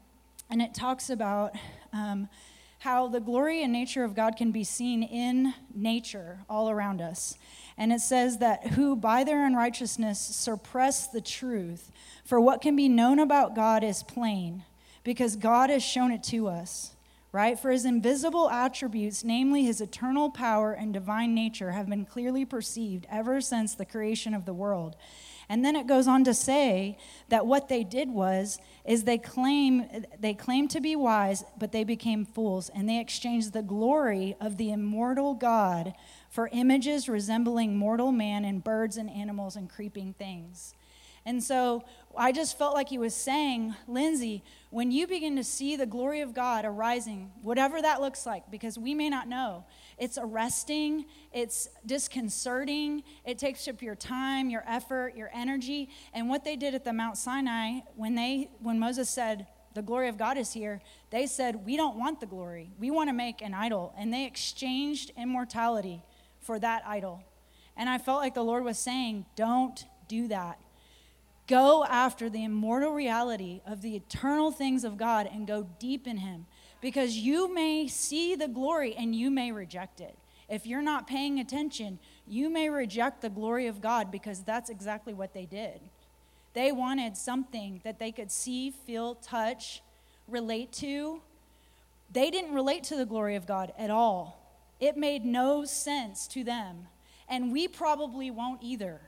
and 0.50 0.62
it 0.62 0.74
talks 0.74 1.10
about 1.10 1.52
um, 1.92 2.28
how 2.80 3.08
the 3.08 3.20
glory 3.20 3.62
and 3.62 3.72
nature 3.72 4.04
of 4.04 4.14
God 4.14 4.36
can 4.36 4.52
be 4.52 4.62
seen 4.62 5.02
in 5.02 5.54
nature 5.74 6.40
all 6.50 6.68
around 6.68 7.00
us. 7.00 7.38
And 7.78 7.92
it 7.92 8.00
says 8.00 8.38
that 8.38 8.68
who 8.68 8.94
by 8.94 9.24
their 9.24 9.46
unrighteousness 9.46 10.20
suppress 10.20 11.06
the 11.06 11.20
truth, 11.20 11.90
for 12.24 12.40
what 12.40 12.60
can 12.60 12.76
be 12.76 12.88
known 12.88 13.18
about 13.18 13.54
God 13.54 13.82
is 13.82 14.02
plain, 14.02 14.64
because 15.02 15.36
God 15.36 15.70
has 15.70 15.82
shown 15.82 16.12
it 16.12 16.22
to 16.24 16.46
us. 16.46 16.90
Right? 17.32 17.58
For 17.58 17.72
his 17.72 17.84
invisible 17.84 18.48
attributes, 18.48 19.24
namely 19.24 19.64
his 19.64 19.80
eternal 19.80 20.30
power 20.30 20.72
and 20.72 20.92
divine 20.92 21.34
nature, 21.34 21.72
have 21.72 21.88
been 21.88 22.04
clearly 22.04 22.44
perceived 22.44 23.08
ever 23.10 23.40
since 23.40 23.74
the 23.74 23.84
creation 23.84 24.34
of 24.34 24.44
the 24.44 24.54
world 24.54 24.94
and 25.48 25.64
then 25.64 25.76
it 25.76 25.86
goes 25.86 26.08
on 26.08 26.24
to 26.24 26.34
say 26.34 26.98
that 27.28 27.46
what 27.46 27.68
they 27.68 27.84
did 27.84 28.10
was 28.10 28.58
is 28.84 29.04
they 29.04 29.18
claim 29.18 30.04
they 30.18 30.34
claim 30.34 30.68
to 30.68 30.80
be 30.80 30.96
wise, 30.96 31.44
but 31.58 31.72
they 31.72 31.84
became 31.84 32.24
fools, 32.24 32.70
and 32.74 32.88
they 32.88 33.00
exchanged 33.00 33.52
the 33.52 33.62
glory 33.62 34.36
of 34.40 34.56
the 34.56 34.70
immortal 34.70 35.34
God 35.34 35.94
for 36.30 36.48
images 36.52 37.08
resembling 37.08 37.76
mortal 37.76 38.12
man 38.12 38.44
and 38.44 38.64
birds 38.64 38.96
and 38.96 39.10
animals 39.10 39.56
and 39.56 39.70
creeping 39.70 40.14
things. 40.14 40.74
And 41.26 41.42
so 41.42 41.84
I 42.16 42.32
just 42.32 42.58
felt 42.58 42.74
like 42.74 42.90
he 42.90 42.98
was 42.98 43.14
saying, 43.14 43.74
Lindsay, 43.88 44.42
when 44.70 44.90
you 44.90 45.06
begin 45.06 45.36
to 45.36 45.44
see 45.44 45.76
the 45.76 45.86
glory 45.86 46.20
of 46.20 46.34
God 46.34 46.64
arising, 46.64 47.32
whatever 47.42 47.80
that 47.80 48.00
looks 48.00 48.26
like, 48.26 48.50
because 48.50 48.78
we 48.78 48.94
may 48.94 49.08
not 49.08 49.28
know, 49.28 49.64
it's 49.98 50.18
arresting, 50.20 51.06
it's 51.32 51.68
disconcerting, 51.86 53.02
it 53.24 53.38
takes 53.38 53.68
up 53.68 53.82
your 53.82 53.94
time, 53.94 54.50
your 54.50 54.64
effort, 54.66 55.16
your 55.16 55.30
energy. 55.34 55.88
And 56.12 56.28
what 56.28 56.44
they 56.44 56.56
did 56.56 56.74
at 56.74 56.84
the 56.84 56.92
Mount 56.92 57.16
Sinai, 57.16 57.80
when 57.96 58.14
they 58.14 58.50
when 58.60 58.78
Moses 58.78 59.08
said, 59.08 59.46
the 59.74 59.82
glory 59.82 60.08
of 60.08 60.16
God 60.16 60.38
is 60.38 60.52
here, 60.52 60.80
they 61.10 61.26
said, 61.26 61.66
We 61.66 61.76
don't 61.76 61.98
want 61.98 62.20
the 62.20 62.26
glory. 62.26 62.70
We 62.78 62.90
want 62.90 63.08
to 63.08 63.12
make 63.12 63.42
an 63.42 63.54
idol. 63.54 63.92
And 63.98 64.12
they 64.12 64.24
exchanged 64.24 65.10
immortality 65.16 66.02
for 66.40 66.58
that 66.60 66.84
idol. 66.86 67.22
And 67.76 67.88
I 67.88 67.98
felt 67.98 68.20
like 68.20 68.34
the 68.34 68.44
Lord 68.44 68.64
was 68.64 68.78
saying, 68.78 69.26
Don't 69.36 69.84
do 70.06 70.28
that. 70.28 70.58
Go 71.46 71.84
after 71.84 72.30
the 72.30 72.44
immortal 72.44 72.92
reality 72.92 73.60
of 73.66 73.82
the 73.82 73.96
eternal 73.96 74.50
things 74.50 74.84
of 74.84 74.96
God 74.96 75.28
and 75.30 75.46
go 75.46 75.68
deep 75.78 76.06
in 76.06 76.18
Him 76.18 76.46
because 76.84 77.16
you 77.16 77.50
may 77.50 77.88
see 77.88 78.34
the 78.34 78.46
glory 78.46 78.94
and 78.94 79.14
you 79.14 79.30
may 79.30 79.50
reject 79.50 80.02
it. 80.02 80.18
If 80.50 80.66
you're 80.66 80.82
not 80.82 81.06
paying 81.06 81.40
attention, 81.40 81.98
you 82.26 82.50
may 82.50 82.68
reject 82.68 83.22
the 83.22 83.30
glory 83.30 83.68
of 83.68 83.80
God 83.80 84.12
because 84.12 84.42
that's 84.42 84.68
exactly 84.68 85.14
what 85.14 85.32
they 85.32 85.46
did. 85.46 85.80
They 86.52 86.72
wanted 86.72 87.16
something 87.16 87.80
that 87.84 87.98
they 87.98 88.12
could 88.12 88.30
see, 88.30 88.70
feel, 88.70 89.14
touch, 89.14 89.82
relate 90.28 90.72
to. 90.72 91.22
They 92.12 92.30
didn't 92.30 92.52
relate 92.52 92.84
to 92.84 92.96
the 92.96 93.06
glory 93.06 93.36
of 93.36 93.46
God 93.46 93.72
at 93.78 93.88
all. 93.88 94.38
It 94.78 94.98
made 94.98 95.24
no 95.24 95.64
sense 95.64 96.26
to 96.28 96.44
them. 96.44 96.88
And 97.30 97.50
we 97.50 97.66
probably 97.66 98.30
won't 98.30 98.62
either. 98.62 99.00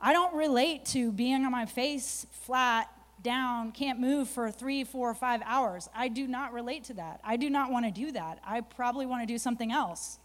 I 0.00 0.12
don't 0.12 0.34
relate 0.34 0.86
to 0.86 1.12
being 1.12 1.44
on 1.44 1.52
my 1.52 1.66
face 1.66 2.26
flat 2.32 2.90
down, 3.24 3.72
can't 3.72 3.98
move 3.98 4.28
for 4.28 4.52
three, 4.52 4.84
four, 4.84 5.10
or 5.10 5.14
five 5.14 5.42
hours. 5.44 5.88
I 5.92 6.06
do 6.06 6.28
not 6.28 6.52
relate 6.52 6.84
to 6.84 6.94
that. 6.94 7.20
I 7.24 7.36
do 7.36 7.50
not 7.50 7.72
want 7.72 7.84
to 7.86 7.90
do 7.90 8.12
that. 8.12 8.38
I 8.46 8.60
probably 8.60 9.06
want 9.06 9.22
to 9.22 9.26
do 9.26 9.38
something 9.38 9.72
else. 9.72 10.20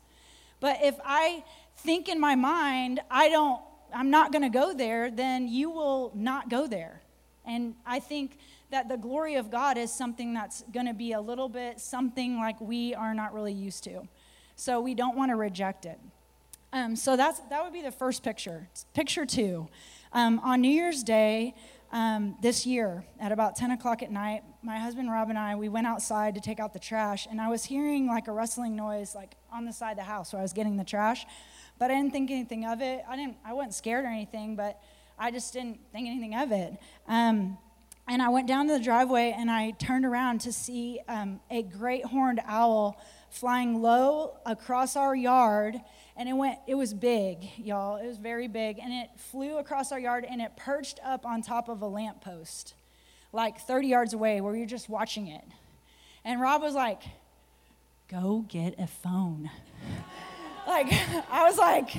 But 0.60 0.78
if 0.84 0.96
I 1.04 1.44
think 1.78 2.08
in 2.08 2.20
my 2.20 2.36
mind, 2.36 3.00
I 3.10 3.30
don't, 3.30 3.60
I'm 3.92 4.12
not 4.12 4.32
going 4.32 4.44
to 4.44 4.50
go 4.50 4.74
there, 4.74 5.10
then 5.10 5.48
you 5.48 5.72
will 5.72 6.12
not 6.14 6.50
go 6.50 6.68
there. 6.68 7.02
And 7.46 7.74
I 7.86 8.00
think 8.00 8.38
that 8.70 8.90
the 8.90 8.98
glory 8.98 9.36
of 9.36 9.50
God 9.50 9.78
is 9.78 9.92
something 9.92 10.34
that's 10.36 10.64
going 10.72 10.86
to 10.86 10.94
be 10.94 11.14
a 11.14 11.22
little 11.22 11.50
bit 11.50 11.80
something 11.80 12.38
like 12.38 12.62
we 12.62 12.94
are 12.94 13.16
not 13.16 13.34
really 13.34 13.54
used 13.54 13.84
to. 13.86 14.08
So 14.56 14.80
we 14.82 14.94
don't 14.94 15.16
want 15.18 15.32
to 15.32 15.36
reject 15.36 15.86
it. 15.86 16.00
Um, 16.72 16.96
so 16.96 17.18
that's, 17.18 17.40
that 17.50 17.64
would 17.64 17.74
be 17.74 17.82
the 17.82 17.92
first 17.92 18.22
picture. 18.22 18.68
Picture 18.94 19.26
two 19.26 19.70
Um, 20.12 20.40
on 20.40 20.62
New 20.62 20.72
Year's 20.72 21.04
Day 21.04 21.54
um, 21.92 22.36
this 22.42 22.66
year, 22.66 23.04
at 23.20 23.32
about 23.32 23.56
10 23.56 23.72
o'clock 23.72 24.04
at 24.04 24.12
night, 24.12 24.44
my 24.62 24.78
husband 24.78 25.10
Rob 25.10 25.30
and 25.30 25.40
I, 25.40 25.56
we 25.56 25.70
went 25.70 25.88
outside 25.88 26.36
to 26.36 26.42
take 26.42 26.60
out 26.60 26.74
the 26.74 26.80
trash, 26.80 27.28
and 27.30 27.42
I 27.42 27.50
was 27.50 27.66
hearing 27.66 28.06
like 28.06 28.28
a 28.28 28.32
rustling 28.32 28.76
noise 28.76 29.16
like 29.16 29.36
on 29.52 29.66
the 29.66 29.74
side 29.74 29.92
of 29.92 29.98
the 29.98 30.04
house 30.04 30.32
where 30.32 30.40
I 30.40 30.44
was 30.44 30.54
getting 30.54 30.78
the 30.78 30.84
trash, 30.84 31.26
but 31.80 31.90
I 31.90 31.96
didn't 31.96 32.12
think 32.12 32.30
anything 32.30 32.66
of 32.66 32.82
it. 32.82 33.04
I 33.10 33.16
didn't, 33.16 33.38
I 33.44 33.54
wasn't 33.54 33.74
scared 33.74 34.06
or 34.06 34.10
anything, 34.10 34.56
but 34.56 34.80
I 35.18 35.32
just 35.32 35.52
didn't 35.52 35.80
think 35.92 36.08
anything 36.08 36.36
of 36.36 36.52
it. 36.52 36.78
Um, 37.08 37.58
and 38.08 38.22
I 38.22 38.30
went 38.30 38.48
down 38.48 38.68
to 38.68 38.74
the 38.74 38.84
driveway 38.84 39.36
and 39.38 39.52
I 39.52 39.72
turned 39.72 40.06
around 40.06 40.42
to 40.42 40.52
see 40.52 41.00
um, 41.08 41.40
a 41.50 41.62
great 41.62 42.06
horned 42.06 42.42
owl 42.46 43.00
flying 43.30 43.82
low 43.82 44.38
across 44.46 44.96
our 44.96 45.16
yard 45.16 45.80
and 46.20 46.28
it 46.28 46.34
went 46.34 46.60
it 46.68 46.76
was 46.76 46.94
big 46.94 47.50
y'all. 47.58 47.96
It 47.96 48.06
was 48.06 48.18
very 48.18 48.48
big. 48.48 48.78
And 48.78 48.92
it 48.94 49.10
flew 49.16 49.58
across 49.58 49.92
our 49.92 50.00
yard 50.00 50.26
and 50.30 50.42
it 50.42 50.52
perched 50.58 51.00
up 51.04 51.26
on 51.26 51.42
top 51.42 51.70
of 51.70 51.82
a 51.82 51.88
lamppost 51.88 52.76
like 53.32 53.60
30 53.62 53.88
yards 53.88 54.14
away 54.14 54.42
where 54.42 54.56
you're 54.56 54.68
just 54.68 54.90
watching 54.90 55.28
it. 55.28 55.46
And 56.26 56.42
rob 56.42 56.62
was 56.62 56.76
like 56.76 57.02
go 58.12 58.46
get 58.48 58.76
a 58.78 58.86
phone. 58.86 59.50
Like 60.68 60.88
i 61.32 61.46
was 61.46 61.58
like 61.58 61.90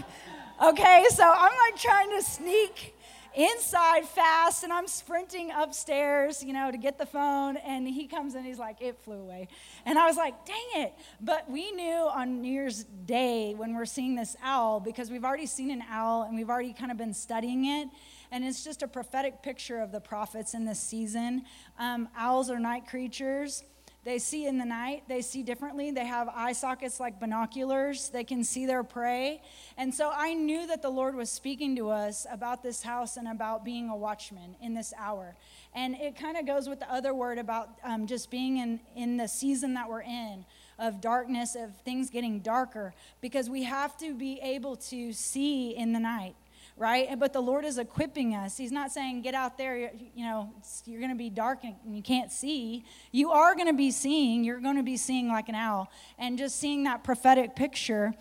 okay. 0.64 1.04
So 1.10 1.24
i'm 1.24 1.72
like 1.72 1.80
trying 1.80 2.10
to 2.10 2.22
sneak 2.22 2.94
inside 3.34 4.06
fast 4.06 4.64
and 4.64 4.72
I'm 4.72 4.86
sprinting 4.86 5.50
upstairs, 5.50 6.42
you 6.42 6.52
know, 6.52 6.70
to 6.70 6.78
get 6.78 6.98
the 6.98 7.06
phone. 7.06 7.56
And 7.58 7.86
he 7.86 8.06
comes 8.06 8.34
in, 8.34 8.44
he's 8.44 8.58
like, 8.58 8.80
it 8.82 8.98
flew 8.98 9.20
away. 9.20 9.48
And 9.84 9.98
I 9.98 10.06
was 10.06 10.16
like, 10.16 10.44
dang 10.44 10.84
it. 10.84 10.94
But 11.20 11.50
we 11.50 11.70
knew 11.72 12.08
on 12.12 12.42
New 12.42 12.52
Year's 12.52 12.84
Day 12.84 13.54
when 13.54 13.74
we're 13.74 13.84
seeing 13.84 14.14
this 14.14 14.36
owl, 14.42 14.80
because 14.80 15.10
we've 15.10 15.24
already 15.24 15.46
seen 15.46 15.70
an 15.70 15.82
owl 15.90 16.22
and 16.22 16.36
we've 16.36 16.50
already 16.50 16.72
kind 16.72 16.90
of 16.90 16.96
been 16.96 17.14
studying 17.14 17.66
it. 17.66 17.88
And 18.32 18.44
it's 18.44 18.62
just 18.62 18.82
a 18.82 18.88
prophetic 18.88 19.42
picture 19.42 19.80
of 19.80 19.92
the 19.92 20.00
prophets 20.00 20.54
in 20.54 20.64
this 20.64 20.80
season. 20.80 21.44
Um, 21.78 22.08
owls 22.16 22.50
are 22.50 22.60
night 22.60 22.86
creatures. 22.86 23.64
They 24.02 24.18
see 24.18 24.46
in 24.46 24.56
the 24.56 24.64
night, 24.64 25.02
they 25.08 25.20
see 25.20 25.42
differently. 25.42 25.90
They 25.90 26.06
have 26.06 26.28
eye 26.28 26.52
sockets 26.52 27.00
like 27.00 27.20
binoculars, 27.20 28.08
they 28.08 28.24
can 28.24 28.44
see 28.44 28.64
their 28.64 28.82
prey. 28.82 29.42
And 29.76 29.94
so 29.94 30.10
I 30.14 30.32
knew 30.32 30.66
that 30.68 30.80
the 30.80 30.88
Lord 30.88 31.14
was 31.14 31.30
speaking 31.30 31.76
to 31.76 31.90
us 31.90 32.26
about 32.30 32.62
this 32.62 32.82
house 32.82 33.18
and 33.18 33.28
about 33.28 33.62
being 33.62 33.90
a 33.90 33.96
watchman 33.96 34.56
in 34.62 34.72
this 34.72 34.94
hour. 34.96 35.36
And 35.74 35.94
it 35.96 36.16
kind 36.16 36.38
of 36.38 36.46
goes 36.46 36.66
with 36.66 36.80
the 36.80 36.90
other 36.90 37.12
word 37.12 37.36
about 37.36 37.78
um, 37.84 38.06
just 38.06 38.30
being 38.30 38.56
in, 38.56 38.80
in 38.96 39.18
the 39.18 39.28
season 39.28 39.74
that 39.74 39.88
we're 39.88 40.02
in 40.02 40.46
of 40.78 41.02
darkness, 41.02 41.54
of 41.54 41.76
things 41.84 42.08
getting 42.08 42.40
darker, 42.40 42.94
because 43.20 43.50
we 43.50 43.64
have 43.64 43.98
to 43.98 44.14
be 44.14 44.40
able 44.40 44.76
to 44.76 45.12
see 45.12 45.76
in 45.76 45.92
the 45.92 46.00
night 46.00 46.34
right? 46.80 47.18
But 47.18 47.34
the 47.34 47.42
Lord 47.42 47.66
is 47.66 47.76
equipping 47.76 48.34
us. 48.34 48.56
He's 48.56 48.72
not 48.72 48.90
saying, 48.90 49.20
get 49.20 49.34
out 49.34 49.58
there, 49.58 49.76
you 49.76 50.24
know, 50.24 50.50
you're 50.86 50.98
going 50.98 51.12
to 51.12 51.16
be 51.16 51.28
dark 51.28 51.62
and 51.62 51.76
you 51.94 52.02
can't 52.02 52.32
see. 52.32 52.86
You 53.12 53.32
are 53.32 53.54
going 53.54 53.66
to 53.66 53.74
be 53.74 53.90
seeing. 53.90 54.44
You're 54.44 54.60
going 54.60 54.78
to 54.78 54.82
be 54.82 54.96
seeing 54.96 55.28
like 55.28 55.50
an 55.50 55.54
owl 55.54 55.92
and 56.18 56.38
just 56.38 56.58
seeing 56.58 56.84
that 56.84 57.04
prophetic 57.04 57.54
picture. 57.54 58.14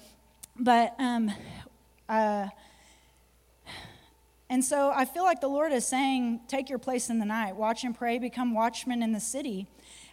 But, 0.60 0.94
um, 1.00 1.32
uh, 2.10 2.50
and 4.50 4.66
so 4.66 4.92
I 4.94 5.06
feel 5.06 5.24
like 5.24 5.40
the 5.40 5.48
Lord 5.48 5.72
is 5.72 5.88
saying, 5.88 6.42
take 6.50 6.70
your 6.70 6.80
place 6.80 7.10
in 7.10 7.20
the 7.20 7.26
night, 7.26 7.56
watch 7.56 7.86
and 7.86 7.98
pray, 7.98 8.20
become 8.20 8.54
watchmen 8.54 9.02
in 9.02 9.14
the 9.14 9.22
city. 9.22 9.68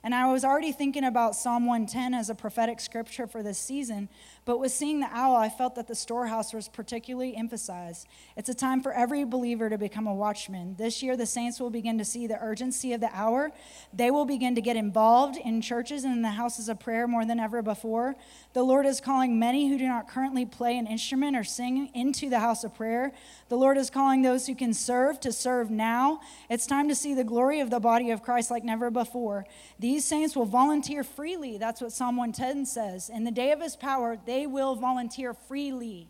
And 0.04 0.14
I 0.14 0.30
was 0.30 0.44
already 0.44 0.70
thinking 0.70 1.02
about 1.02 1.34
Psalm 1.34 1.66
110 1.66 2.14
as 2.14 2.30
a 2.30 2.34
prophetic 2.36 2.78
scripture 2.78 3.26
for 3.26 3.42
this 3.42 3.58
season, 3.58 4.08
but 4.46 4.60
with 4.60 4.70
seeing 4.70 5.00
the 5.00 5.08
owl, 5.10 5.34
I 5.34 5.48
felt 5.48 5.74
that 5.74 5.88
the 5.88 5.96
storehouse 5.96 6.54
was 6.54 6.68
particularly 6.68 7.36
emphasized. 7.36 8.06
It's 8.36 8.48
a 8.48 8.54
time 8.54 8.80
for 8.80 8.92
every 8.92 9.24
believer 9.24 9.68
to 9.68 9.76
become 9.76 10.06
a 10.06 10.14
watchman. 10.14 10.76
This 10.78 11.02
year, 11.02 11.16
the 11.16 11.26
saints 11.26 11.58
will 11.58 11.68
begin 11.68 11.98
to 11.98 12.04
see 12.04 12.28
the 12.28 12.38
urgency 12.40 12.92
of 12.92 13.00
the 13.00 13.10
hour. 13.12 13.50
They 13.92 14.12
will 14.12 14.24
begin 14.24 14.54
to 14.54 14.60
get 14.60 14.76
involved 14.76 15.36
in 15.36 15.60
churches 15.60 16.04
and 16.04 16.12
in 16.12 16.22
the 16.22 16.28
houses 16.28 16.68
of 16.68 16.78
prayer 16.78 17.08
more 17.08 17.24
than 17.24 17.40
ever 17.40 17.60
before. 17.60 18.14
The 18.52 18.62
Lord 18.62 18.86
is 18.86 19.00
calling 19.00 19.36
many 19.36 19.68
who 19.68 19.78
do 19.78 19.88
not 19.88 20.08
currently 20.08 20.46
play 20.46 20.78
an 20.78 20.86
instrument 20.86 21.36
or 21.36 21.42
sing 21.42 21.90
into 21.92 22.30
the 22.30 22.38
house 22.38 22.62
of 22.62 22.72
prayer. 22.72 23.12
The 23.48 23.56
Lord 23.56 23.76
is 23.76 23.90
calling 23.90 24.22
those 24.22 24.46
who 24.46 24.54
can 24.54 24.72
serve 24.74 25.18
to 25.20 25.32
serve 25.32 25.72
now. 25.72 26.20
It's 26.48 26.66
time 26.66 26.88
to 26.88 26.94
see 26.94 27.14
the 27.14 27.24
glory 27.24 27.58
of 27.58 27.70
the 27.70 27.80
body 27.80 28.12
of 28.12 28.22
Christ 28.22 28.52
like 28.52 28.62
never 28.62 28.92
before. 28.92 29.44
These 29.80 30.04
saints 30.04 30.36
will 30.36 30.46
volunteer 30.46 31.02
freely. 31.02 31.58
That's 31.58 31.80
what 31.80 31.90
Psalm 31.90 32.16
110 32.16 32.64
says. 32.64 33.10
In 33.10 33.24
the 33.24 33.32
day 33.32 33.50
of 33.50 33.60
his 33.60 33.74
power, 33.74 34.16
they 34.24 34.35
they 34.36 34.46
will 34.46 34.76
volunteer 34.76 35.32
freely. 35.32 36.08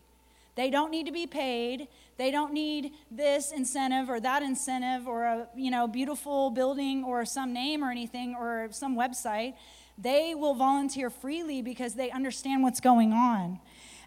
They 0.55 0.69
don't 0.69 0.91
need 0.91 1.05
to 1.05 1.13
be 1.13 1.27
paid. 1.27 1.87
They 2.17 2.29
don't 2.29 2.51
need 2.51 2.91
this 3.09 3.53
incentive 3.53 4.09
or 4.09 4.19
that 4.19 4.43
incentive 4.43 5.07
or 5.07 5.23
a 5.23 5.47
you 5.55 5.71
know 5.71 5.87
beautiful 5.87 6.49
building 6.49 7.05
or 7.05 7.23
some 7.23 7.53
name 7.53 7.85
or 7.85 7.89
anything 7.89 8.35
or 8.35 8.67
some 8.71 8.97
website. 8.97 9.53
They 9.97 10.35
will 10.35 10.55
volunteer 10.55 11.09
freely 11.09 11.61
because 11.61 11.93
they 11.95 12.11
understand 12.11 12.63
what's 12.63 12.81
going 12.81 13.13
on. 13.13 13.59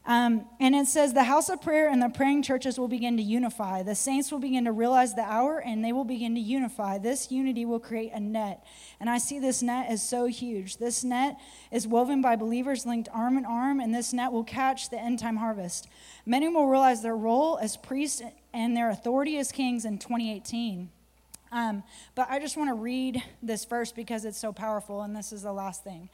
Um, 0.07 0.47
and 0.59 0.75
it 0.75 0.87
says, 0.87 1.13
the 1.13 1.25
house 1.25 1.51
of 1.51 1.61
prayer 1.61 1.89
and 1.89 2.01
the 2.01 2.09
praying 2.09 2.43
churches 2.43 2.79
will 2.79 2.89
begin 2.89 3.19
to 3.19 3.23
unify. 3.23 3.83
The 3.83 3.95
saints 3.95 4.33
will 4.33 4.39
begin 4.39 4.65
to 4.65 4.73
realize 4.73 5.15
the 5.15 5.23
hour 5.23 5.59
and 5.59 5.85
they 5.85 5.93
will 5.93 6.07
begin 6.07 6.35
to 6.35 6.41
unify. 6.41 6.99
This 6.99 7.31
unity 7.31 7.67
will 7.67 7.79
create 7.79 8.13
a 8.13 8.21
net. 8.21 8.65
And 8.99 9.11
I 9.11 9.19
see 9.19 9.39
this 9.39 9.63
net 9.63 9.91
as 9.91 10.03
so 10.03 10.27
huge. 10.27 10.79
This 10.79 11.05
net 11.05 11.39
is 11.71 11.87
woven 11.87 12.23
by 12.23 12.37
believers 12.37 12.87
linked 12.87 13.11
arm 13.13 13.37
in 13.37 13.45
arm, 13.45 13.79
and 13.79 13.95
this 13.95 14.13
net 14.13 14.33
will 14.33 14.45
catch 14.45 14.89
the 14.89 14.99
end 14.99 15.19
time 15.19 15.37
harvest. 15.37 15.87
Many 16.25 16.49
will 16.49 16.67
realize 16.67 17.03
their 17.03 17.17
role 17.17 17.59
as 17.59 17.77
priests 17.77 18.23
and 18.55 18.77
their 18.77 18.91
authority 18.91 19.37
as 19.39 19.53
kings 19.53 19.85
in 19.85 19.99
2018. 19.99 20.91
Um, 21.53 21.83
but 22.15 22.29
I 22.31 22.39
just 22.39 22.57
want 22.57 22.71
to 22.71 22.75
read 22.75 23.23
this 23.43 23.65
verse 23.65 23.93
because 23.93 24.25
it's 24.25 24.39
so 24.39 24.53
powerful, 24.53 25.03
and 25.03 25.15
this 25.15 25.33
is 25.33 25.43
the 25.43 25.53
last 25.53 25.83
thing. 25.83 26.09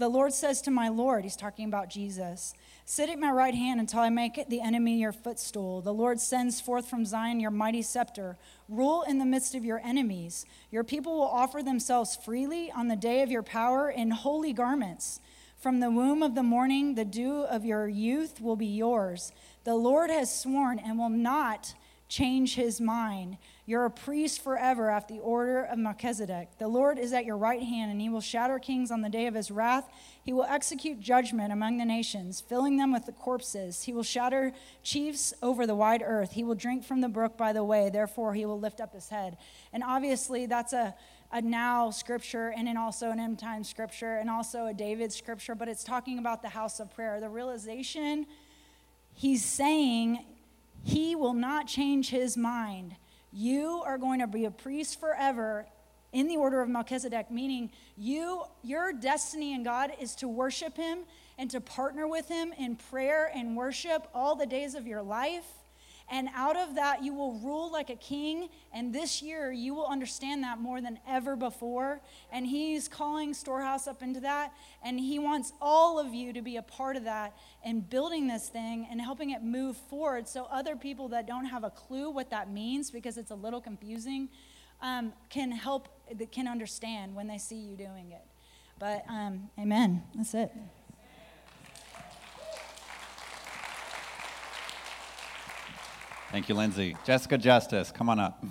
The 0.00 0.08
Lord 0.08 0.32
says 0.32 0.62
to 0.62 0.70
my 0.70 0.88
Lord, 0.88 1.24
He's 1.24 1.36
talking 1.36 1.66
about 1.66 1.90
Jesus. 1.90 2.54
Sit 2.86 3.10
at 3.10 3.18
my 3.18 3.30
right 3.30 3.54
hand 3.54 3.80
until 3.80 4.00
I 4.00 4.08
make 4.08 4.48
the 4.48 4.62
enemy 4.62 4.98
your 4.98 5.12
footstool. 5.12 5.82
The 5.82 5.92
Lord 5.92 6.18
sends 6.18 6.58
forth 6.58 6.88
from 6.88 7.04
Zion 7.04 7.38
your 7.38 7.50
mighty 7.50 7.82
scepter. 7.82 8.38
Rule 8.66 9.02
in 9.02 9.18
the 9.18 9.26
midst 9.26 9.54
of 9.54 9.62
your 9.62 9.78
enemies. 9.84 10.46
Your 10.70 10.84
people 10.84 11.18
will 11.18 11.28
offer 11.28 11.62
themselves 11.62 12.16
freely 12.16 12.70
on 12.70 12.88
the 12.88 12.96
day 12.96 13.20
of 13.20 13.30
your 13.30 13.42
power 13.42 13.90
in 13.90 14.10
holy 14.10 14.54
garments. 14.54 15.20
From 15.58 15.80
the 15.80 15.90
womb 15.90 16.22
of 16.22 16.34
the 16.34 16.42
morning, 16.42 16.94
the 16.94 17.04
dew 17.04 17.42
of 17.42 17.66
your 17.66 17.86
youth 17.86 18.40
will 18.40 18.56
be 18.56 18.64
yours. 18.64 19.32
The 19.64 19.74
Lord 19.74 20.08
has 20.08 20.34
sworn 20.34 20.78
and 20.78 20.98
will 20.98 21.10
not 21.10 21.74
change 22.10 22.56
his 22.56 22.80
mind. 22.80 23.38
You're 23.66 23.84
a 23.84 23.90
priest 23.90 24.42
forever 24.42 24.90
after 24.90 25.14
the 25.14 25.20
order 25.20 25.62
of 25.62 25.78
Melchizedek. 25.78 26.58
The 26.58 26.66
Lord 26.66 26.98
is 26.98 27.12
at 27.12 27.24
your 27.24 27.36
right 27.36 27.62
hand, 27.62 27.92
and 27.92 28.00
he 28.00 28.08
will 28.08 28.20
shatter 28.20 28.58
kings 28.58 28.90
on 28.90 29.00
the 29.00 29.08
day 29.08 29.28
of 29.28 29.34
his 29.34 29.48
wrath. 29.52 29.88
He 30.24 30.32
will 30.32 30.44
execute 30.44 30.98
judgment 30.98 31.52
among 31.52 31.78
the 31.78 31.84
nations, 31.84 32.40
filling 32.40 32.78
them 32.78 32.92
with 32.92 33.06
the 33.06 33.12
corpses. 33.12 33.84
He 33.84 33.92
will 33.92 34.02
shatter 34.02 34.52
chiefs 34.82 35.32
over 35.40 35.68
the 35.68 35.76
wide 35.76 36.02
earth. 36.04 36.32
He 36.32 36.42
will 36.42 36.56
drink 36.56 36.84
from 36.84 37.00
the 37.00 37.08
brook 37.08 37.38
by 37.38 37.52
the 37.52 37.62
way, 37.62 37.90
therefore 37.90 38.34
he 38.34 38.44
will 38.44 38.58
lift 38.58 38.80
up 38.80 38.92
his 38.92 39.08
head. 39.08 39.38
And 39.72 39.84
obviously, 39.84 40.46
that's 40.46 40.72
a, 40.72 40.96
a 41.30 41.40
now 41.40 41.90
scripture, 41.90 42.52
and 42.56 42.66
then 42.66 42.76
also 42.76 43.10
an 43.10 43.20
end 43.20 43.38
time 43.38 43.62
scripture, 43.62 44.16
and 44.16 44.28
also 44.28 44.66
a 44.66 44.74
David 44.74 45.12
scripture, 45.12 45.54
but 45.54 45.68
it's 45.68 45.84
talking 45.84 46.18
about 46.18 46.42
the 46.42 46.48
house 46.48 46.80
of 46.80 46.92
prayer. 46.92 47.20
The 47.20 47.28
realization 47.28 48.26
he's 49.14 49.44
saying 49.44 50.24
he 50.82 51.14
will 51.14 51.34
not 51.34 51.66
change 51.66 52.10
his 52.10 52.36
mind. 52.36 52.96
You 53.32 53.82
are 53.84 53.98
going 53.98 54.20
to 54.20 54.26
be 54.26 54.44
a 54.44 54.50
priest 54.50 54.98
forever 54.98 55.66
in 56.12 56.26
the 56.26 56.36
order 56.36 56.60
of 56.60 56.68
Melchizedek, 56.68 57.30
meaning 57.30 57.70
you, 57.96 58.42
your 58.62 58.92
destiny 58.92 59.54
in 59.54 59.62
God 59.62 59.92
is 60.00 60.14
to 60.16 60.28
worship 60.28 60.76
him 60.76 61.00
and 61.38 61.50
to 61.50 61.60
partner 61.60 62.08
with 62.08 62.28
him 62.28 62.52
in 62.58 62.76
prayer 62.76 63.30
and 63.34 63.56
worship 63.56 64.08
all 64.14 64.34
the 64.34 64.46
days 64.46 64.74
of 64.74 64.86
your 64.86 65.02
life. 65.02 65.46
And 66.10 66.28
out 66.34 66.56
of 66.56 66.74
that, 66.74 67.04
you 67.04 67.14
will 67.14 67.34
rule 67.34 67.70
like 67.70 67.88
a 67.88 67.96
king. 67.96 68.48
And 68.74 68.92
this 68.92 69.22
year, 69.22 69.52
you 69.52 69.74
will 69.74 69.86
understand 69.86 70.42
that 70.42 70.58
more 70.58 70.80
than 70.80 70.98
ever 71.08 71.36
before. 71.36 72.00
And 72.32 72.46
He's 72.46 72.88
calling 72.88 73.32
Storehouse 73.32 73.86
up 73.86 74.02
into 74.02 74.20
that. 74.20 74.52
And 74.82 74.98
He 74.98 75.20
wants 75.20 75.52
all 75.60 76.00
of 76.00 76.12
you 76.12 76.32
to 76.32 76.42
be 76.42 76.56
a 76.56 76.62
part 76.62 76.96
of 76.96 77.04
that 77.04 77.36
and 77.64 77.88
building 77.88 78.26
this 78.26 78.48
thing 78.48 78.88
and 78.90 79.00
helping 79.00 79.30
it 79.30 79.44
move 79.44 79.76
forward 79.76 80.26
so 80.26 80.48
other 80.50 80.74
people 80.74 81.08
that 81.08 81.26
don't 81.26 81.46
have 81.46 81.62
a 81.62 81.70
clue 81.70 82.10
what 82.10 82.30
that 82.30 82.50
means 82.50 82.90
because 82.90 83.16
it's 83.16 83.30
a 83.30 83.36
little 83.36 83.60
confusing 83.60 84.28
um, 84.82 85.12
can 85.28 85.52
help, 85.52 85.88
can 86.32 86.48
understand 86.48 87.14
when 87.14 87.28
they 87.28 87.38
see 87.38 87.56
you 87.56 87.76
doing 87.76 88.10
it. 88.12 88.24
But 88.78 89.04
um, 89.08 89.50
amen. 89.58 90.02
That's 90.14 90.34
it. 90.34 90.50
Thank 96.30 96.48
you, 96.48 96.54
Lindsay. 96.54 96.96
Jessica 97.04 97.36
Justice, 97.36 97.90
come 97.90 98.08
on 98.08 98.20
up. 98.20 98.44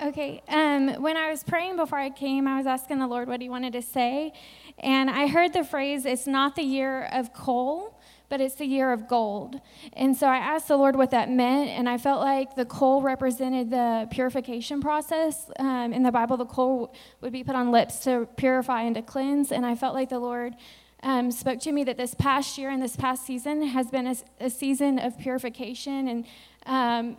Okay, 0.00 0.40
um, 0.46 1.02
when 1.02 1.16
I 1.16 1.28
was 1.28 1.42
praying 1.42 1.74
before 1.74 1.98
I 1.98 2.10
came, 2.10 2.46
I 2.46 2.58
was 2.58 2.68
asking 2.68 3.00
the 3.00 3.08
Lord 3.08 3.26
what 3.26 3.40
He 3.40 3.48
wanted 3.48 3.72
to 3.72 3.82
say. 3.82 4.32
And 4.78 5.10
I 5.10 5.26
heard 5.26 5.52
the 5.52 5.64
phrase, 5.64 6.06
it's 6.06 6.28
not 6.28 6.54
the 6.54 6.62
year 6.62 7.08
of 7.12 7.32
coal, 7.32 8.00
but 8.28 8.40
it's 8.40 8.54
the 8.54 8.64
year 8.64 8.92
of 8.92 9.08
gold. 9.08 9.60
And 9.94 10.16
so 10.16 10.28
I 10.28 10.36
asked 10.36 10.68
the 10.68 10.76
Lord 10.76 10.94
what 10.94 11.10
that 11.10 11.28
meant, 11.28 11.70
and 11.70 11.88
I 11.88 11.98
felt 11.98 12.20
like 12.20 12.54
the 12.54 12.66
coal 12.66 13.02
represented 13.02 13.70
the 13.70 14.06
purification 14.12 14.80
process. 14.80 15.50
Um, 15.58 15.92
in 15.92 16.04
the 16.04 16.12
Bible, 16.12 16.36
the 16.36 16.46
coal 16.46 16.94
would 17.20 17.32
be 17.32 17.42
put 17.42 17.56
on 17.56 17.72
lips 17.72 17.98
to 18.04 18.28
purify 18.36 18.82
and 18.82 18.94
to 18.94 19.02
cleanse, 19.02 19.50
and 19.50 19.66
I 19.66 19.74
felt 19.74 19.94
like 19.94 20.08
the 20.10 20.20
Lord 20.20 20.54
um, 21.02 21.30
spoke 21.30 21.60
to 21.60 21.72
me 21.72 21.84
that 21.84 21.96
this 21.96 22.14
past 22.14 22.58
year 22.58 22.70
and 22.70 22.82
this 22.82 22.96
past 22.96 23.24
season 23.24 23.62
has 23.68 23.90
been 23.90 24.06
a, 24.06 24.16
a 24.40 24.50
season 24.50 24.98
of 24.98 25.18
purification 25.18 26.08
and 26.08 26.24
um, 26.66 27.16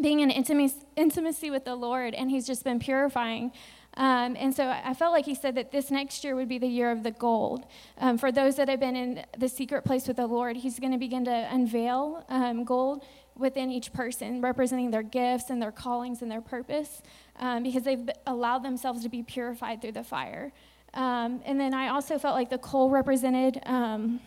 being 0.00 0.20
in 0.20 0.30
intimacy, 0.30 0.80
intimacy 0.96 1.50
with 1.50 1.64
the 1.64 1.74
Lord, 1.74 2.14
and 2.14 2.30
He's 2.30 2.46
just 2.46 2.64
been 2.64 2.78
purifying. 2.80 3.52
Um, 3.94 4.36
and 4.38 4.54
so 4.54 4.68
I 4.68 4.94
felt 4.94 5.12
like 5.12 5.26
he 5.26 5.34
said 5.34 5.54
that 5.56 5.70
this 5.70 5.90
next 5.90 6.24
year 6.24 6.34
would 6.34 6.48
be 6.48 6.58
the 6.58 6.66
year 6.66 6.90
of 6.90 7.02
the 7.02 7.10
gold. 7.10 7.66
Um, 7.98 8.16
for 8.16 8.32
those 8.32 8.56
that 8.56 8.68
have 8.68 8.80
been 8.80 8.96
in 8.96 9.24
the 9.36 9.48
secret 9.48 9.84
place 9.84 10.08
with 10.08 10.16
the 10.16 10.26
Lord, 10.26 10.56
he's 10.56 10.78
going 10.80 10.92
to 10.92 10.98
begin 10.98 11.26
to 11.26 11.48
unveil 11.50 12.24
um, 12.30 12.64
gold 12.64 13.04
within 13.36 13.70
each 13.70 13.92
person, 13.92 14.40
representing 14.40 14.90
their 14.90 15.02
gifts 15.02 15.50
and 15.50 15.60
their 15.60 15.72
callings 15.72 16.22
and 16.22 16.30
their 16.30 16.40
purpose, 16.40 17.02
um, 17.38 17.62
because 17.62 17.82
they've 17.82 18.08
allowed 18.26 18.60
themselves 18.60 19.02
to 19.02 19.08
be 19.08 19.22
purified 19.22 19.82
through 19.82 19.92
the 19.92 20.04
fire. 20.04 20.52
Um, 20.94 21.40
and 21.44 21.58
then 21.58 21.74
I 21.74 21.88
also 21.88 22.18
felt 22.18 22.34
like 22.34 22.50
the 22.50 22.58
coal 22.58 22.90
represented. 22.90 23.60
Um, 23.64 24.20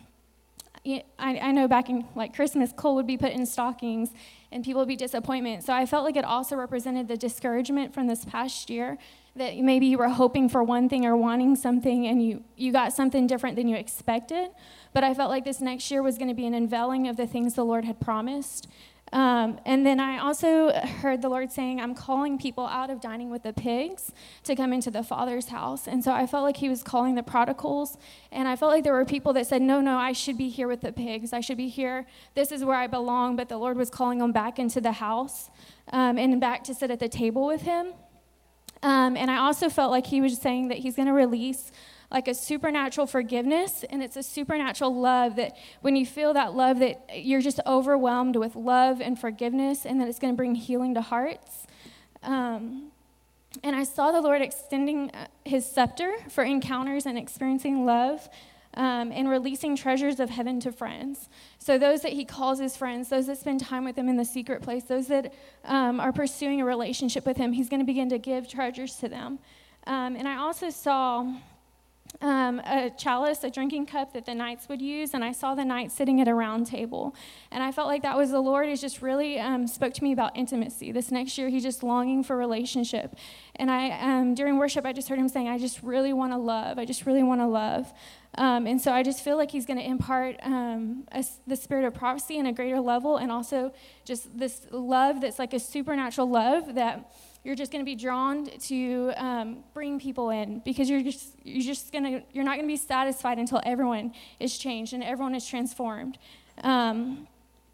I, 0.85 1.03
I 1.19 1.51
know 1.51 1.67
back 1.67 1.89
in 1.89 2.05
like 2.15 2.35
Christmas, 2.35 2.71
coal 2.75 2.95
would 2.95 3.07
be 3.07 3.17
put 3.17 3.31
in 3.31 3.45
stockings 3.45 4.11
and 4.51 4.63
people 4.63 4.81
would 4.81 4.87
be 4.87 4.95
disappointment. 4.95 5.63
So 5.63 5.73
I 5.73 5.85
felt 5.85 6.05
like 6.05 6.15
it 6.15 6.25
also 6.25 6.55
represented 6.55 7.07
the 7.07 7.17
discouragement 7.17 7.93
from 7.93 8.07
this 8.07 8.23
past 8.23 8.69
year 8.69 8.97
that 9.35 9.57
maybe 9.57 9.87
you 9.87 9.97
were 9.97 10.09
hoping 10.09 10.47
for 10.47 10.63
one 10.63 10.87
thing 10.87 11.05
or 11.05 11.17
wanting 11.17 11.55
something 11.55 12.07
and 12.07 12.23
you, 12.23 12.43
you 12.55 12.71
got 12.71 12.93
something 12.93 13.27
different 13.27 13.55
than 13.55 13.67
you 13.67 13.75
expected. 13.75 14.49
But 14.93 15.03
I 15.03 15.13
felt 15.13 15.29
like 15.29 15.43
this 15.43 15.59
next 15.59 15.91
year 15.91 16.01
was 16.01 16.17
going 16.17 16.29
to 16.29 16.35
be 16.35 16.45
an 16.45 16.53
unveiling 16.53 17.07
of 17.07 17.17
the 17.17 17.27
things 17.27 17.55
the 17.55 17.65
Lord 17.65 17.83
had 17.83 17.99
promised. 17.99 18.67
Um, 19.13 19.59
and 19.65 19.85
then 19.85 19.99
I 19.99 20.17
also 20.17 20.71
heard 20.73 21.21
the 21.21 21.29
Lord 21.29 21.51
saying, 21.51 21.79
I'm 21.79 21.93
calling 21.93 22.37
people 22.37 22.65
out 22.65 22.89
of 22.89 22.99
dining 22.99 23.29
with 23.29 23.43
the 23.43 23.53
pigs 23.53 24.11
to 24.43 24.55
come 24.55 24.73
into 24.73 24.89
the 24.89 25.03
Father's 25.03 25.49
house. 25.49 25.87
And 25.87 26.03
so 26.03 26.11
I 26.11 26.25
felt 26.25 26.43
like 26.43 26.57
He 26.57 26.69
was 26.69 26.81
calling 26.81 27.15
the 27.15 27.23
prodigals. 27.23 27.97
And 28.31 28.47
I 28.47 28.55
felt 28.55 28.71
like 28.71 28.83
there 28.83 28.93
were 28.93 29.05
people 29.05 29.31
that 29.33 29.47
said, 29.47 29.61
No, 29.61 29.79
no, 29.79 29.97
I 29.97 30.11
should 30.11 30.37
be 30.37 30.49
here 30.49 30.67
with 30.67 30.81
the 30.81 30.91
pigs. 30.91 31.33
I 31.33 31.39
should 31.39 31.57
be 31.57 31.69
here. 31.69 32.07
This 32.33 32.51
is 32.51 32.65
where 32.65 32.77
I 32.77 32.87
belong. 32.87 33.35
But 33.35 33.47
the 33.47 33.57
Lord 33.57 33.77
was 33.77 33.89
calling 33.89 34.17
them 34.17 34.31
back 34.31 34.57
into 34.57 34.81
the 34.81 34.93
house 34.93 35.49
um, 35.91 36.17
and 36.17 36.41
back 36.41 36.63
to 36.65 36.73
sit 36.73 36.89
at 36.89 36.99
the 36.99 37.09
table 37.09 37.45
with 37.45 37.61
Him. 37.61 37.93
Um, 38.81 39.15
and 39.15 39.29
I 39.31 39.37
also 39.37 39.69
felt 39.69 39.91
like 39.91 40.07
He 40.07 40.19
was 40.19 40.37
saying 40.39 40.69
that 40.69 40.79
He's 40.79 40.95
going 40.95 41.07
to 41.07 41.13
release 41.13 41.71
like 42.11 42.27
a 42.27 42.33
supernatural 42.33 43.07
forgiveness 43.07 43.83
and 43.89 44.03
it's 44.03 44.15
a 44.15 44.23
supernatural 44.23 44.93
love 44.93 45.35
that 45.35 45.55
when 45.81 45.95
you 45.95 46.05
feel 46.05 46.33
that 46.33 46.53
love 46.53 46.79
that 46.79 47.05
you're 47.13 47.41
just 47.41 47.59
overwhelmed 47.65 48.35
with 48.35 48.55
love 48.55 49.01
and 49.01 49.19
forgiveness 49.19 49.85
and 49.85 49.99
that 49.99 50.07
it's 50.07 50.19
going 50.19 50.33
to 50.33 50.37
bring 50.37 50.55
healing 50.55 50.93
to 50.93 51.01
hearts 51.01 51.67
um, 52.23 52.91
and 53.63 53.75
i 53.75 53.83
saw 53.83 54.11
the 54.11 54.21
lord 54.21 54.41
extending 54.41 55.09
uh, 55.11 55.27
his 55.43 55.65
scepter 55.65 56.15
for 56.29 56.43
encounters 56.43 57.05
and 57.05 57.17
experiencing 57.17 57.85
love 57.85 58.29
um, 58.75 59.11
and 59.11 59.29
releasing 59.29 59.75
treasures 59.75 60.19
of 60.19 60.29
heaven 60.29 60.59
to 60.61 60.71
friends. 60.71 61.29
So, 61.59 61.77
those 61.77 62.01
that 62.01 62.13
he 62.13 62.25
calls 62.25 62.59
his 62.59 62.75
friends, 62.75 63.09
those 63.09 63.27
that 63.27 63.37
spend 63.37 63.61
time 63.61 63.85
with 63.85 63.97
him 63.97 64.09
in 64.09 64.17
the 64.17 64.25
secret 64.25 64.61
place, 64.61 64.83
those 64.83 65.07
that 65.07 65.33
um, 65.63 65.99
are 65.99 66.11
pursuing 66.11 66.61
a 66.61 66.65
relationship 66.65 67.25
with 67.25 67.37
him, 67.37 67.53
he's 67.53 67.69
going 67.69 67.79
to 67.79 67.85
begin 67.85 68.09
to 68.09 68.17
give 68.17 68.49
treasures 68.49 68.95
to 68.97 69.07
them. 69.07 69.39
Um, 69.87 70.15
and 70.15 70.27
I 70.27 70.37
also 70.37 70.69
saw 70.69 71.25
um, 72.21 72.59
a 72.59 72.91
chalice, 72.97 73.43
a 73.43 73.49
drinking 73.49 73.85
cup 73.85 74.13
that 74.13 74.25
the 74.25 74.33
knights 74.33 74.69
would 74.69 74.81
use, 74.81 75.13
and 75.13 75.23
I 75.23 75.31
saw 75.31 75.55
the 75.55 75.65
knights 75.65 75.93
sitting 75.93 76.21
at 76.21 76.27
a 76.27 76.33
round 76.33 76.67
table. 76.67 77.15
And 77.51 77.63
I 77.63 77.71
felt 77.71 77.87
like 77.87 78.01
that 78.03 78.17
was 78.17 78.31
the 78.31 78.39
Lord 78.39 78.69
has 78.69 78.81
just 78.81 79.01
really 79.01 79.39
um, 79.39 79.67
spoke 79.67 79.93
to 79.93 80.03
me 80.03 80.11
about 80.11 80.35
intimacy. 80.35 80.91
This 80.91 81.11
next 81.11 81.37
year, 81.37 81.49
He's 81.49 81.63
just 81.63 81.83
longing 81.83 82.23
for 82.23 82.37
relationship. 82.37 83.15
And 83.55 83.69
I, 83.69 83.91
um, 83.99 84.35
during 84.35 84.57
worship, 84.57 84.85
I 84.85 84.93
just 84.93 85.09
heard 85.09 85.19
Him 85.19 85.29
saying, 85.29 85.47
I 85.47 85.57
just 85.57 85.83
really 85.83 86.13
want 86.13 86.31
to 86.31 86.37
love. 86.37 86.79
I 86.79 86.85
just 86.85 87.05
really 87.05 87.23
want 87.23 87.41
to 87.41 87.47
love. 87.47 87.93
Um, 88.37 88.67
and 88.67 88.81
so 88.81 88.91
I 88.91 89.03
just 89.03 89.23
feel 89.23 89.37
like 89.37 89.51
He's 89.51 89.65
going 89.65 89.79
to 89.79 89.85
impart 89.85 90.37
um, 90.43 91.05
a, 91.11 91.23
the 91.47 91.55
spirit 91.55 91.85
of 91.85 91.93
prophecy 91.93 92.37
in 92.37 92.45
a 92.45 92.53
greater 92.53 92.79
level, 92.79 93.17
and 93.17 93.31
also 93.31 93.73
just 94.03 94.37
this 94.37 94.67
love 94.71 95.21
that's 95.21 95.39
like 95.39 95.53
a 95.53 95.59
supernatural 95.59 96.29
love 96.29 96.75
that 96.75 97.11
you're 97.45 97.55
just 97.55 97.71
going 97.71 97.83
to 97.83 97.85
be 97.85 97.95
drawn 97.95 98.45
to 98.45 99.13
um, 99.17 99.63
bring 99.73 99.99
people 99.99 100.31
in 100.31 100.61
because 100.65 100.89
you're 100.89 101.03
just 101.03 101.29
you're 101.43 101.63
just 101.63 101.91
going 101.91 102.03
to 102.03 102.23
you're 102.33 102.43
not 102.43 102.55
going 102.55 102.67
to 102.67 102.73
be 102.73 102.75
satisfied 102.77 103.37
until 103.37 103.61
everyone 103.63 104.13
is 104.39 104.57
changed 104.57 104.93
and 104.93 105.03
everyone 105.03 105.35
is 105.35 105.45
transformed. 105.47 106.17
Um, 106.63 107.27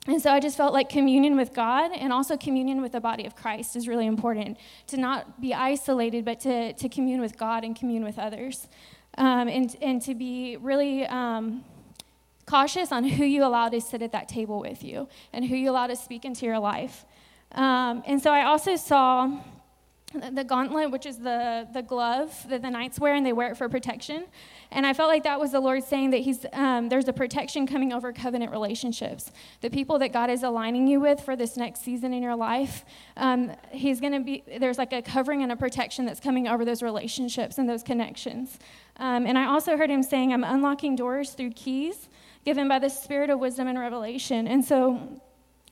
and 0.07 0.19
so 0.19 0.31
i 0.31 0.39
just 0.39 0.57
felt 0.57 0.73
like 0.73 0.89
communion 0.89 1.37
with 1.37 1.53
god 1.53 1.91
and 1.91 2.11
also 2.11 2.35
communion 2.35 2.81
with 2.81 2.91
the 2.91 2.99
body 2.99 3.23
of 3.23 3.35
christ 3.35 3.75
is 3.75 3.87
really 3.87 4.07
important 4.07 4.57
to 4.87 4.97
not 4.97 5.39
be 5.39 5.53
isolated 5.53 6.25
but 6.25 6.39
to, 6.39 6.73
to 6.73 6.89
commune 6.89 7.21
with 7.21 7.37
god 7.37 7.63
and 7.63 7.75
commune 7.75 8.03
with 8.03 8.17
others 8.17 8.67
um, 9.19 9.47
and, 9.47 9.75
and 9.79 10.01
to 10.01 10.15
be 10.15 10.57
really 10.57 11.05
um, 11.05 11.63
cautious 12.45 12.91
on 12.91 13.03
who 13.03 13.25
you 13.25 13.43
allow 13.45 13.69
to 13.69 13.79
sit 13.79 14.01
at 14.01 14.11
that 14.11 14.27
table 14.27 14.59
with 14.59 14.83
you 14.83 15.07
and 15.33 15.45
who 15.45 15.55
you 15.55 15.69
allow 15.69 15.87
to 15.87 15.95
speak 15.95 16.25
into 16.25 16.45
your 16.45 16.59
life. 16.59 17.05
Um, 17.53 18.03
and 18.05 18.21
so 18.21 18.31
i 18.31 18.43
also 18.45 18.77
saw 18.77 19.29
the 20.13 20.43
gauntlet, 20.43 20.91
which 20.91 21.05
is 21.05 21.17
the, 21.17 21.67
the 21.73 21.81
glove 21.81 22.33
that 22.49 22.61
the 22.61 22.69
knights 22.69 22.99
wear, 22.99 23.13
and 23.15 23.25
they 23.25 23.33
wear 23.33 23.51
it 23.51 23.57
for 23.57 23.69
protection. 23.69 24.25
And 24.71 24.85
I 24.85 24.93
felt 24.93 25.09
like 25.09 25.23
that 25.23 25.39
was 25.39 25.51
the 25.51 25.59
Lord 25.59 25.83
saying 25.83 26.11
that 26.11 26.19
he's, 26.21 26.45
um, 26.53 26.89
there's 26.89 27.07
a 27.07 27.13
protection 27.13 27.67
coming 27.67 27.93
over 27.93 28.11
covenant 28.13 28.51
relationships. 28.51 29.31
The 29.61 29.69
people 29.69 29.99
that 29.99 30.13
God 30.13 30.29
is 30.29 30.43
aligning 30.43 30.87
you 30.87 30.99
with 30.99 31.21
for 31.21 31.35
this 31.35 31.57
next 31.57 31.81
season 31.81 32.13
in 32.13 32.23
your 32.23 32.35
life, 32.35 32.85
um, 33.17 33.51
He's 33.71 33.99
going 33.99 34.13
to 34.13 34.19
be, 34.19 34.43
there's 34.59 34.77
like 34.77 34.93
a 34.93 35.01
covering 35.01 35.43
and 35.43 35.51
a 35.51 35.55
protection 35.55 36.05
that's 36.05 36.19
coming 36.19 36.47
over 36.47 36.65
those 36.65 36.81
relationships 36.81 37.57
and 37.57 37.69
those 37.69 37.83
connections. 37.83 38.59
Um, 38.97 39.25
and 39.25 39.37
I 39.37 39.45
also 39.45 39.77
heard 39.77 39.89
Him 39.89 40.03
saying, 40.03 40.33
I'm 40.33 40.43
unlocking 40.43 40.95
doors 40.95 41.31
through 41.31 41.51
keys 41.51 42.09
given 42.43 42.67
by 42.67 42.79
the 42.79 42.89
Spirit 42.89 43.29
of 43.29 43.39
wisdom 43.39 43.67
and 43.67 43.77
revelation. 43.77 44.47
And 44.47 44.63
so, 44.65 45.21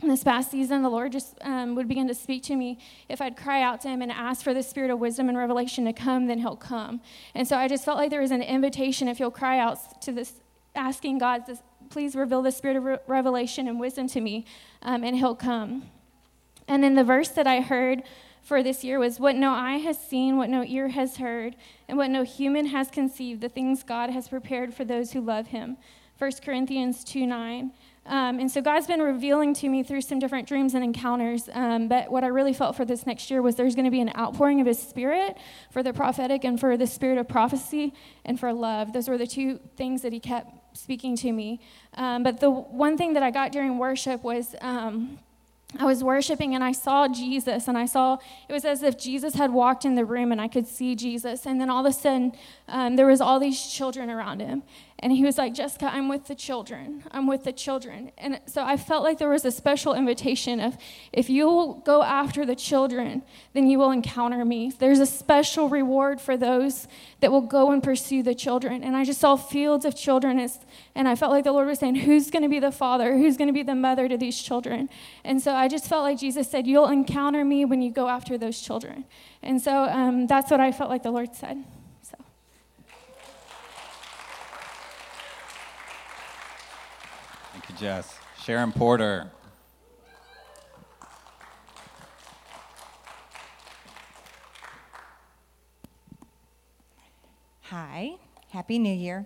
this 0.08 0.24
past 0.24 0.52
season, 0.52 0.82
the 0.82 0.90
Lord 0.90 1.12
just 1.12 1.38
um, 1.42 1.76
would 1.76 1.88
begin 1.88 2.08
to 2.08 2.14
speak 2.14 2.44
to 2.44 2.56
me. 2.56 2.80
If 3.10 3.22
I'd 3.22 3.36
cry 3.36 3.62
out 3.62 3.82
to 3.82 3.90
Him 3.90 4.02
and 4.02 4.12
ask 4.12 4.44
for 4.44 4.54
the 4.54 4.64
spirit 4.64 4.90
of 4.92 5.00
wisdom 5.00 5.28
and 5.28 5.38
revelation 5.38 5.84
to 5.86 5.94
come, 5.94 6.28
then 6.28 6.40
He'll 6.40 6.56
come. 6.56 7.02
And 7.36 7.46
so 7.46 7.58
I 7.58 7.68
just 7.68 7.84
felt 7.84 7.98
like 7.98 8.10
there 8.10 8.22
was 8.22 8.32
an 8.32 8.42
invitation 8.42 9.10
if 9.10 9.20
you'll 9.20 9.30
cry 9.30 9.60
out 9.60 10.02
to 10.04 10.14
this, 10.14 10.34
asking 10.74 11.18
God, 11.18 11.44
please 11.90 12.16
reveal 12.16 12.42
the 12.42 12.52
spirit 12.52 12.78
of 12.78 12.84
re- 12.86 12.98
revelation 13.08 13.68
and 13.68 13.78
wisdom 13.78 14.08
to 14.08 14.22
me, 14.22 14.46
um, 14.82 15.04
and 15.04 15.18
He'll 15.18 15.36
come. 15.36 15.90
And 16.68 16.82
then 16.82 16.96
the 16.96 17.04
verse 17.04 17.30
that 17.30 17.48
I 17.48 17.60
heard 17.60 18.04
for 18.42 18.64
this 18.64 18.84
year 18.84 19.00
was 19.00 19.20
what 19.20 19.36
no 19.36 19.52
eye 19.52 19.80
has 19.80 20.00
seen, 20.00 20.38
what 20.38 20.50
no 20.50 20.64
ear 20.64 20.90
has 20.90 21.18
heard, 21.18 21.56
and 21.90 21.98
what 21.98 22.10
no 22.10 22.24
human 22.24 22.68
has 22.68 22.90
conceived, 22.90 23.42
the 23.42 23.50
things 23.50 23.84
God 23.84 24.12
has 24.12 24.30
prepared 24.30 24.74
for 24.74 24.86
those 24.86 25.12
who 25.12 25.20
love 25.20 25.48
Him. 25.48 25.76
1 26.20 26.32
Corinthians 26.44 27.04
2 27.04 27.26
9. 27.26 27.72
Um, 28.10 28.40
and 28.40 28.50
so 28.50 28.60
God's 28.60 28.88
been 28.88 29.02
revealing 29.02 29.54
to 29.56 29.70
me 29.70 29.84
through 29.84 30.02
some 30.02 30.18
different 30.18 30.48
dreams 30.48 30.74
and 30.74 30.84
encounters. 30.84 31.48
Um, 31.54 31.88
but 31.88 32.12
what 32.12 32.24
I 32.24 32.28
really 32.28 32.54
felt 32.54 32.76
for 32.76 32.84
this 32.84 33.06
next 33.06 33.30
year 33.30 33.44
was 33.44 33.56
there's 33.56 33.76
going 33.76 33.86
to 33.86 33.92
be 33.92 34.02
an 34.02 34.12
outpouring 34.18 34.60
of 34.60 34.66
His 34.66 34.80
Spirit 34.80 35.38
for 35.70 35.84
the 35.84 35.94
prophetic 35.94 36.44
and 36.44 36.60
for 36.60 36.76
the 36.76 36.88
spirit 36.88 37.20
of 37.20 37.28
prophecy 37.28 37.94
and 38.26 38.40
for 38.40 38.52
love. 38.52 38.94
Those 38.94 39.08
were 39.08 39.18
the 39.20 39.28
two 39.28 39.60
things 39.78 40.02
that 40.02 40.12
He 40.12 40.20
kept 40.20 40.76
speaking 40.76 41.16
to 41.18 41.32
me. 41.32 41.62
Um, 41.94 42.24
but 42.24 42.40
the 42.40 42.50
one 42.50 42.98
thing 42.98 43.14
that 43.14 43.22
I 43.22 43.30
got 43.30 43.52
during 43.52 43.78
worship 43.78 44.24
was. 44.24 44.56
Um, 44.60 45.20
I 45.78 45.86
was 45.86 46.04
worshiping 46.04 46.56
and 46.56 46.64
I 46.64 46.72
saw 46.72 47.08
Jesus, 47.08 47.68
and 47.68 47.78
I 47.78 47.86
saw 47.86 48.18
it 48.48 48.54
was 48.54 48.66
as 48.66 48.82
if 48.82 48.98
Jesus 48.98 49.36
had 49.36 49.54
walked 49.54 49.86
in 49.86 49.94
the 49.94 50.04
room 50.04 50.32
and 50.32 50.42
I 50.42 50.48
could 50.48 50.66
see 50.66 50.96
Jesus. 50.96 51.46
And 51.46 51.62
then 51.62 51.70
all 51.70 51.86
of 51.86 51.90
a 51.92 51.94
sudden, 51.94 52.32
um, 52.68 52.96
there 52.96 53.06
was 53.06 53.22
all 53.22 53.40
these 53.40 53.68
children 53.68 54.10
around 54.10 54.40
him. 54.40 54.64
And 55.02 55.14
he 55.14 55.24
was 55.24 55.38
like, 55.38 55.54
Jessica, 55.54 55.90
I'm 55.92 56.10
with 56.10 56.28
the 56.28 56.36
children. 56.36 57.04
I'm 57.12 57.26
with 57.26 57.46
the 57.46 57.54
children. 57.54 58.12
And 58.18 58.42
so 58.46 58.66
I 58.66 58.76
felt 58.76 59.02
like 59.02 59.18
there 59.18 59.30
was 59.30 59.46
a 59.46 59.52
special 59.52 59.94
invitation 59.94 60.60
of 60.60 60.78
if 61.14 61.30
you'll 61.30 61.76
go 61.86 62.04
after 62.04 62.46
the 62.46 62.56
children, 62.56 63.24
then 63.54 63.68
you 63.70 63.80
will 63.80 63.92
encounter 63.92 64.44
me. 64.44 64.74
There's 64.78 65.00
a 65.00 65.06
special 65.06 65.70
reward 65.70 66.20
for 66.20 66.36
those 66.36 66.86
that 67.22 67.32
will 67.32 67.42
go 67.42 67.72
and 67.72 67.82
pursue 67.82 68.24
the 68.24 68.36
children. 68.36 68.84
And 68.84 68.98
I 68.98 69.06
just 69.06 69.22
saw 69.22 69.38
fields 69.38 69.86
of 69.86 69.96
children, 69.96 70.46
and 70.96 71.08
I 71.08 71.16
felt 71.16 71.32
like 71.32 71.46
the 71.46 71.54
Lord 71.54 71.68
was 71.68 71.80
saying, 71.80 71.96
Who's 71.96 72.30
going 72.30 72.44
to 72.44 72.50
be 72.50 72.60
the 72.60 72.72
father? 72.72 73.18
Who's 73.18 73.38
going 73.38 73.48
to 73.48 73.54
be 73.54 73.64
the 73.64 73.76
mother 73.76 74.10
to 74.10 74.18
these 74.18 74.42
children? 74.42 74.90
And 75.24 75.42
so 75.42 75.54
I 75.54 75.70
just 75.70 75.86
felt 75.86 76.04
like 76.04 76.20
Jesus 76.20 76.52
said, 76.52 76.68
You'll 76.68 76.90
encounter 76.90 77.46
me 77.46 77.64
when 77.64 77.82
you 77.82 77.92
go 77.92 78.10
after 78.10 78.38
those 78.38 78.60
children. 78.60 79.06
And 79.42 79.62
so 79.62 79.86
um, 79.86 80.28
that's 80.28 80.52
what 80.52 80.60
I 80.60 80.74
felt 80.74 80.90
like 80.90 81.04
the 81.04 81.12
Lord 81.12 81.36
said. 81.36 81.64
Jess. 87.80 88.14
Sharon 88.44 88.74
Porter. 88.74 89.32
Hi, 97.62 98.16
Happy 98.50 98.80
New 98.80 98.94
Year. 98.94 99.26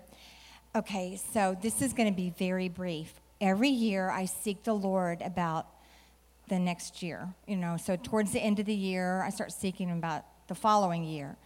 Okay, 0.75 1.19
so 1.33 1.57
this 1.63 1.81
is 1.81 1.93
going 1.93 2.07
to 2.07 2.15
be 2.15 2.29
very 2.37 2.69
brief. 2.69 3.13
Every 3.41 3.69
year 3.69 4.11
I 4.11 4.25
seek 4.25 4.63
the 4.63 4.75
Lord 4.75 5.23
about 5.23 5.65
the 6.47 6.59
next 6.59 7.01
year. 7.01 7.33
You 7.47 7.55
know, 7.55 7.77
so 7.77 7.95
towards 7.95 8.33
the 8.33 8.39
end 8.39 8.59
of 8.59 8.67
the 8.67 8.75
year, 8.75 9.23
I 9.23 9.31
start 9.31 9.51
seeking 9.51 9.89
about 9.89 10.25
the 10.47 10.53
following 10.53 11.03
year. 11.03 11.37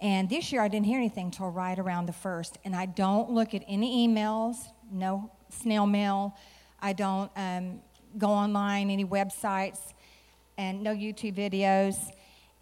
And 0.00 0.28
this 0.28 0.50
year 0.50 0.62
I 0.62 0.68
didn't 0.68 0.86
hear 0.86 0.98
anything 0.98 1.26
until 1.26 1.50
right 1.50 1.78
around 1.78 2.06
the 2.06 2.12
first. 2.12 2.58
And 2.64 2.74
I 2.74 2.86
don't 2.86 3.30
look 3.30 3.54
at 3.54 3.62
any 3.68 4.08
emails, 4.08 4.56
no 4.92 5.30
snail 5.50 5.86
mail. 5.86 6.36
I 6.80 6.92
don't 6.92 7.30
um, 7.36 7.80
go 8.16 8.28
online, 8.28 8.90
any 8.90 9.04
websites, 9.04 9.78
and 10.56 10.82
no 10.82 10.94
YouTube 10.94 11.34
videos. 11.34 11.96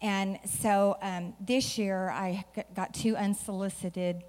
And 0.01 0.39
so 0.45 0.97
um, 1.01 1.33
this 1.39 1.77
year 1.77 2.09
I 2.09 2.45
got 2.75 2.93
two 2.93 3.15
unsolicited 3.15 4.23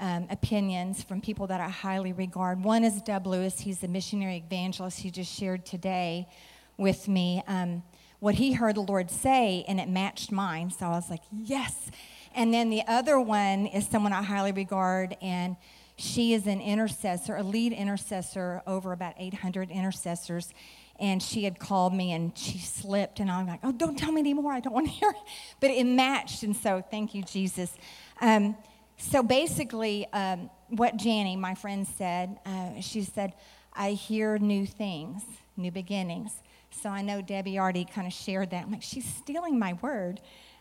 um, 0.00 0.26
opinions 0.30 1.02
from 1.02 1.20
people 1.20 1.46
that 1.46 1.60
I 1.60 1.68
highly 1.68 2.12
regard. 2.12 2.62
One 2.64 2.84
is 2.84 3.00
Deb 3.02 3.26
Lewis, 3.26 3.60
he's 3.60 3.78
the 3.78 3.88
missionary 3.88 4.42
evangelist. 4.44 5.00
He 5.00 5.10
just 5.10 5.32
shared 5.32 5.64
today 5.64 6.28
with 6.76 7.06
me 7.06 7.42
um, 7.46 7.82
what 8.18 8.34
he 8.34 8.54
heard 8.54 8.74
the 8.74 8.80
Lord 8.80 9.10
say, 9.10 9.64
and 9.68 9.78
it 9.78 9.88
matched 9.88 10.32
mine. 10.32 10.70
So 10.70 10.86
I 10.86 10.90
was 10.90 11.10
like, 11.10 11.22
yes. 11.30 11.90
And 12.34 12.52
then 12.52 12.70
the 12.70 12.82
other 12.88 13.20
one 13.20 13.66
is 13.66 13.86
someone 13.86 14.12
I 14.12 14.22
highly 14.22 14.50
regard, 14.50 15.16
and 15.22 15.56
she 15.96 16.32
is 16.32 16.46
an 16.46 16.60
intercessor, 16.60 17.36
a 17.36 17.42
lead 17.42 17.72
intercessor 17.72 18.62
over 18.66 18.92
about 18.92 19.14
800 19.16 19.70
intercessors. 19.70 20.52
And 20.98 21.22
she 21.22 21.44
had 21.44 21.58
called 21.58 21.92
me 21.92 22.12
and 22.12 22.36
she 22.36 22.58
slipped, 22.58 23.18
and 23.18 23.30
I'm 23.30 23.48
like, 23.48 23.60
oh, 23.64 23.72
don't 23.72 23.98
tell 23.98 24.12
me 24.12 24.20
anymore. 24.20 24.52
I 24.52 24.60
don't 24.60 24.72
want 24.72 24.86
to 24.86 24.92
hear 24.92 25.10
it. 25.10 25.16
But 25.60 25.70
it 25.70 25.84
matched, 25.84 26.42
and 26.42 26.56
so 26.56 26.84
thank 26.88 27.14
you, 27.14 27.22
Jesus. 27.22 27.74
Um, 28.20 28.56
so 28.96 29.22
basically, 29.22 30.06
um, 30.12 30.50
what 30.68 30.96
Janie, 30.96 31.36
my 31.36 31.54
friend, 31.54 31.86
said, 31.86 32.38
uh, 32.46 32.80
she 32.80 33.02
said, 33.02 33.34
I 33.72 33.90
hear 33.92 34.38
new 34.38 34.66
things, 34.66 35.22
new 35.56 35.72
beginnings. 35.72 36.32
So 36.70 36.90
I 36.90 37.02
know 37.02 37.20
Debbie 37.20 37.58
already 37.58 37.84
kind 37.84 38.06
of 38.06 38.12
shared 38.12 38.50
that. 38.50 38.64
I'm 38.64 38.72
like, 38.72 38.82
she's 38.82 39.04
stealing 39.04 39.58
my 39.58 39.72
word. 39.74 40.20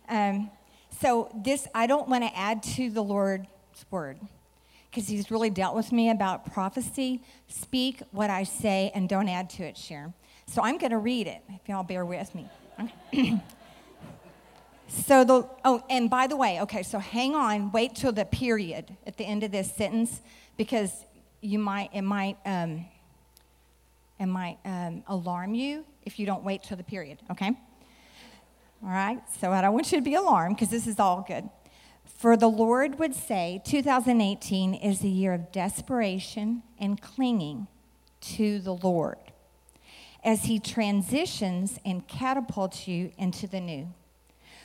Um, 0.10 0.50
so 1.00 1.30
this, 1.44 1.68
I 1.76 1.86
don't 1.86 2.08
want 2.08 2.24
to 2.24 2.36
add 2.38 2.64
to 2.64 2.90
the 2.90 3.04
Lord's 3.04 3.48
word 3.92 4.20
because 4.94 5.08
he's 5.08 5.32
really 5.32 5.50
dealt 5.50 5.76
with 5.76 5.92
me 5.92 6.12
about 6.12 6.54
prophecy. 6.54 7.24
Speak 7.48 8.04
what 8.12 8.30
I 8.30 8.44
say 8.44 8.92
and 8.94 9.10
don't 9.10 9.28
add 9.28 9.50
to 9.52 9.64
it, 9.64 9.76
Sharon. 9.76 10.14
So 10.46 10.62
I'm 10.62 10.78
going 10.78 10.92
to 10.92 11.00
read 11.00 11.26
it, 11.26 11.42
if 11.50 11.68
y'all 11.68 11.82
bear 11.82 12.06
with 12.06 12.36
me. 12.36 12.48
so 14.88 15.24
the, 15.24 15.50
oh, 15.66 15.84
and 15.90 16.12
by 16.12 16.28
the 16.28 16.36
way, 16.36 16.62
okay, 16.62 16.84
so 16.84 17.00
hang 17.00 17.34
on, 17.34 17.72
wait 17.72 17.96
till 17.96 18.12
the 18.12 18.26
period 18.26 18.96
at 19.08 19.18
the 19.18 19.24
end 19.24 19.44
of 19.44 19.52
this 19.52 19.74
sentence 19.74 20.22
because 20.58 20.92
you 21.42 21.58
might, 21.58 21.90
it 21.92 22.04
might, 22.04 22.38
um, 22.46 22.86
it 24.20 24.28
might 24.28 24.60
um, 24.64 25.04
alarm 25.08 25.56
you 25.56 25.86
if 26.06 26.20
you 26.20 26.28
don't 26.28 26.44
wait 26.44 26.62
till 26.62 26.78
the 26.78 26.84
period, 26.84 27.18
okay? 27.32 27.58
All 28.84 28.90
right, 28.90 29.20
so 29.42 29.52
I 29.52 29.62
don't 29.62 29.74
want 29.74 29.92
you 29.92 29.98
to 29.98 30.04
be 30.04 30.14
alarmed 30.14 30.56
because 30.56 30.70
this 30.70 30.86
is 30.86 31.00
all 31.00 31.26
good. 31.28 31.50
For 32.06 32.38
the 32.38 32.50
Lord 32.50 33.00
would 33.00 33.16
say 33.16 33.62
2018 33.66 34.74
is 34.74 35.04
a 35.04 35.08
year 35.08 35.34
of 35.34 35.52
desperation 35.52 36.64
and 36.80 37.02
clinging 37.02 37.68
to 38.22 38.60
the 38.60 38.76
Lord 38.76 39.18
as 40.24 40.46
He 40.46 40.60
transitions 40.60 41.80
and 41.86 42.08
catapults 42.08 42.88
you 42.88 43.12
into 43.18 43.48
the 43.48 43.60
new. 43.60 43.90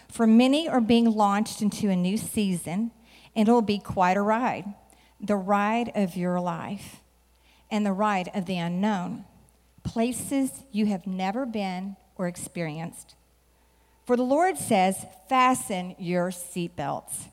For 0.09 0.26
many 0.26 0.68
are 0.68 0.80
being 0.80 1.11
launched 1.11 1.61
into 1.61 1.91
a 1.91 1.97
new 1.97 2.16
season, 2.16 2.93
and 3.34 3.49
it'll 3.49 3.62
be 3.62 3.78
quite 3.78 4.16
a 4.16 4.22
ride 4.22 4.74
the 5.20 5.36
ride 5.36 5.91
of 5.97 6.16
your 6.16 6.41
life 6.41 7.01
and 7.70 7.84
the 7.84 7.93
ride 7.93 8.30
of 8.34 8.47
the 8.47 8.57
unknown, 8.57 9.24
places 9.82 10.62
you 10.70 10.86
have 10.86 11.07
never 11.07 11.45
been 11.45 11.97
or 12.16 12.28
experienced. 12.28 13.14
For 14.09 14.16
the 14.16 14.22
Lord 14.22 14.56
says, 14.56 15.04
Fasten 15.28 15.94
your 15.98 16.30
seatbelts, 16.30 17.26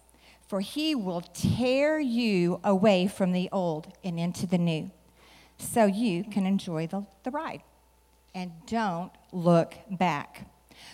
for 0.45 0.59
He 0.59 0.93
will 0.93 1.21
tear 1.21 2.01
you 2.01 2.59
away 2.65 3.07
from 3.07 3.31
the 3.31 3.47
old 3.53 3.87
and 4.03 4.19
into 4.19 4.45
the 4.45 4.57
new, 4.57 4.91
so 5.57 5.85
you 5.85 6.25
can 6.25 6.45
enjoy 6.45 6.87
the, 6.87 7.05
the 7.23 7.31
ride. 7.31 7.61
And 8.33 8.51
don't 8.67 9.13
look 9.31 9.75
back. 9.89 10.49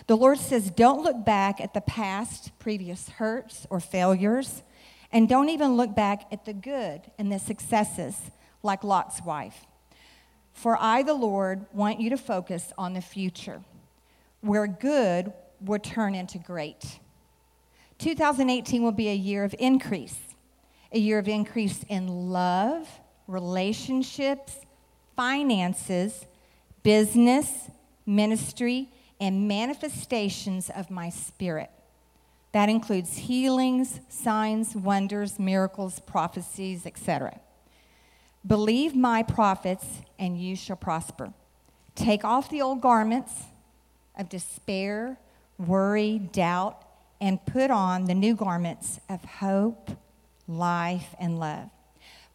The 0.06 0.16
Lord 0.16 0.38
says, 0.38 0.70
Don't 0.70 1.02
look 1.02 1.24
back 1.24 1.60
at 1.60 1.74
the 1.74 1.80
past, 1.80 2.56
previous 2.60 3.08
hurts 3.08 3.66
or 3.68 3.80
failures, 3.80 4.62
and 5.10 5.28
don't 5.28 5.48
even 5.48 5.76
look 5.76 5.96
back 5.96 6.28
at 6.30 6.44
the 6.44 6.54
good 6.54 7.00
and 7.18 7.32
the 7.32 7.40
successes 7.40 8.30
like 8.62 8.84
Lot's 8.84 9.20
wife. 9.20 9.66
For 10.52 10.78
I, 10.80 11.02
the 11.02 11.14
Lord, 11.14 11.66
want 11.72 12.00
you 12.00 12.08
to 12.10 12.16
focus 12.16 12.72
on 12.78 12.92
the 12.92 13.00
future, 13.00 13.62
where 14.42 14.68
good 14.68 15.32
will 15.64 15.78
turn 15.78 16.14
into 16.14 16.38
great. 16.38 16.98
2018 17.98 18.82
will 18.82 18.92
be 18.92 19.08
a 19.08 19.14
year 19.14 19.44
of 19.44 19.54
increase, 19.58 20.18
a 20.92 20.98
year 20.98 21.18
of 21.18 21.28
increase 21.28 21.84
in 21.88 22.30
love, 22.30 22.88
relationships, 23.26 24.58
finances, 25.16 26.26
business, 26.82 27.70
ministry, 28.06 28.90
and 29.20 29.46
manifestations 29.46 30.68
of 30.70 30.90
my 30.90 31.08
spirit. 31.08 31.70
That 32.52 32.68
includes 32.68 33.16
healings, 33.16 34.00
signs, 34.08 34.74
wonders, 34.74 35.38
miracles, 35.38 36.00
prophecies, 36.00 36.84
etc. 36.84 37.40
Believe 38.46 38.94
my 38.94 39.22
prophets, 39.22 39.86
and 40.18 40.38
you 40.38 40.56
shall 40.56 40.76
prosper. 40.76 41.32
Take 41.94 42.24
off 42.24 42.50
the 42.50 42.60
old 42.60 42.80
garments 42.80 43.32
of 44.18 44.28
despair, 44.28 45.18
worry, 45.58 46.18
doubt, 46.18 46.82
and 47.20 47.44
put 47.46 47.70
on 47.70 48.06
the 48.06 48.14
new 48.14 48.34
garments 48.34 49.00
of 49.08 49.24
hope, 49.24 49.90
life, 50.48 51.14
and 51.20 51.38
love. 51.38 51.70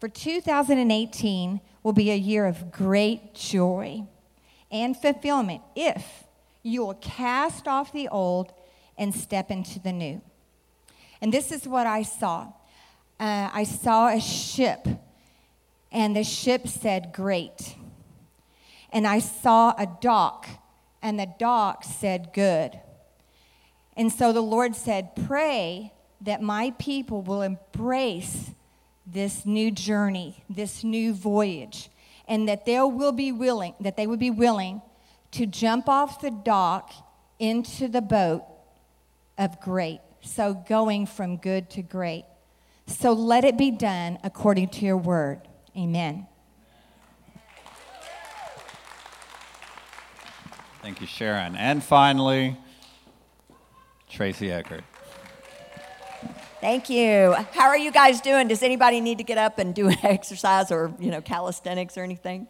For 0.00 0.08
2018 0.08 1.60
will 1.82 1.92
be 1.92 2.10
a 2.10 2.16
year 2.16 2.46
of 2.46 2.70
great 2.70 3.34
joy 3.34 4.04
and 4.70 4.96
fulfillment 4.96 5.62
if 5.74 6.24
you 6.62 6.84
will 6.84 6.94
cast 6.94 7.66
off 7.66 7.92
the 7.92 8.08
old 8.08 8.52
and 8.96 9.14
step 9.14 9.50
into 9.50 9.78
the 9.78 9.92
new. 9.92 10.20
And 11.20 11.32
this 11.32 11.50
is 11.50 11.66
what 11.66 11.86
I 11.86 12.02
saw 12.02 12.52
uh, 13.20 13.50
I 13.52 13.64
saw 13.64 14.08
a 14.08 14.20
ship, 14.20 14.86
and 15.90 16.14
the 16.14 16.22
ship 16.22 16.68
said, 16.68 17.12
Great. 17.12 17.74
And 18.92 19.06
I 19.06 19.18
saw 19.18 19.74
a 19.76 19.86
dock, 20.00 20.48
and 21.02 21.18
the 21.18 21.28
dock 21.38 21.82
said, 21.84 22.30
Good. 22.32 22.78
And 23.98 24.12
so 24.12 24.32
the 24.32 24.40
Lord 24.40 24.76
said, 24.76 25.16
Pray 25.26 25.92
that 26.20 26.40
my 26.40 26.72
people 26.78 27.20
will 27.20 27.42
embrace 27.42 28.52
this 29.04 29.44
new 29.44 29.72
journey, 29.72 30.44
this 30.48 30.84
new 30.84 31.12
voyage, 31.12 31.90
and 32.28 32.48
that 32.48 32.64
they 32.64 32.80
will 32.80 33.12
be 33.12 33.32
willing, 33.32 33.74
that 33.80 33.96
they 33.96 34.06
would 34.06 34.20
be 34.20 34.30
willing 34.30 34.82
to 35.32 35.46
jump 35.46 35.88
off 35.88 36.20
the 36.20 36.30
dock 36.30 36.92
into 37.40 37.88
the 37.88 38.00
boat 38.00 38.44
of 39.36 39.60
great. 39.60 40.00
So 40.20 40.54
going 40.54 41.06
from 41.06 41.36
good 41.36 41.68
to 41.70 41.82
great. 41.82 42.24
So 42.86 43.12
let 43.12 43.44
it 43.44 43.58
be 43.58 43.70
done 43.70 44.18
according 44.22 44.68
to 44.70 44.84
your 44.84 44.96
word. 44.96 45.40
Amen. 45.76 46.26
Thank 50.82 51.00
you, 51.00 51.06
Sharon. 51.06 51.56
And 51.56 51.82
finally, 51.82 52.56
Tracy 54.08 54.50
Eckert. 54.50 54.84
Thank 56.60 56.90
you. 56.90 57.34
How 57.52 57.68
are 57.68 57.78
you 57.78 57.92
guys 57.92 58.20
doing? 58.20 58.48
Does 58.48 58.64
anybody 58.64 59.00
need 59.00 59.18
to 59.18 59.24
get 59.24 59.38
up 59.38 59.58
and 59.58 59.74
do 59.74 59.88
an 59.88 59.96
exercise 60.02 60.72
or, 60.72 60.92
you 60.98 61.10
know, 61.10 61.20
calisthenics 61.20 61.96
or 61.96 62.02
anything? 62.02 62.48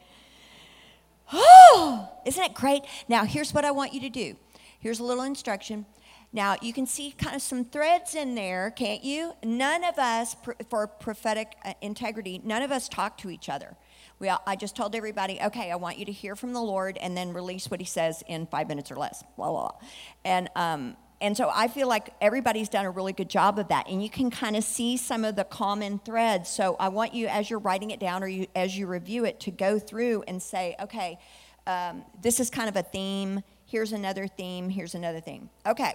Oh, 1.31 2.09
isn't 2.25 2.43
it 2.43 2.55
great? 2.55 2.83
Now, 3.07 3.25
here's 3.25 3.53
what 3.53 3.67
I 3.67 3.71
want 3.71 3.93
you 3.93 4.01
to 4.01 4.09
do. 4.09 4.37
Here's 4.81 5.01
a 5.01 5.05
little 5.05 5.25
instruction. 5.25 5.85
Now, 6.33 6.57
you 6.63 6.73
can 6.73 6.87
see 6.87 7.13
kind 7.13 7.37
of 7.37 7.43
some 7.43 7.65
threads 7.65 8.15
in 8.15 8.35
there, 8.35 8.71
can't 8.71 9.05
you? 9.05 9.33
None 9.43 9.85
of 9.85 9.99
us, 9.99 10.37
for 10.71 10.87
prophetic 10.87 11.55
uh, 11.65 11.75
integrity, 11.83 12.41
none 12.45 12.63
of 12.63 12.71
us 12.71 12.89
talk 12.89 13.19
to 13.19 13.31
each 13.31 13.49
other. 13.49 13.77
We, 14.19 14.29
all, 14.29 14.43
I 14.47 14.57
just 14.57 14.75
told 14.75 14.95
everybody, 14.95 15.39
okay, 15.43 15.71
I 15.71 15.77
want 15.77 15.99
you 15.99 16.05
to 16.07 16.13
hear 16.13 16.35
from 16.35 16.53
the 16.53 16.61
Lord 16.61 16.97
and 16.99 17.17
then 17.17 17.33
release 17.33 17.71
what 17.71 17.81
he 17.81 17.87
says 17.87 18.23
in 18.27 18.47
five 18.47 18.69
minutes 18.69 18.91
or 18.91 18.97
less, 18.97 19.23
blah, 19.37 19.51
blah, 19.51 19.69
blah. 19.69 19.81
And, 20.25 20.51
um, 20.57 20.97
and 21.21 21.37
so 21.37 21.51
I 21.53 21.67
feel 21.67 21.89
like 21.89 22.15
everybody's 22.21 22.69
done 22.69 22.85
a 22.85 22.91
really 22.91 23.13
good 23.13 23.29
job 23.29 23.59
of 23.59 23.69
that. 23.69 23.89
And 23.89 24.03
you 24.03 24.09
can 24.09 24.31
kind 24.31 24.55
of 24.55 24.63
see 24.63 24.97
some 24.97 25.25
of 25.25 25.35
the 25.35 25.45
common 25.45 25.99
threads. 25.99 26.49
So 26.49 26.77
I 26.79 26.89
want 26.89 27.13
you, 27.13 27.27
as 27.27 27.51
you're 27.51 27.59
writing 27.59 27.91
it 27.91 27.99
down 27.99 28.23
or 28.23 28.29
you, 28.29 28.47
as 28.55 28.79
you 28.79 28.87
review 28.87 29.25
it, 29.25 29.41
to 29.41 29.51
go 29.51 29.81
through 29.81 30.23
and 30.29 30.41
say, 30.41 30.77
okay, 30.81 31.19
um, 31.67 32.05
this 32.23 32.39
is 32.39 32.51
kind 32.51 32.69
of 32.69 32.77
a 32.77 32.83
theme. 32.83 33.43
Here's 33.67 33.93
another 33.93 34.29
theme. 34.29 34.71
Here's 34.71 34.95
another 34.95 35.21
theme. 35.21 35.51
Okay. 35.67 35.95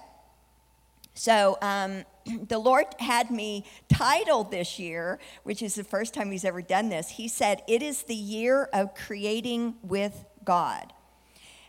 So 1.13 1.57
um, 1.61 2.03
the 2.47 2.59
Lord 2.59 2.85
had 2.99 3.31
me 3.31 3.65
titled 3.87 4.51
this 4.51 4.77
year, 4.77 5.19
which 5.43 5.61
is 5.61 5.75
the 5.75 5.85
first 5.85 6.13
time 6.13 6.31
He's 6.31 6.43
ever 6.43 6.61
done 6.61 6.89
this. 6.89 7.09
He 7.11 7.29
said, 7.29 7.63
It 7.67 7.81
is 7.81 8.03
the 8.03 8.15
year 8.15 8.65
of 8.73 8.93
creating 8.93 9.75
with 9.83 10.25
God. 10.43 10.91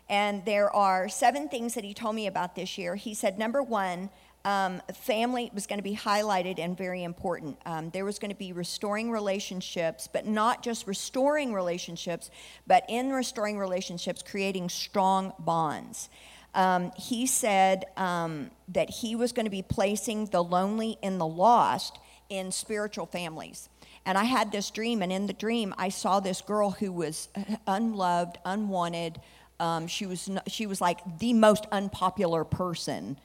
And 0.09 0.45
there 0.45 0.73
are 0.75 1.09
seven 1.09 1.49
things 1.49 1.73
that 1.73 1.83
He 1.83 1.93
told 1.93 2.15
me 2.15 2.27
about 2.27 2.55
this 2.55 2.77
year. 2.77 2.95
He 2.95 3.13
said, 3.13 3.39
Number 3.39 3.63
one, 3.63 4.09
um, 4.45 4.79
family 4.93 5.49
was 5.53 5.65
going 5.65 5.79
to 5.79 5.83
be 5.83 5.95
highlighted 5.95 6.59
and 6.59 6.77
very 6.77 7.03
important. 7.03 7.57
Um, 7.65 7.89
there 7.89 8.05
was 8.05 8.19
going 8.19 8.29
to 8.29 8.37
be 8.37 8.53
restoring 8.53 9.09
relationships, 9.09 10.07
but 10.11 10.27
not 10.27 10.61
just 10.61 10.85
restoring 10.85 11.51
relationships, 11.51 12.29
but 12.67 12.85
in 12.87 13.11
restoring 13.11 13.57
relationships, 13.57 14.21
creating 14.21 14.69
strong 14.69 15.33
bonds. 15.39 16.09
Um, 16.53 16.91
he 16.95 17.25
said 17.25 17.85
um, 17.97 18.51
that 18.69 18.89
he 18.89 19.15
was 19.15 19.33
going 19.33 19.45
to 19.45 19.51
be 19.51 19.63
placing 19.63 20.27
the 20.27 20.43
lonely 20.43 20.97
and 21.01 21.19
the 21.19 21.27
lost 21.27 21.99
in 22.29 22.51
spiritual 22.51 23.07
families. 23.07 23.67
And 24.05 24.17
I 24.17 24.23
had 24.25 24.51
this 24.51 24.69
dream, 24.69 25.01
and 25.01 25.11
in 25.11 25.25
the 25.25 25.33
dream, 25.33 25.73
I 25.77 25.89
saw 25.89 26.19
this 26.19 26.41
girl 26.41 26.69
who 26.69 26.91
was 26.91 27.29
unloved, 27.67 28.37
unwanted. 28.45 29.19
Um, 29.59 29.87
she 29.87 30.05
was 30.05 30.29
she 30.47 30.67
was 30.67 30.81
like 30.81 31.19
the 31.19 31.33
most 31.33 31.65
unpopular 31.71 32.43
person 32.43 33.17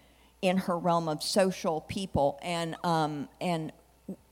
in 0.42 0.56
her 0.56 0.78
realm 0.78 1.08
of 1.08 1.22
social 1.22 1.82
people. 1.82 2.38
And, 2.42 2.76
um, 2.84 3.28
and 3.40 3.72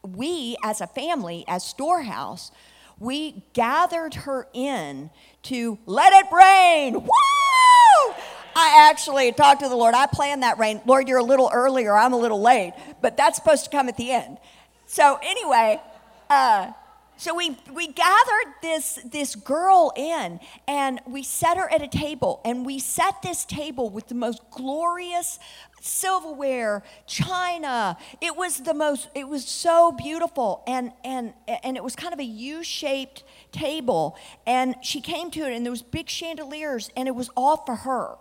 we, 0.03 0.57
as 0.65 0.81
a 0.81 0.87
family, 0.87 1.45
as 1.49 1.65
Storehouse, 1.65 2.51
we 2.99 3.43
gathered 3.53 4.15
her 4.15 4.49
in 4.53 5.11
to 5.45 5.79
let 5.87 6.13
it 6.13 6.33
rain. 6.33 6.95
Woo! 6.95 8.15
I 8.61 8.89
actually 8.91 9.31
talked 9.33 9.61
to 9.61 9.69
the 9.69 9.77
Lord. 9.77 9.95
I 9.95 10.07
planned 10.07 10.43
that 10.43 10.59
rain. 10.59 10.81
Lord, 10.85 11.09
you're 11.09 11.19
a 11.19 11.25
little 11.25 11.51
earlier. 11.53 11.97
I'm 11.97 12.13
a 12.13 12.19
little 12.19 12.41
late, 12.41 12.73
but 13.01 13.17
that's 13.17 13.37
supposed 13.37 13.65
to 13.65 13.71
come 13.71 13.89
at 13.89 13.97
the 13.97 14.11
end. 14.11 14.39
So 14.87 15.19
anyway, 15.23 15.81
uh, 16.29 16.73
so 17.19 17.35
we, 17.35 17.57
we 17.75 17.89
gathered 17.89 18.55
this, 18.63 19.01
this 19.05 19.35
girl 19.35 19.93
in 19.97 20.39
and 20.69 21.01
we 21.05 21.25
set 21.25 21.57
her 21.57 21.69
at 21.69 21.83
a 21.83 21.89
table 21.89 22.41
and 22.45 22.65
we 22.65 22.79
set 22.79 23.23
this 23.23 23.45
table 23.45 23.91
with 23.91 24.07
the 24.07 24.15
most 24.15 24.41
glorious 24.53 25.41
silverware, 25.81 26.85
china. 27.07 27.97
It 28.21 28.37
was 28.37 28.59
the 28.59 28.73
most, 28.73 29.09
it 29.17 29.27
was 29.27 29.45
so 29.47 29.91
beautiful. 29.91 30.63
And, 30.69 30.93
and, 31.03 31.35
and 31.65 31.77
it 31.77 31.83
was 31.83 31.97
kind 31.97 32.13
of 32.13 32.21
a 32.21 32.25
U-shaped 32.25 33.25
table. 33.51 34.17
And 34.47 34.77
she 34.83 35.01
came 35.01 35.33
to 35.33 35.41
it 35.41 35.53
and 35.53 35.67
there 35.67 35.73
was 35.73 35.83
big 35.83 36.09
chandeliers 36.09 36.89
and 36.97 37.09
it 37.09 37.17
was 37.17 37.31
all 37.37 37.57
for 37.57 37.75
her. 37.75 38.17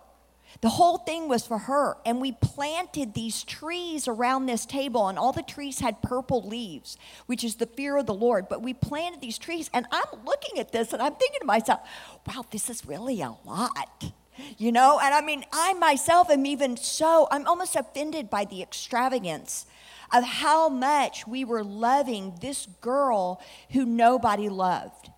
The 0.60 0.70
whole 0.70 0.98
thing 0.98 1.28
was 1.28 1.46
for 1.46 1.58
her. 1.58 1.96
And 2.04 2.20
we 2.20 2.32
planted 2.32 3.14
these 3.14 3.44
trees 3.44 4.08
around 4.08 4.46
this 4.46 4.66
table, 4.66 5.08
and 5.08 5.18
all 5.18 5.32
the 5.32 5.42
trees 5.42 5.80
had 5.80 6.02
purple 6.02 6.46
leaves, 6.46 6.96
which 7.26 7.44
is 7.44 7.56
the 7.56 7.66
fear 7.66 7.96
of 7.96 8.06
the 8.06 8.14
Lord. 8.14 8.48
But 8.48 8.62
we 8.62 8.74
planted 8.74 9.20
these 9.20 9.38
trees, 9.38 9.70
and 9.72 9.86
I'm 9.92 10.24
looking 10.24 10.58
at 10.58 10.72
this 10.72 10.92
and 10.92 11.00
I'm 11.00 11.14
thinking 11.14 11.40
to 11.40 11.46
myself, 11.46 11.80
wow, 12.26 12.44
this 12.50 12.68
is 12.68 12.84
really 12.84 13.20
a 13.20 13.34
lot. 13.44 14.12
You 14.56 14.70
know, 14.70 15.00
and 15.02 15.14
I 15.14 15.20
mean, 15.20 15.44
I 15.52 15.74
myself 15.74 16.30
am 16.30 16.46
even 16.46 16.76
so, 16.76 17.26
I'm 17.30 17.46
almost 17.46 17.74
offended 17.74 18.30
by 18.30 18.44
the 18.44 18.62
extravagance 18.62 19.66
of 20.12 20.24
how 20.24 20.68
much 20.68 21.26
we 21.26 21.44
were 21.44 21.64
loving 21.64 22.38
this 22.40 22.66
girl 22.80 23.42
who 23.70 23.84
nobody 23.84 24.48
loved 24.48 25.10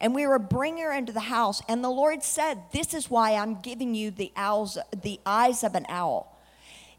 and 0.00 0.14
we 0.14 0.26
were 0.26 0.38
bringing 0.38 0.84
her 0.84 0.92
into 0.92 1.12
the 1.12 1.20
house. 1.20 1.62
And 1.68 1.84
the 1.84 1.90
Lord 1.90 2.22
said, 2.22 2.62
This 2.72 2.94
is 2.94 3.10
why 3.10 3.34
I'm 3.34 3.60
giving 3.60 3.94
you 3.94 4.10
the, 4.10 4.32
owls, 4.34 4.78
the 5.02 5.20
eyes 5.26 5.62
of 5.62 5.74
an 5.74 5.84
owl. 5.88 6.36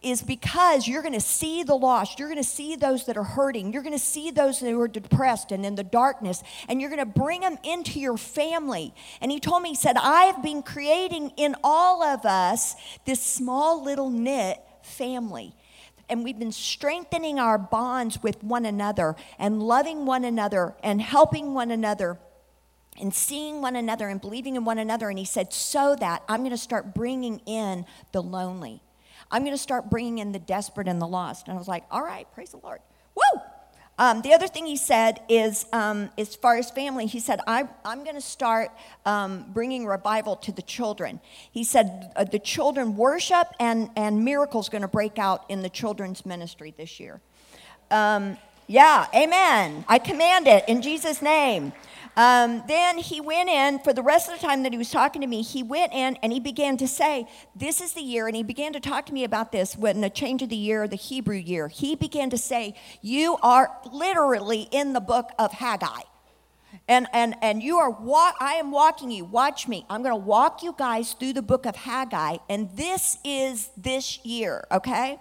Is 0.04 0.24
because 0.24 0.88
you're 0.88 1.04
going 1.04 1.14
to 1.14 1.20
see 1.20 1.62
the 1.62 1.76
lost. 1.76 2.18
You're 2.18 2.28
going 2.28 2.42
to 2.42 2.48
see 2.48 2.76
those 2.76 3.06
that 3.06 3.18
are 3.18 3.24
hurting. 3.24 3.72
You're 3.72 3.84
going 3.84 3.94
to 3.94 4.00
see 4.00 4.32
those 4.32 4.60
who 4.60 4.80
are 4.80 4.88
depressed 4.88 5.52
and 5.52 5.64
in 5.64 5.76
the 5.76 5.84
darkness. 5.84 6.42
And 6.68 6.82
you're 6.82 6.90
going 6.90 7.00
to 7.00 7.06
bring 7.06 7.42
them 7.42 7.58
into 7.64 8.00
your 8.00 8.18
family. 8.18 8.96
And 9.20 9.32
he 9.32 9.40
told 9.40 9.62
me, 9.62 9.70
He 9.70 9.76
said, 9.76 9.98
I 9.98 10.24
have 10.24 10.42
been 10.42 10.64
creating 10.64 11.34
in 11.38 11.56
all 11.64 12.04
of 12.04 12.26
us 12.26 12.76
this 13.06 13.22
small 13.22 13.84
little 13.84 14.10
knit 14.10 14.60
family 14.84 15.56
and 16.10 16.26
we've 16.26 16.40
been 16.40 16.52
strengthening 16.52 17.40
our 17.40 17.58
bonds 17.58 18.22
with 18.22 18.44
one 18.44 18.66
another 18.66 19.16
and 19.40 19.64
loving 19.64 20.06
one 20.06 20.26
another 20.26 20.76
and 20.84 21.02
helping 21.02 21.54
one 21.54 21.72
another 21.72 22.20
and 23.00 23.14
seeing 23.14 23.62
one 23.62 23.76
another 23.76 24.08
and 24.10 24.20
believing 24.20 24.56
in 24.56 24.66
one 24.66 24.78
another. 24.78 25.10
And 25.10 25.18
he 25.18 25.26
said, 25.26 25.54
So 25.54 25.96
that 26.00 26.24
I'm 26.28 26.42
going 26.42 26.52
to 26.52 26.58
start 26.58 26.94
bringing 26.94 27.40
in 27.46 27.86
the 28.12 28.22
lonely. 28.22 28.82
I'm 29.30 29.44
going 29.44 29.54
to 29.54 29.62
start 29.62 29.90
bringing 29.90 30.18
in 30.18 30.32
the 30.32 30.40
desperate 30.40 30.88
and 30.88 31.02
the 31.02 31.08
lost. 31.08 31.48
And 31.48 31.56
I 31.56 31.58
was 31.58 31.68
like, 31.68 31.86
All 31.90 32.04
right, 32.04 32.28
praise 32.34 32.52
the 32.52 32.58
Lord. 32.58 32.80
Woo! 33.16 33.42
Um, 33.98 34.24
the 34.24 34.34
other 34.34 34.48
thing 34.48 34.66
he 34.66 34.78
said 34.78 35.22
is, 35.30 35.68
um, 35.74 36.10
as 36.18 36.36
far 36.36 36.58
as 36.58 36.72
family, 36.72 37.06
he 37.06 37.20
said, 37.20 37.40
I, 37.46 37.68
am 37.86 38.04
going 38.04 38.16
to 38.16 38.22
start 38.22 38.72
um, 39.06 39.46
bringing 39.50 39.86
revival 39.86 40.38
to 40.38 40.52
the 40.52 40.64
children. 40.64 41.20
He 41.52 41.64
said, 41.64 42.12
uh, 42.16 42.24
the 42.24 42.40
children 42.40 42.98
worship 42.98 43.48
and, 43.60 43.92
and 43.96 44.26
miracles 44.26 44.70
going 44.70 44.82
to 44.82 44.88
break 44.88 45.20
out 45.20 45.46
in 45.50 45.62
the 45.62 45.70
children's 45.70 46.26
ministry 46.26 46.74
this 46.76 47.00
year. 47.00 47.22
Um, 47.92 48.38
yeah, 48.66 49.06
amen. 49.14 49.86
I 49.88 50.00
command 50.00 50.48
it 50.48 50.64
in 50.68 50.82
Jesus' 50.82 51.22
name. 51.22 51.72
Um, 52.18 52.64
then 52.68 52.98
he 52.98 53.22
went 53.22 53.50
in, 53.50 53.80
for 53.80 53.94
the 53.94 54.04
rest 54.04 54.30
of 54.30 54.40
the 54.40 54.46
time 54.46 54.64
that 54.64 54.74
he 54.74 54.78
was 54.78 54.92
talking 54.92 55.22
to 55.22 55.28
me, 55.28 55.42
he 55.42 55.64
went 55.64 55.94
in 55.94 56.18
and 56.22 56.34
he 56.34 56.40
began 56.40 56.76
to 56.78 56.88
say, 56.88 57.28
This 57.56 57.80
is 57.80 57.94
the 57.94 58.02
year. 58.02 58.28
And 58.28 58.36
he 58.36 58.44
began 58.44 58.74
to 58.74 58.80
talk 58.80 59.06
to 59.06 59.14
me 59.14 59.24
about 59.24 59.52
this 59.52 59.78
when 59.78 60.02
the 60.02 60.10
change 60.10 60.42
of 60.42 60.50
the 60.50 60.56
year, 60.56 60.88
the 60.88 60.98
Hebrew 60.98 61.38
year. 61.38 61.70
He 61.70 61.96
began 61.96 62.30
to 62.30 62.38
say, 62.38 62.76
You 63.02 63.38
are 63.42 63.72
literally 63.92 64.68
in 64.72 64.94
the 64.94 65.00
book 65.00 65.30
of 65.40 65.54
Haggai. 65.54 66.02
And, 66.88 67.08
and, 67.14 67.36
and 67.42 67.62
you 67.62 67.78
are 67.78 67.90
wa- 67.90 68.34
I 68.40 68.54
am 68.54 68.72
walking 68.72 69.12
you. 69.12 69.26
Watch 69.26 69.68
me. 69.68 69.86
I'm 69.90 70.04
going 70.04 70.14
to 70.14 70.26
walk 70.26 70.64
you 70.64 70.74
guys 70.78 71.14
through 71.14 71.34
the 71.34 71.42
book 71.42 71.66
of 71.66 71.76
Haggai, 71.76 72.38
and 72.50 72.70
this 72.76 73.18
is 73.24 73.70
this 73.78 74.24
year, 74.26 74.66
okay? 74.72 75.20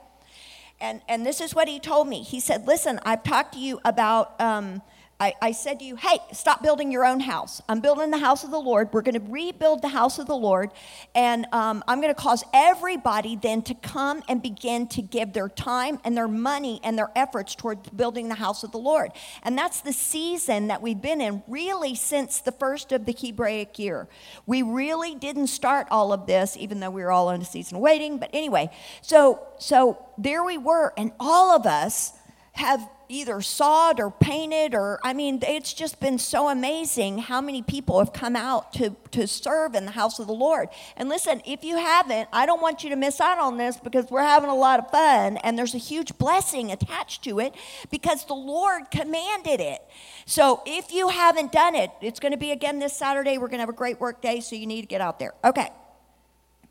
And, 0.81 1.03
and 1.09 1.27
this 1.27 1.41
is 1.41 1.55
what 1.55 1.69
he 1.69 1.79
told 1.79 2.09
me. 2.09 2.23
He 2.23 2.41
said, 2.41 2.67
Listen, 2.67 2.99
I've 3.05 3.23
talked 3.23 3.55
to 3.55 3.61
you 3.61 3.81
about 3.85 4.41
um, 4.41 4.83
I, 5.21 5.35
I 5.43 5.53
said 5.53 5.79
to 5.81 5.85
you, 5.85 5.97
hey, 5.97 6.19
stop 6.33 6.63
building 6.63 6.91
your 6.91 7.05
own 7.05 7.21
house. 7.21 7.61
I'm 7.69 7.81
building 7.81 8.11
the 8.11 8.19
house 8.19 8.43
of 8.43 8.51
the 8.51 8.59
Lord. 8.59 8.89
We're 8.91 9.03
going 9.03 9.21
to 9.23 9.31
rebuild 9.31 9.83
the 9.83 9.89
house 9.89 10.19
of 10.19 10.27
the 10.27 10.35
Lord. 10.35 10.71
And 11.15 11.47
um, 11.53 11.85
I'm 11.87 12.01
going 12.01 12.13
to 12.13 12.19
cause 12.19 12.43
everybody 12.55 13.37
then 13.37 13.61
to 13.63 13.75
come 13.75 14.23
and 14.31 14.43
begin 14.43 14.87
to 14.89 15.03
give 15.03 15.35
their 15.35 15.51
time 15.51 15.99
and 16.05 16.17
their 16.17 16.27
money 16.27 16.81
and 16.83 16.97
their 16.97 17.11
efforts 17.15 17.55
toward 17.55 17.95
building 17.95 18.31
the 18.31 18.35
house 18.37 18.65
of 18.65 18.73
the 18.73 18.79
Lord. 18.79 19.11
And 19.43 19.59
that's 19.59 19.83
the 19.83 19.93
season 19.93 20.69
that 20.69 20.81
we've 20.81 21.03
been 21.03 21.21
in 21.21 21.43
really 21.47 21.95
since 21.95 22.41
the 22.41 22.53
first 22.53 22.91
of 22.91 23.05
the 23.05 23.13
Hebraic 23.13 23.79
year. 23.79 24.09
We 24.47 24.63
really 24.63 25.15
didn't 25.15 25.49
start 25.49 25.87
all 25.91 26.15
of 26.15 26.27
this, 26.27 26.57
even 26.57 26.81
though 26.81 26.91
we 26.91 27.03
were 27.03 27.13
all 27.13 27.29
in 27.29 27.43
a 27.43 27.45
season 27.45 27.77
of 27.77 27.83
waiting. 27.83 28.17
But 28.17 28.31
anyway, 28.33 28.71
so, 29.03 29.47
so 29.59 30.03
there 30.17 30.43
we 30.43 30.57
were. 30.57 30.95
And 30.97 31.13
all 31.21 31.55
of 31.55 31.67
us 31.67 32.13
have 32.53 32.89
either 33.11 33.41
sawed 33.41 33.99
or 33.99 34.11
painted 34.11 34.75
or 34.75 34.99
i 35.03 35.13
mean 35.13 35.41
it's 35.47 35.75
just 35.75 35.99
been 36.01 36.19
so 36.19 36.49
amazing 36.49 37.19
how 37.19 37.41
many 37.41 37.61
people 37.61 37.99
have 37.99 38.13
come 38.13 38.37
out 38.37 38.73
to, 38.73 38.95
to 39.11 39.27
serve 39.27 39.75
in 39.75 39.85
the 39.85 39.91
house 39.91 40.19
of 40.19 40.27
the 40.27 40.33
lord. 40.33 40.69
And 40.97 41.09
listen 41.09 41.43
if 41.45 41.65
you 41.65 41.77
haven't 41.77 42.29
i 42.33 42.47
don't 42.47 42.63
want 42.63 42.85
you 42.85 42.91
to 42.91 42.97
miss 42.97 43.21
out 43.21 43.39
on 43.39 43.59
this 43.59 43.79
because 43.79 44.11
we're 44.11 44.23
having 44.23 44.49
a 44.49 44.55
lot 44.55 44.79
of 44.79 44.91
fun 44.91 45.37
and 45.39 45.59
there's 45.59 45.75
a 45.75 45.79
huge 45.79 46.17
blessing 46.19 46.71
attached 46.71 47.25
to 47.25 47.41
it 47.41 47.55
because 47.91 48.25
the 48.25 48.35
lord 48.35 48.91
commanded 48.91 49.61
it. 49.61 49.81
So 50.27 50.63
if 50.65 50.93
you 50.93 51.09
haven't 51.09 51.53
done 51.53 51.75
it 51.75 51.91
it's 52.01 52.21
going 52.21 52.33
to 52.33 52.39
be 52.39 52.53
again 52.53 52.79
this 52.79 52.97
saturday. 52.97 53.39
We're 53.39 53.49
going 53.49 53.59
to 53.59 53.63
have 53.63 53.69
a 53.69 53.73
great 53.73 54.01
work 54.01 54.23
day 54.23 54.41
so 54.41 54.55
you 54.55 54.67
need 54.67 54.83
to 54.83 54.89
get 54.89 55.01
out 55.01 55.19
there. 55.19 55.35
Okay 55.45 55.71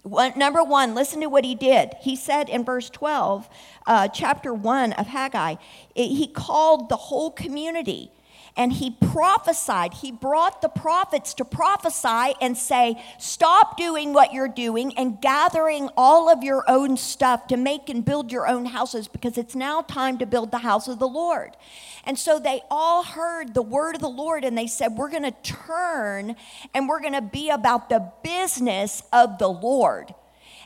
number 0.05 0.63
one, 0.63 0.95
listen 0.95 1.21
to 1.21 1.27
what 1.27 1.45
he 1.45 1.55
did. 1.55 1.93
He 2.01 2.15
said 2.15 2.49
in 2.49 2.63
verse 2.63 2.89
12, 2.89 3.49
uh, 3.85 4.07
chapter 4.09 4.53
1 4.53 4.93
of 4.93 5.07
Haggai, 5.07 5.55
it, 5.95 6.07
he 6.07 6.27
called 6.27 6.89
the 6.89 6.95
whole 6.95 7.31
community 7.31 8.11
and 8.59 8.73
he 8.73 8.91
prophesied. 8.91 9.93
He 9.93 10.11
brought 10.11 10.61
the 10.61 10.67
prophets 10.67 11.33
to 11.35 11.45
prophesy 11.45 12.35
and 12.41 12.57
say, 12.57 13.01
Stop 13.17 13.77
doing 13.77 14.11
what 14.11 14.33
you're 14.33 14.49
doing 14.49 14.95
and 14.97 15.21
gathering 15.21 15.89
all 15.95 16.29
of 16.29 16.43
your 16.43 16.65
own 16.67 16.97
stuff 16.97 17.47
to 17.47 17.57
make 17.57 17.87
and 17.87 18.03
build 18.03 18.33
your 18.33 18.49
own 18.49 18.65
houses 18.65 19.07
because 19.07 19.37
it's 19.37 19.55
now 19.55 19.81
time 19.81 20.17
to 20.17 20.25
build 20.25 20.51
the 20.51 20.57
house 20.57 20.89
of 20.89 20.99
the 20.99 21.07
Lord. 21.07 21.55
And 22.03 22.19
so 22.19 22.37
they 22.37 22.59
all 22.69 23.03
heard 23.03 23.53
the 23.53 23.61
word 23.61 23.95
of 23.95 24.01
the 24.01 24.09
Lord 24.09 24.43
and 24.43 24.57
they 24.57 24.67
said, 24.67 24.97
We're 24.97 25.09
going 25.09 25.23
to 25.23 25.35
turn 25.41 26.35
and 26.73 26.89
we're 26.89 26.99
going 26.99 27.13
to 27.13 27.21
be 27.21 27.49
about 27.49 27.87
the 27.87 28.11
business 28.23 29.03
of 29.13 29.37
the 29.37 29.47
Lord. 29.47 30.13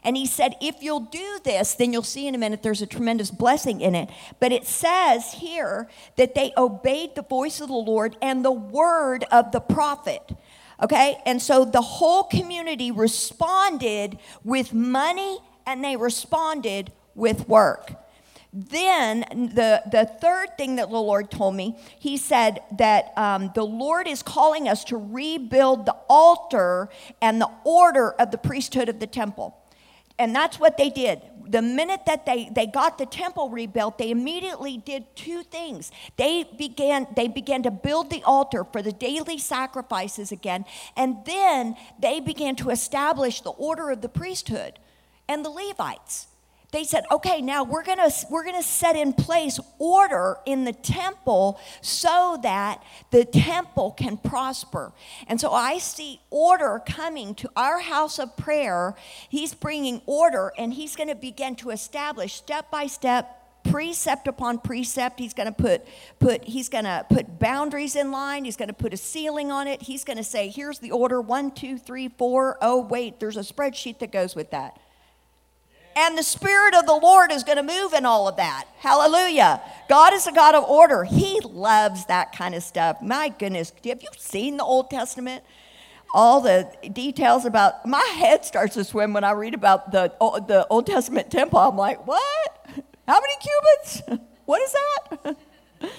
And 0.04 0.18
he 0.18 0.26
said, 0.26 0.56
if 0.62 0.82
you'll 0.82 1.00
do 1.00 1.40
this, 1.44 1.76
then 1.76 1.94
you'll 1.94 2.04
see 2.04 2.28
in 2.28 2.36
a 2.36 2.38
minute 2.38 2.62
there's 2.62 2.82
a 2.82 2.88
tremendous 2.88 3.32
blessing 3.32 3.82
in 3.82 3.96
it. 3.96 4.10
But 4.40 4.52
it 4.52 4.66
says 4.66 5.34
here 5.34 5.88
that 6.18 6.36
they 6.36 6.52
obeyed 6.58 7.16
the 7.16 7.24
voice 7.24 7.62
of 7.62 7.70
the 7.70 7.74
Lord 7.74 8.18
and 8.22 8.44
the 8.44 8.52
word 8.52 9.26
of 9.32 9.52
the 9.52 9.62
prophet. 9.62 10.22
Okay? 10.82 11.22
And 11.26 11.42
so 11.42 11.64
the 11.64 11.82
whole 11.82 12.24
community 12.24 12.92
responded 12.92 14.20
with 14.44 14.74
money 14.74 15.40
and 15.66 15.84
they 15.84 15.96
responded 15.96 16.92
with 17.16 17.48
work. 17.48 17.94
Then 18.56 19.22
the, 19.56 19.82
the 19.92 20.06
third 20.22 20.58
thing 20.58 20.76
that 20.76 20.90
the 20.90 21.00
Lord 21.00 21.32
told 21.32 21.56
me, 21.56 21.76
he 21.98 22.18
said 22.18 22.60
that 22.78 23.12
um, 23.18 23.52
the 23.56 23.64
Lord 23.64 24.08
is 24.08 24.22
calling 24.22 24.70
us 24.70 24.84
to 24.86 24.98
rebuild 24.98 25.88
the 25.88 25.96
altar 26.08 26.90
and 27.20 27.42
the 27.42 27.50
order 27.64 28.12
of 28.12 28.30
the 28.30 28.38
priesthood 28.38 28.90
of 28.90 29.00
the 29.00 29.08
temple. 29.08 29.58
And 30.24 30.34
that's 30.34 30.58
what 30.58 30.78
they 30.78 30.90
did. 30.90 31.22
The 31.50 31.62
minute 31.62 32.06
that 32.06 32.26
they, 32.26 32.50
they 32.50 32.66
got 32.66 32.98
the 32.98 33.06
temple 33.06 33.50
rebuilt, 33.50 33.98
they 33.98 34.10
immediately 34.10 34.78
did 34.78 35.14
two 35.18 35.44
things. 35.44 35.92
They 36.16 36.46
began, 36.58 37.08
they 37.14 37.28
began 37.28 37.62
to 37.64 37.72
build 37.72 38.10
the 38.10 38.24
altar 38.24 38.64
for 38.64 38.82
the 38.82 38.94
daily 38.94 39.38
sacrifices 39.38 40.32
again, 40.32 40.64
and 40.96 41.18
then 41.26 41.76
they 42.00 42.22
began 42.22 42.56
to 42.56 42.70
establish 42.70 43.42
the 43.42 43.50
order 43.50 43.90
of 43.92 44.02
the 44.02 44.08
priesthood 44.08 44.80
and 45.28 45.44
the 45.44 45.50
Levites 45.50 46.28
they 46.74 46.84
said, 46.84 47.06
okay, 47.12 47.40
now 47.40 47.64
we're 47.64 47.84
gonna 47.84 48.10
we're 48.30 48.44
gonna 48.44 48.64
set 48.64 48.96
in 48.96 49.14
place 49.14 49.60
order 49.78 50.38
in 50.46 50.66
the 50.66 50.74
temple 50.74 51.60
so 51.82 52.38
that 52.42 52.84
the 53.12 53.24
temple 53.24 53.92
can 53.92 54.18
prosper. 54.18 54.92
And 55.28 55.40
so 55.40 55.52
I 55.52 55.78
see 55.78 56.20
order 56.32 56.82
coming 56.86 57.36
to 57.36 57.50
our 57.56 57.80
house 57.80 58.18
of 58.18 58.36
prayer. 58.36 58.96
He's 59.30 59.54
bringing 59.54 60.02
order, 60.08 60.52
and 60.58 60.74
he's 60.74 60.96
gonna 60.96 61.16
begin 61.16 61.56
to 61.58 61.70
establish 61.70 62.34
step 62.34 62.72
by 62.72 62.88
step 62.88 63.40
precept 63.64 64.28
upon 64.28 64.58
precept 64.58 65.20
he's 65.20 65.34
going 65.34 65.48
to 65.48 65.54
put 65.54 65.88
put 66.20 66.44
he's 66.44 66.68
going 66.68 66.84
to 66.84 67.06
put 67.10 67.40
boundaries 67.40 67.96
in 67.96 68.12
line 68.12 68.44
he's 68.44 68.58
going 68.58 68.68
to 68.68 68.74
put 68.74 68.94
a 68.94 68.98
ceiling 68.98 69.52
on 69.52 69.68
it 69.68 69.82
he's 69.82 70.04
going 70.04 70.18
to 70.18 70.24
say 70.24 70.50
here's 70.50 70.80
the 70.80 70.92
order 70.92 71.22
one 71.22 71.50
two 71.50 71.78
three 71.78 72.10
four 72.10 72.58
oh 72.62 72.82
wait 72.82 73.22
there's 73.22 73.38
a 73.38 73.40
spreadsheet 73.40 74.00
that 74.00 74.12
goes 74.12 74.36
with 74.36 74.52
that 74.52 74.78
and 75.96 76.18
the 76.18 76.24
Spirit 76.24 76.76
of 76.76 76.86
the 76.86 76.96
Lord 76.96 77.32
is 77.32 77.44
going 77.44 77.58
to 77.58 77.64
move 77.64 77.94
in 77.94 78.06
all 78.06 78.28
of 78.28 78.38
that. 78.38 78.66
Hallelujah. 78.78 79.62
God 79.90 80.14
is 80.14 80.28
a 80.28 80.32
God 80.32 80.56
of 80.56 80.64
order. 80.64 81.04
He 81.04 81.40
loves 81.42 82.06
that 82.06 82.36
kind 82.36 82.56
of 82.56 82.64
stuff. 82.64 83.02
My 83.02 83.30
goodness, 83.30 83.72
have 83.86 84.02
you 84.02 84.10
seen 84.18 84.58
the 84.58 84.64
Old 84.64 84.90
Testament? 84.90 85.44
All 86.14 86.42
the 86.42 86.70
details 86.92 87.46
about 87.46 87.86
my 87.86 88.04
head 88.16 88.46
starts 88.46 88.76
to 88.76 88.84
swim 88.84 89.14
when 89.14 89.24
I 89.24 89.32
read 89.32 89.54
about 89.54 89.92
the, 89.92 90.14
the 90.48 90.68
Old 90.70 90.86
Testament 90.86 91.32
temple. 91.32 91.60
I'm 91.60 91.76
like, 91.76 92.06
what? 92.06 92.68
How 93.08 93.20
many 93.20 93.34
cubits? 93.40 94.24
What 94.46 94.62
is 94.62 94.74
that? 94.74 95.38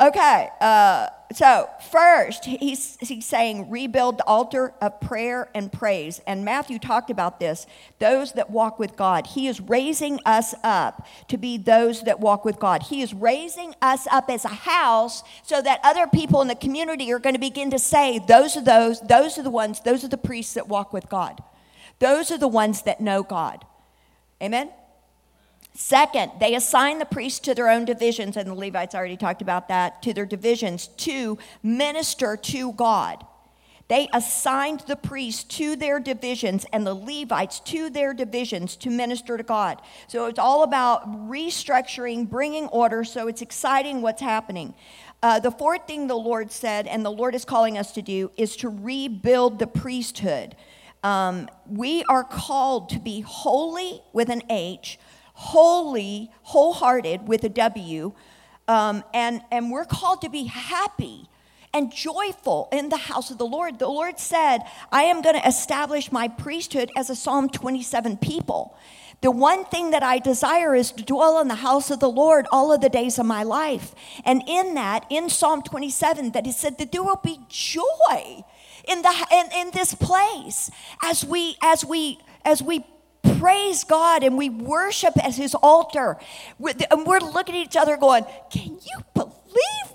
Okay, 0.00 0.48
uh, 0.62 1.08
so 1.32 1.70
first, 1.92 2.44
he's, 2.44 2.96
he's 3.00 3.24
saying 3.24 3.70
rebuild 3.70 4.18
the 4.18 4.26
altar 4.26 4.74
of 4.80 5.00
prayer 5.00 5.48
and 5.54 5.72
praise. 5.72 6.20
And 6.26 6.44
Matthew 6.44 6.78
talked 6.80 7.08
about 7.08 7.38
this 7.38 7.66
those 8.00 8.32
that 8.32 8.50
walk 8.50 8.78
with 8.78 8.96
God. 8.96 9.28
He 9.28 9.46
is 9.46 9.60
raising 9.60 10.18
us 10.26 10.54
up 10.64 11.06
to 11.28 11.38
be 11.38 11.56
those 11.56 12.02
that 12.02 12.18
walk 12.18 12.44
with 12.44 12.58
God. 12.58 12.82
He 12.84 13.00
is 13.00 13.14
raising 13.14 13.74
us 13.80 14.08
up 14.10 14.28
as 14.28 14.44
a 14.44 14.48
house 14.48 15.22
so 15.44 15.62
that 15.62 15.80
other 15.84 16.08
people 16.08 16.42
in 16.42 16.48
the 16.48 16.56
community 16.56 17.12
are 17.12 17.20
going 17.20 17.34
to 17.34 17.40
begin 17.40 17.70
to 17.70 17.78
say, 17.78 18.18
those 18.18 18.56
are 18.56 18.64
those, 18.64 19.00
those 19.02 19.38
are 19.38 19.42
the 19.42 19.50
ones, 19.50 19.80
those 19.80 20.02
are 20.02 20.08
the 20.08 20.18
priests 20.18 20.54
that 20.54 20.66
walk 20.66 20.92
with 20.92 21.08
God. 21.08 21.40
Those 22.00 22.32
are 22.32 22.38
the 22.38 22.48
ones 22.48 22.82
that 22.82 23.00
know 23.00 23.22
God. 23.22 23.64
Amen? 24.42 24.70
Second, 25.72 26.32
they 26.40 26.54
assign 26.54 26.98
the 26.98 27.04
priests 27.04 27.40
to 27.40 27.54
their 27.54 27.68
own 27.68 27.84
divisions, 27.84 28.36
and 28.36 28.48
the 28.48 28.54
Levites 28.54 28.94
already 28.94 29.16
talked 29.16 29.40
about 29.40 29.68
that, 29.68 30.02
to 30.02 30.12
their 30.12 30.26
divisions 30.26 30.88
to 30.88 31.38
minister 31.62 32.36
to 32.36 32.72
God. 32.72 33.24
They 33.90 34.08
assigned 34.12 34.84
the 34.86 34.94
priests 34.94 35.42
to 35.56 35.74
their 35.74 35.98
divisions 35.98 36.64
and 36.72 36.86
the 36.86 36.94
Levites 36.94 37.58
to 37.60 37.90
their 37.90 38.14
divisions 38.14 38.76
to 38.76 38.88
minister 38.88 39.36
to 39.36 39.42
God. 39.42 39.82
So 40.06 40.26
it's 40.26 40.38
all 40.38 40.62
about 40.62 41.28
restructuring, 41.28 42.30
bringing 42.30 42.68
order. 42.68 43.02
So 43.02 43.26
it's 43.26 43.42
exciting 43.42 44.00
what's 44.00 44.22
happening. 44.22 44.74
Uh, 45.24 45.40
the 45.40 45.50
fourth 45.50 45.88
thing 45.88 46.06
the 46.06 46.14
Lord 46.14 46.52
said, 46.52 46.86
and 46.86 47.04
the 47.04 47.10
Lord 47.10 47.34
is 47.34 47.44
calling 47.44 47.76
us 47.76 47.90
to 47.92 48.02
do, 48.02 48.30
is 48.36 48.54
to 48.58 48.68
rebuild 48.68 49.58
the 49.58 49.66
priesthood. 49.66 50.54
Um, 51.02 51.48
we 51.66 52.04
are 52.04 52.22
called 52.22 52.90
to 52.90 53.00
be 53.00 53.22
holy 53.22 54.02
with 54.12 54.28
an 54.28 54.42
H 54.50 55.00
holy, 55.40 56.30
wholehearted 56.42 57.26
with 57.26 57.42
a 57.44 57.48
W, 57.48 58.12
um, 58.68 59.02
and, 59.14 59.40
and 59.50 59.70
we're 59.70 59.86
called 59.86 60.20
to 60.20 60.28
be 60.28 60.44
happy 60.44 61.30
and 61.72 61.90
joyful 61.90 62.68
in 62.70 62.90
the 62.90 62.98
house 62.98 63.30
of 63.30 63.38
the 63.38 63.46
Lord. 63.46 63.78
The 63.78 63.88
Lord 63.88 64.18
said, 64.18 64.58
I 64.92 65.04
am 65.04 65.22
going 65.22 65.36
to 65.36 65.48
establish 65.48 66.12
my 66.12 66.28
priesthood 66.28 66.90
as 66.94 67.08
a 67.08 67.16
Psalm 67.16 67.48
27 67.48 68.18
people. 68.18 68.76
The 69.22 69.30
one 69.30 69.64
thing 69.64 69.92
that 69.92 70.02
I 70.02 70.18
desire 70.18 70.74
is 70.74 70.92
to 70.92 71.02
dwell 71.02 71.40
in 71.40 71.48
the 71.48 71.54
house 71.54 71.90
of 71.90 72.00
the 72.00 72.10
Lord 72.10 72.46
all 72.52 72.70
of 72.70 72.82
the 72.82 72.90
days 72.90 73.18
of 73.18 73.24
my 73.24 73.42
life. 73.42 73.94
And 74.26 74.42
in 74.46 74.74
that, 74.74 75.06
in 75.08 75.30
Psalm 75.30 75.62
27, 75.62 76.32
that 76.32 76.44
he 76.44 76.52
said 76.52 76.76
that 76.78 76.92
there 76.92 77.02
will 77.02 77.20
be 77.24 77.38
joy 77.48 78.44
in 78.86 79.00
the 79.00 79.26
in, 79.32 79.46
in 79.52 79.70
this 79.72 79.94
place 79.94 80.70
as 81.02 81.24
we 81.24 81.56
as 81.62 81.82
we 81.82 82.18
as 82.44 82.62
we 82.62 82.84
praise 83.22 83.84
God 83.84 84.22
and 84.22 84.36
we 84.36 84.50
worship 84.50 85.16
at 85.22 85.34
his 85.34 85.54
altar. 85.54 86.18
And 86.90 87.06
we're 87.06 87.20
looking 87.20 87.56
at 87.56 87.66
each 87.66 87.76
other 87.76 87.96
going, 87.96 88.24
Can 88.50 88.72
you 88.72 89.04
believe 89.14 89.34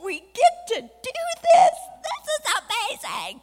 we 0.03 0.19
get 0.19 0.67
to 0.67 0.81
do 0.81 1.11
this? 1.53 1.75
This 2.03 2.39
is 2.39 2.53
amazing. 2.61 3.41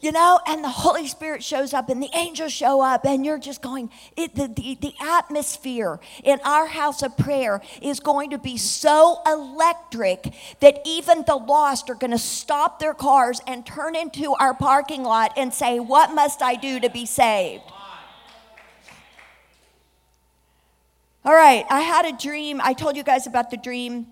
You 0.00 0.12
know, 0.12 0.40
and 0.46 0.64
the 0.64 0.68
Holy 0.68 1.06
Spirit 1.06 1.42
shows 1.42 1.72
up 1.72 1.88
and 1.88 2.02
the 2.02 2.10
angels 2.14 2.52
show 2.52 2.80
up, 2.80 3.04
and 3.04 3.24
you're 3.24 3.38
just 3.38 3.62
going, 3.62 3.90
it, 4.16 4.34
the, 4.34 4.48
the, 4.48 4.76
the 4.80 4.94
atmosphere 5.00 6.00
in 6.24 6.40
our 6.44 6.66
house 6.66 7.02
of 7.02 7.16
prayer 7.16 7.62
is 7.80 8.00
going 8.00 8.30
to 8.30 8.38
be 8.38 8.56
so 8.56 9.20
electric 9.26 10.34
that 10.60 10.80
even 10.84 11.24
the 11.26 11.36
lost 11.36 11.88
are 11.88 11.94
going 11.94 12.10
to 12.10 12.18
stop 12.18 12.80
their 12.80 12.94
cars 12.94 13.40
and 13.46 13.64
turn 13.64 13.94
into 13.96 14.34
our 14.34 14.54
parking 14.54 15.02
lot 15.02 15.32
and 15.36 15.54
say, 15.54 15.78
What 15.78 16.14
must 16.14 16.42
I 16.42 16.56
do 16.56 16.80
to 16.80 16.90
be 16.90 17.06
saved? 17.06 17.62
All 21.24 21.34
right, 21.34 21.64
I 21.70 21.82
had 21.82 22.04
a 22.04 22.10
dream. 22.10 22.60
I 22.64 22.72
told 22.72 22.96
you 22.96 23.04
guys 23.04 23.28
about 23.28 23.52
the 23.52 23.56
dream 23.56 24.08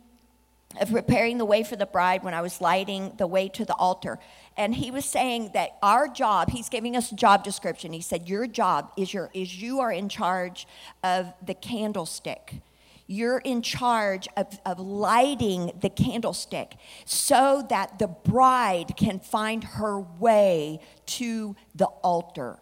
of 0.81 0.93
preparing 0.93 1.39
the 1.39 1.45
way 1.45 1.65
for 1.65 1.75
the 1.75 1.87
bride 1.87 2.23
when 2.23 2.35
I 2.35 2.41
was 2.41 2.61
lighting 2.61 3.15
the 3.19 3.27
way 3.27 3.49
to 3.49 3.65
the 3.65 3.75
altar. 3.75 4.21
And 4.57 4.73
he 4.73 4.93
was 4.93 5.05
saying 5.05 5.51
that 5.55 5.71
our 5.83 6.07
job, 6.07 6.51
he's 6.51 6.69
giving 6.69 6.95
us 6.95 7.11
a 7.11 7.17
job 7.17 7.43
description. 7.43 7.93
He 7.93 8.01
said, 8.01 8.29
Your 8.29 8.47
job 8.47 8.93
is 8.97 9.13
your 9.13 9.29
is 9.35 9.61
you 9.61 9.81
are 9.81 9.91
in 9.91 10.09
charge 10.09 10.69
of 11.03 11.33
the 11.45 11.55
candlestick. 11.55 12.61
You're 13.09 13.39
in 13.39 13.63
charge 13.63 14.29
of, 14.37 14.61
of 14.65 14.79
lighting 14.79 15.73
the 15.81 15.91
candlestick 15.91 16.77
so 17.05 17.67
that 17.71 17.99
the 17.99 18.07
bride 18.07 18.97
can 18.97 19.19
find 19.19 19.65
her 19.65 19.99
way 19.99 20.79
to 21.07 21.57
the 21.75 21.87
altar 21.87 22.61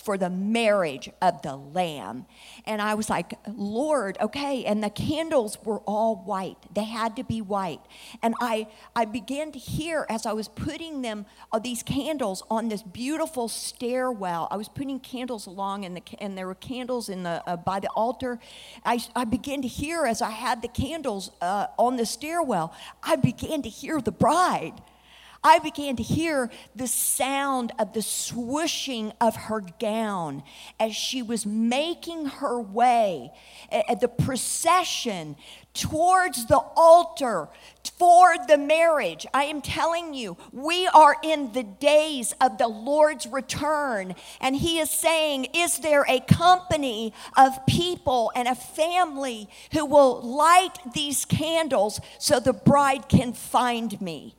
for 0.00 0.16
the 0.16 0.30
marriage 0.30 1.10
of 1.20 1.42
the 1.42 1.56
Lamb. 1.56 2.26
And 2.64 2.80
I 2.80 2.94
was 2.94 3.10
like, 3.10 3.34
Lord, 3.46 4.16
okay. 4.20 4.64
And 4.64 4.82
the 4.82 4.90
candles 4.90 5.58
were 5.62 5.80
all 5.80 6.16
white, 6.16 6.56
they 6.74 6.84
had 6.84 7.16
to 7.16 7.24
be 7.24 7.40
white. 7.40 7.80
And 8.22 8.34
I, 8.40 8.68
I 8.96 9.04
began 9.04 9.52
to 9.52 9.58
hear 9.58 10.06
as 10.08 10.26
I 10.26 10.32
was 10.32 10.48
putting 10.48 11.02
them, 11.02 11.26
uh, 11.52 11.58
these 11.58 11.82
candles 11.82 12.42
on 12.50 12.68
this 12.68 12.82
beautiful 12.82 13.48
stairwell. 13.48 14.48
I 14.50 14.56
was 14.56 14.68
putting 14.68 15.00
candles 15.00 15.46
along, 15.46 15.84
and, 15.84 15.96
the, 15.96 16.02
and 16.18 16.36
there 16.36 16.46
were 16.46 16.54
candles 16.54 17.08
in 17.08 17.22
the, 17.22 17.42
uh, 17.46 17.56
by 17.56 17.80
the 17.80 17.90
altar. 17.90 18.38
I, 18.84 19.00
I 19.14 19.24
began 19.24 19.60
to 19.62 19.68
hear 19.68 20.06
as 20.06 20.22
I 20.22 20.30
had 20.30 20.62
the 20.62 20.68
candles 20.68 21.30
uh, 21.40 21.66
on 21.78 21.96
the 21.96 22.06
stairwell, 22.06 22.74
I 23.02 23.16
began 23.16 23.62
to 23.62 23.68
hear 23.68 24.00
the 24.00 24.12
bride. 24.12 24.80
I 25.42 25.58
began 25.58 25.96
to 25.96 26.02
hear 26.02 26.50
the 26.76 26.86
sound 26.86 27.72
of 27.78 27.94
the 27.94 28.00
swooshing 28.00 29.12
of 29.20 29.36
her 29.36 29.62
gown 29.78 30.42
as 30.78 30.94
she 30.94 31.22
was 31.22 31.46
making 31.46 32.26
her 32.26 32.60
way, 32.60 33.32
at 33.72 34.00
the 34.00 34.08
procession 34.08 35.36
towards 35.72 36.46
the 36.46 36.58
altar 36.58 37.48
for 37.98 38.34
the 38.48 38.58
marriage. 38.58 39.26
I 39.32 39.44
am 39.44 39.62
telling 39.62 40.12
you, 40.12 40.36
we 40.52 40.86
are 40.88 41.16
in 41.22 41.52
the 41.52 41.62
days 41.62 42.34
of 42.40 42.58
the 42.58 42.68
Lord's 42.68 43.26
return. 43.26 44.14
And 44.40 44.56
He 44.56 44.78
is 44.78 44.90
saying, 44.90 45.46
Is 45.54 45.78
there 45.78 46.04
a 46.06 46.20
company 46.20 47.14
of 47.36 47.64
people 47.66 48.30
and 48.34 48.46
a 48.48 48.54
family 48.54 49.48
who 49.72 49.86
will 49.86 50.20
light 50.20 50.76
these 50.92 51.24
candles 51.24 52.00
so 52.18 52.40
the 52.40 52.52
bride 52.52 53.08
can 53.08 53.32
find 53.32 53.98
me? 54.00 54.34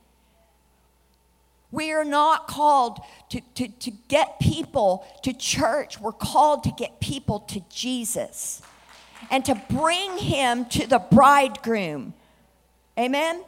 We 1.72 1.92
are 1.92 2.04
not 2.04 2.46
called 2.46 3.00
to, 3.30 3.40
to, 3.54 3.66
to 3.66 3.90
get 4.08 4.38
people 4.38 5.06
to 5.22 5.32
church. 5.32 5.98
We're 5.98 6.12
called 6.12 6.64
to 6.64 6.70
get 6.76 7.00
people 7.00 7.40
to 7.40 7.60
Jesus 7.70 8.62
and 9.30 9.44
to 9.46 9.60
bring 9.70 10.18
him 10.18 10.66
to 10.66 10.86
the 10.86 10.98
bridegroom. 10.98 12.14
Amen? 12.98 13.42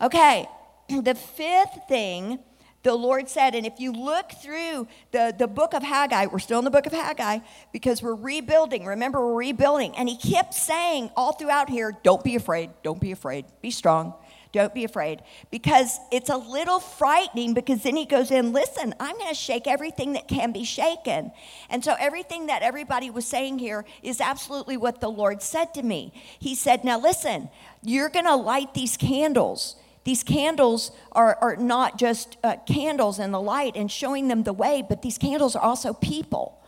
Okay, 0.00 0.46
the 0.88 1.14
fifth 1.14 1.88
thing 1.88 2.38
the 2.86 2.94
Lord 2.94 3.28
said, 3.28 3.56
and 3.56 3.66
if 3.66 3.80
you 3.80 3.90
look 3.90 4.30
through 4.30 4.86
the, 5.10 5.34
the 5.36 5.48
book 5.48 5.74
of 5.74 5.82
Haggai, 5.82 6.26
we're 6.26 6.38
still 6.38 6.60
in 6.60 6.64
the 6.64 6.70
book 6.70 6.86
of 6.86 6.92
Haggai 6.92 7.40
because 7.72 8.00
we're 8.00 8.14
rebuilding. 8.14 8.84
Remember, 8.84 9.26
we're 9.26 9.34
rebuilding. 9.34 9.96
And 9.96 10.08
he 10.08 10.16
kept 10.16 10.54
saying 10.54 11.10
all 11.16 11.32
throughout 11.32 11.68
here, 11.68 11.96
don't 12.04 12.22
be 12.22 12.36
afraid, 12.36 12.70
don't 12.84 13.00
be 13.00 13.10
afraid, 13.10 13.44
be 13.60 13.72
strong. 13.72 14.14
Don't 14.56 14.72
be 14.72 14.84
afraid 14.84 15.22
because 15.50 16.00
it's 16.10 16.30
a 16.30 16.36
little 16.38 16.80
frightening 16.80 17.52
because 17.52 17.82
then 17.82 17.94
he 17.94 18.06
goes 18.06 18.30
in, 18.30 18.54
listen, 18.54 18.94
I'm 18.98 19.14
going 19.18 19.28
to 19.28 19.34
shake 19.34 19.66
everything 19.66 20.14
that 20.14 20.28
can 20.28 20.50
be 20.50 20.64
shaken. 20.64 21.30
And 21.68 21.84
so 21.84 21.94
everything 22.00 22.46
that 22.46 22.62
everybody 22.62 23.10
was 23.10 23.26
saying 23.26 23.58
here 23.58 23.84
is 24.02 24.18
absolutely 24.18 24.78
what 24.78 25.02
the 25.02 25.10
Lord 25.10 25.42
said 25.42 25.74
to 25.74 25.82
me. 25.82 26.10
He 26.38 26.54
said, 26.54 26.84
now 26.84 26.98
listen, 26.98 27.50
you're 27.82 28.08
going 28.08 28.24
to 28.24 28.34
light 28.34 28.72
these 28.72 28.96
candles. 28.96 29.76
These 30.04 30.22
candles 30.22 30.90
are, 31.12 31.36
are 31.42 31.56
not 31.56 31.98
just 31.98 32.38
uh, 32.42 32.56
candles 32.66 33.18
in 33.18 33.32
the 33.32 33.40
light 33.42 33.76
and 33.76 33.92
showing 33.92 34.28
them 34.28 34.44
the 34.44 34.54
way, 34.54 34.82
but 34.88 35.02
these 35.02 35.18
candles 35.18 35.54
are 35.54 35.62
also 35.62 35.92
people 35.92 36.62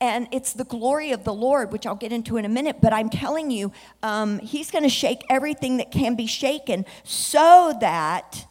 and 0.00 0.28
it's 0.30 0.52
the 0.52 0.64
glory 0.64 1.12
of 1.12 1.24
the 1.24 1.32
Lord, 1.32 1.72
which 1.72 1.86
I'll 1.86 1.94
get 1.94 2.12
into 2.12 2.36
in 2.36 2.44
a 2.44 2.48
minute. 2.48 2.78
But 2.82 2.92
I'm 2.92 3.08
telling 3.08 3.50
you, 3.50 3.72
um, 4.02 4.38
He's 4.38 4.70
going 4.70 4.84
to 4.84 4.90
shake 4.90 5.24
everything 5.30 5.78
that 5.78 5.90
can 5.90 6.14
be 6.16 6.26
shaken 6.26 6.84
so 7.04 7.76
that 7.80 8.46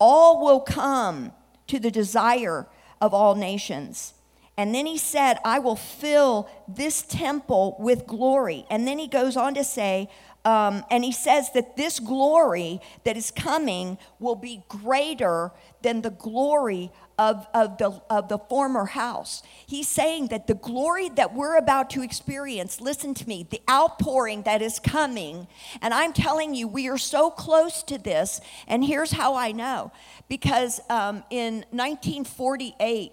all 0.00 0.44
will 0.44 0.60
come 0.60 1.32
to 1.68 1.78
the 1.78 1.90
desire 1.90 2.66
of 3.00 3.14
all 3.14 3.34
nations. 3.34 4.14
And 4.56 4.74
then 4.74 4.84
he 4.84 4.98
said, 4.98 5.38
I 5.44 5.58
will 5.60 5.76
fill 5.76 6.48
this 6.68 7.02
temple 7.02 7.76
with 7.78 8.06
glory. 8.06 8.66
And 8.68 8.86
then 8.86 8.98
he 8.98 9.08
goes 9.08 9.36
on 9.36 9.54
to 9.54 9.64
say, 9.64 10.10
um, 10.44 10.84
and 10.90 11.04
he 11.04 11.12
says 11.12 11.52
that 11.52 11.76
this 11.76 12.00
glory 12.00 12.80
that 13.04 13.16
is 13.16 13.30
coming 13.30 13.96
will 14.18 14.34
be 14.34 14.64
greater 14.68 15.52
than 15.82 16.02
the 16.02 16.10
glory 16.10 16.90
of, 17.22 17.46
of, 17.54 17.78
the, 17.78 18.02
of 18.10 18.28
the 18.28 18.38
former 18.38 18.84
house. 18.84 19.44
He's 19.64 19.86
saying 19.86 20.28
that 20.28 20.48
the 20.48 20.54
glory 20.54 21.08
that 21.10 21.32
we're 21.32 21.56
about 21.56 21.88
to 21.90 22.02
experience, 22.02 22.80
listen 22.80 23.14
to 23.14 23.28
me, 23.28 23.46
the 23.48 23.62
outpouring 23.70 24.42
that 24.42 24.60
is 24.60 24.80
coming, 24.80 25.46
and 25.80 25.94
I'm 25.94 26.12
telling 26.12 26.52
you, 26.52 26.66
we 26.66 26.88
are 26.88 26.98
so 26.98 27.30
close 27.30 27.84
to 27.84 27.96
this, 27.96 28.40
and 28.66 28.84
here's 28.84 29.12
how 29.12 29.36
I 29.36 29.52
know. 29.52 29.92
Because 30.28 30.80
um, 30.90 31.22
in 31.30 31.64
1948, 31.70 33.12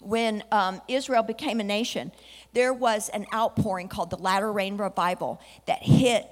when 0.00 0.42
um, 0.50 0.80
Israel 0.88 1.22
became 1.22 1.60
a 1.60 1.64
nation, 1.64 2.12
there 2.54 2.72
was 2.72 3.10
an 3.10 3.26
outpouring 3.34 3.88
called 3.88 4.08
the 4.08 4.16
Latter 4.16 4.50
Rain 4.50 4.78
Revival 4.78 5.38
that 5.66 5.82
hit 5.82 6.26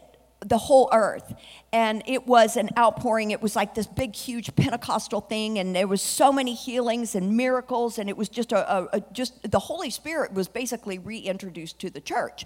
the 0.44 0.58
whole 0.58 0.88
earth. 0.92 1.34
And 1.72 2.02
it 2.06 2.26
was 2.26 2.56
an 2.56 2.70
outpouring. 2.76 3.30
It 3.30 3.40
was 3.40 3.54
like 3.54 3.74
this 3.74 3.86
big 3.86 4.16
huge 4.16 4.54
pentecostal 4.56 5.20
thing 5.20 5.58
and 5.58 5.76
there 5.76 5.86
was 5.86 6.02
so 6.02 6.32
many 6.32 6.54
healings 6.54 7.14
and 7.14 7.36
miracles 7.36 7.98
and 7.98 8.08
it 8.08 8.16
was 8.16 8.28
just 8.28 8.50
a, 8.50 8.74
a, 8.74 8.88
a, 8.94 9.00
just 9.12 9.50
the 9.50 9.58
holy 9.58 9.90
spirit 9.90 10.32
was 10.32 10.48
basically 10.48 10.98
reintroduced 10.98 11.78
to 11.80 11.90
the 11.90 12.00
church. 12.00 12.44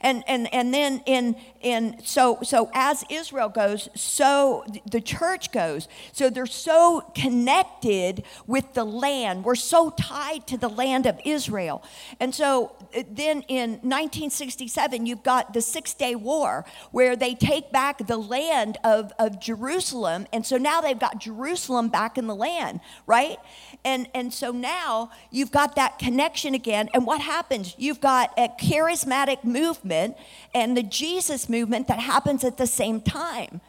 And 0.00 0.24
and 0.26 0.52
and 0.52 0.74
then 0.74 1.02
in 1.06 1.36
in 1.62 2.04
so 2.04 2.38
so 2.42 2.68
as 2.74 3.04
israel 3.08 3.48
goes 3.48 3.88
so 3.94 4.64
the 4.90 5.00
church 5.00 5.52
goes. 5.52 5.88
So 6.12 6.28
they're 6.28 6.46
so 6.46 7.00
connected 7.14 8.24
with 8.46 8.74
the 8.74 8.84
land. 8.84 9.44
We're 9.44 9.54
so 9.54 9.90
tied 9.90 10.46
to 10.48 10.58
the 10.58 10.68
land 10.68 11.06
of 11.06 11.18
israel. 11.24 11.82
And 12.20 12.34
so 12.34 12.74
then 12.92 13.42
in 13.48 13.70
1967 13.70 15.06
you've 15.06 15.22
got 15.22 15.54
the 15.54 15.62
six 15.62 15.94
day 15.94 16.14
war 16.14 16.66
where 16.90 17.16
they 17.16 17.35
take 17.38 17.70
back 17.70 18.06
the 18.06 18.16
land 18.16 18.78
of, 18.84 19.12
of 19.18 19.40
Jerusalem. 19.40 20.26
And 20.32 20.44
so 20.44 20.56
now 20.56 20.80
they've 20.80 20.98
got 20.98 21.18
Jerusalem 21.18 21.88
back 21.88 22.18
in 22.18 22.26
the 22.26 22.34
land, 22.34 22.80
right? 23.06 23.38
And, 23.84 24.08
and 24.14 24.32
so 24.32 24.50
now 24.50 25.10
you've 25.30 25.52
got 25.52 25.76
that 25.76 25.98
connection 25.98 26.54
again. 26.54 26.88
And 26.92 27.06
what 27.06 27.20
happens? 27.20 27.74
You've 27.78 28.00
got 28.00 28.32
a 28.36 28.48
charismatic 28.48 29.44
movement 29.44 30.16
and 30.54 30.76
the 30.76 30.82
Jesus 30.82 31.48
movement 31.48 31.88
that 31.88 32.00
happens 32.00 32.44
at 32.44 32.56
the 32.56 32.66
same 32.66 33.00
time. 33.00 33.60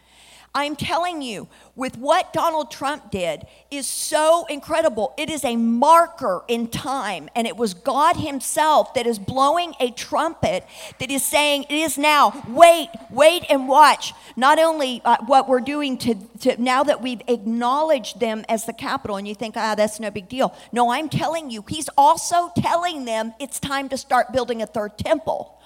I'm 0.58 0.76
telling 0.76 1.22
you, 1.22 1.48
with 1.76 2.00
what 2.00 2.34
Donald 2.34 2.72
Trump 2.72 3.12
did 3.12 3.46
is 3.70 3.86
so 3.86 4.48
incredible. 4.50 5.14
It 5.16 5.30
is 5.30 5.46
a 5.46 5.56
marker 5.56 6.44
in 6.48 6.68
time, 6.68 7.30
and 7.36 7.46
it 7.46 7.56
was 7.56 7.76
God 7.76 8.16
Himself 8.16 8.96
that 8.96 9.06
is 9.06 9.20
blowing 9.20 9.76
a 9.80 9.92
trumpet 9.92 10.66
that 11.00 11.12
is 11.12 11.22
saying, 11.22 11.66
It 11.70 11.76
is 11.76 12.00
now. 12.00 12.44
Wait, 12.48 12.90
wait, 13.12 13.46
and 13.52 13.68
watch. 13.68 14.14
Not 14.36 14.58
only 14.58 15.00
uh, 15.06 15.18
what 15.28 15.48
we're 15.48 15.60
doing 15.60 15.96
to, 16.00 16.16
to 16.40 16.60
now 16.60 16.84
that 16.84 17.04
we've 17.04 17.22
acknowledged 17.28 18.20
them 18.20 18.44
as 18.50 18.66
the 18.66 18.74
capital, 18.74 19.18
and 19.18 19.28
you 19.28 19.36
think, 19.36 19.56
ah, 19.58 19.76
that's 19.76 20.00
no 20.00 20.10
big 20.10 20.28
deal. 20.28 20.56
No, 20.72 20.92
I'm 20.92 21.08
telling 21.08 21.52
you, 21.52 21.64
He's 21.68 21.88
also 21.96 22.52
telling 22.58 23.06
them 23.06 23.36
it's 23.40 23.60
time 23.60 23.90
to 23.90 23.98
start 23.98 24.34
building 24.34 24.64
a 24.64 24.66
third 24.66 24.98
temple. 24.98 25.62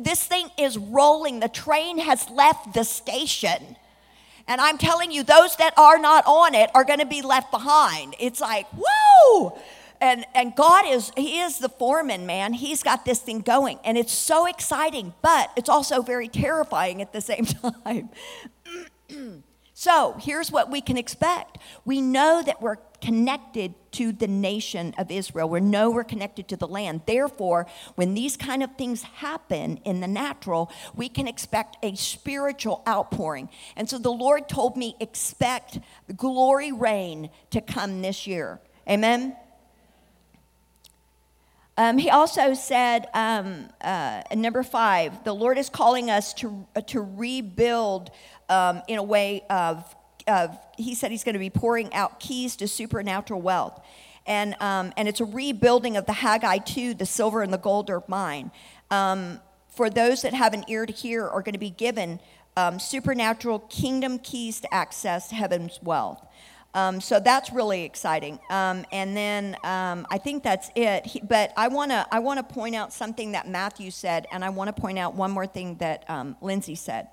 This 0.00 0.22
thing 0.22 0.50
is 0.56 0.78
rolling, 0.78 1.40
the 1.40 1.48
train 1.48 1.98
has 1.98 2.30
left 2.30 2.74
the 2.74 2.84
station. 2.84 3.76
And 4.50 4.60
I'm 4.60 4.78
telling 4.78 5.12
you, 5.12 5.22
those 5.22 5.54
that 5.56 5.74
are 5.78 5.96
not 5.96 6.24
on 6.26 6.56
it 6.56 6.70
are 6.74 6.82
going 6.82 6.98
to 6.98 7.06
be 7.06 7.22
left 7.22 7.52
behind. 7.52 8.16
It's 8.18 8.40
like, 8.40 8.66
woo! 8.72 9.52
And, 10.00 10.26
and 10.34 10.56
God 10.56 10.86
is, 10.88 11.12
He 11.16 11.38
is 11.38 11.58
the 11.58 11.68
foreman, 11.68 12.26
man. 12.26 12.54
He's 12.54 12.82
got 12.82 13.04
this 13.04 13.20
thing 13.20 13.42
going. 13.42 13.78
And 13.84 13.96
it's 13.96 14.12
so 14.12 14.46
exciting, 14.46 15.14
but 15.22 15.52
it's 15.56 15.68
also 15.68 16.02
very 16.02 16.26
terrifying 16.26 17.00
at 17.00 17.12
the 17.12 17.20
same 17.20 17.44
time. 17.84 18.10
so 19.80 20.14
here's 20.20 20.52
what 20.52 20.70
we 20.70 20.82
can 20.82 20.98
expect 20.98 21.56
we 21.86 22.02
know 22.02 22.42
that 22.44 22.60
we're 22.60 22.76
connected 23.00 23.72
to 23.92 24.12
the 24.12 24.28
nation 24.28 24.92
of 24.98 25.10
Israel. 25.10 25.48
We 25.48 25.60
know 25.60 25.90
we're 25.90 26.04
connected 26.04 26.48
to 26.48 26.56
the 26.58 26.68
land. 26.68 27.00
Therefore, 27.06 27.66
when 27.94 28.12
these 28.12 28.36
kind 28.36 28.62
of 28.62 28.76
things 28.76 29.00
happen 29.00 29.78
in 29.86 30.02
the 30.02 30.06
natural, 30.06 30.70
we 30.94 31.08
can 31.08 31.26
expect 31.26 31.82
a 31.82 31.94
spiritual 31.94 32.82
outpouring. 32.86 33.48
And 33.74 33.88
so 33.88 33.96
the 33.96 34.12
Lord 34.12 34.50
told 34.50 34.76
me, 34.76 34.96
expect 35.00 35.78
the 36.08 36.12
glory 36.12 36.72
rain 36.72 37.30
to 37.48 37.62
come 37.62 38.02
this 38.02 38.26
year. 38.26 38.60
Amen. 38.86 39.34
Um, 41.80 41.96
he 41.96 42.10
also 42.10 42.52
said, 42.52 43.08
um, 43.14 43.70
uh, 43.80 44.20
number 44.34 44.62
five, 44.62 45.24
the 45.24 45.32
Lord 45.32 45.56
is 45.56 45.70
calling 45.70 46.10
us 46.10 46.34
to, 46.34 46.66
uh, 46.76 46.82
to 46.82 47.00
rebuild 47.00 48.10
um, 48.50 48.82
in 48.86 48.98
a 48.98 49.02
way 49.02 49.46
of 49.48 49.96
of, 50.26 50.58
he 50.76 50.94
said 50.94 51.10
he's 51.10 51.24
going 51.24 51.32
to 51.32 51.40
be 51.40 51.48
pouring 51.48 51.92
out 51.94 52.20
keys 52.20 52.56
to 52.56 52.68
supernatural 52.68 53.40
wealth. 53.40 53.82
And, 54.26 54.54
um, 54.60 54.92
and 54.98 55.08
it's 55.08 55.20
a 55.20 55.24
rebuilding 55.24 55.96
of 55.96 56.04
the 56.04 56.12
Haggai 56.12 56.58
2, 56.58 56.94
the 56.94 57.06
silver 57.06 57.42
and 57.42 57.50
the 57.50 57.58
gold 57.58 57.88
are 57.88 58.02
mine. 58.06 58.50
Um, 58.90 59.40
for 59.68 59.88
those 59.88 60.22
that 60.22 60.34
have 60.34 60.52
an 60.52 60.64
ear 60.68 60.84
to 60.84 60.92
hear 60.92 61.26
are 61.26 61.40
going 61.40 61.54
to 61.54 61.58
be 61.58 61.70
given 61.70 62.20
um, 62.56 62.78
supernatural 62.78 63.60
kingdom 63.60 64.18
keys 64.18 64.60
to 64.60 64.74
access 64.74 65.30
heaven's 65.30 65.80
wealth. 65.82 66.26
Um, 66.74 67.00
so 67.00 67.18
that's 67.18 67.52
really 67.52 67.84
exciting. 67.84 68.38
Um, 68.48 68.84
and 68.92 69.16
then 69.16 69.56
um, 69.64 70.06
I 70.10 70.18
think 70.18 70.42
that's 70.42 70.70
it. 70.76 71.06
He, 71.06 71.20
but 71.20 71.52
I 71.56 71.68
want 71.68 71.90
to 71.90 72.06
I 72.12 72.20
want 72.20 72.38
to 72.38 72.54
point 72.54 72.74
out 72.74 72.92
something 72.92 73.32
that 73.32 73.48
Matthew 73.48 73.90
said, 73.90 74.26
and 74.32 74.44
I 74.44 74.50
want 74.50 74.74
to 74.74 74.80
point 74.80 74.98
out 74.98 75.14
one 75.14 75.30
more 75.30 75.46
thing 75.46 75.76
that 75.76 76.08
um, 76.08 76.36
Lindsay 76.40 76.76
said 76.76 77.08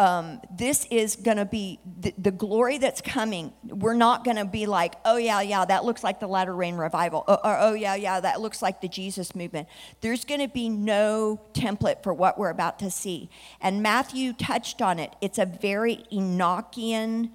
um, 0.00 0.40
this 0.50 0.86
is 0.90 1.14
going 1.16 1.36
to 1.36 1.44
be 1.44 1.78
the, 2.16 2.30
glory 2.30 2.78
that's 2.78 3.02
coming. 3.02 3.52
We're 3.64 3.92
not 3.92 4.24
going 4.24 4.38
to 4.38 4.46
be 4.46 4.64
like, 4.64 4.94
oh, 5.04 5.18
yeah, 5.18 5.42
yeah, 5.42 5.66
that 5.66 5.84
looks 5.84 6.02
like 6.02 6.20
the 6.20 6.26
latter 6.26 6.54
rain 6.54 6.76
revival. 6.76 7.22
Or, 7.28 7.46
or 7.46 7.58
oh, 7.60 7.74
yeah, 7.74 7.96
yeah, 7.96 8.18
that 8.18 8.40
looks 8.40 8.62
like 8.62 8.80
the 8.80 8.88
Jesus 8.88 9.34
movement. 9.34 9.68
There's 10.00 10.24
going 10.24 10.40
to 10.40 10.48
be 10.48 10.70
no 10.70 11.38
template 11.52 12.02
for 12.02 12.14
what 12.14 12.38
we're 12.38 12.48
about 12.48 12.78
to 12.78 12.90
see. 12.90 13.28
And 13.60 13.82
Matthew 13.82 14.32
touched 14.32 14.80
on 14.80 14.98
it. 14.98 15.14
It's 15.20 15.38
a 15.38 15.44
very 15.44 16.06
Enochian 16.10 17.32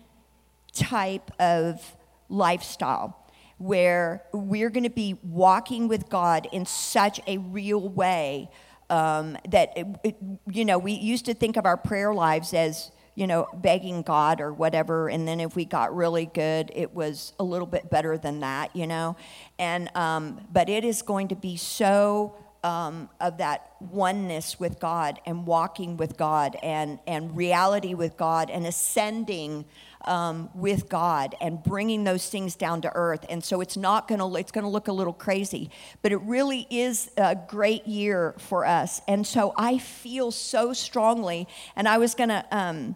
type 0.76 1.32
of 1.40 1.82
lifestyle 2.30 3.18
where 3.58 4.24
we're 4.34 4.70
going 4.70 4.84
to 4.84 4.90
be 4.90 5.18
walking 5.24 5.88
with 5.88 6.10
God 6.10 6.48
in 6.52 6.66
such 6.66 7.22
a 7.26 7.38
real 7.38 7.88
way 7.88 8.50
um, 8.90 9.38
that, 9.50 9.76
it, 9.78 9.88
it, 10.04 10.16
you 10.52 10.66
know, 10.66 10.78
we 10.78 10.92
used 10.92 11.26
to 11.26 11.34
think 11.34 11.58
of 11.58 11.66
our 11.66 11.78
prayer 11.78 12.14
lives 12.14 12.54
as, 12.54 12.92
you 13.16 13.26
know, 13.26 13.48
begging 13.56 14.02
God 14.02 14.42
or 14.42 14.54
whatever. 14.54 15.08
And 15.10 15.28
then 15.28 15.40
if 15.40 15.56
we 15.56 15.66
got 15.66 15.96
really 15.96 16.26
good, 16.26 16.72
it 16.76 16.94
was 16.94 17.34
a 17.40 17.44
little 17.44 17.66
bit 17.66 17.90
better 17.90 18.18
than 18.18 18.42
that, 18.42 18.76
you 18.76 18.86
know. 18.86 19.16
And, 19.58 19.90
um, 19.96 20.46
but 20.52 20.70
it 20.70 20.84
is 20.84 21.02
going 21.02 21.30
to 21.30 21.36
be 21.36 21.56
so 21.56 22.36
um, 22.64 23.10
of 23.22 23.38
that 23.38 23.72
oneness 23.80 24.60
with 24.60 24.80
God 24.80 25.20
and 25.26 25.46
walking 25.48 25.98
with 25.98 26.18
God 26.18 26.58
and, 26.62 27.00
and 27.08 27.36
reality 27.38 27.94
with 27.94 28.18
God 28.18 28.50
and 28.50 28.66
ascending 28.66 29.66
um, 30.06 30.50
with 30.54 30.90
God 30.90 31.36
and 31.42 31.62
bringing 31.62 32.04
those 32.04 32.30
things 32.30 32.56
down 32.56 32.82
to 32.82 32.92
earth. 32.96 33.26
And 33.30 33.44
so 33.44 33.62
it's 33.62 33.78
not 33.78 34.08
going 34.08 34.20
to 34.20 34.36
it's 34.36 34.52
going 34.52 34.64
to 34.64 34.70
look 34.70 34.88
a 34.88 34.94
little 34.94 35.14
crazy, 35.14 35.70
but 36.02 36.12
it 36.12 36.22
really 36.22 36.68
is 36.70 37.12
a 37.18 37.36
great 37.36 37.88
year 37.88 38.36
for 38.38 38.66
us. 38.66 39.02
And 39.08 39.26
so 39.26 39.54
I 39.58 39.78
feel 39.78 40.32
so 40.32 40.74
strongly, 40.74 41.48
and 41.76 41.88
I 41.88 41.98
was 41.98 42.16
going 42.16 42.30
to. 42.30 42.46
Um, 42.52 42.96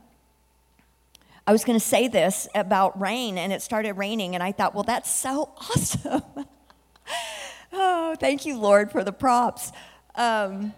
I 1.47 1.51
was 1.51 1.66
going 1.66 1.80
to 1.80 1.84
say 1.84 2.07
this 2.07 2.47
about 2.53 3.01
rain, 3.01 3.39
and 3.39 3.51
it 3.51 3.64
started 3.64 3.93
raining, 3.93 4.36
and 4.36 4.43
I 4.43 4.51
thought, 4.51 4.76
well, 4.76 4.84
that's 4.84 5.10
so 5.10 5.49
awesome. 5.57 6.22
oh, 7.74 8.16
thank 8.20 8.45
you, 8.45 8.60
Lord, 8.60 8.91
for 8.91 9.03
the 9.03 9.12
props. 9.12 9.72
Um, 10.14 10.74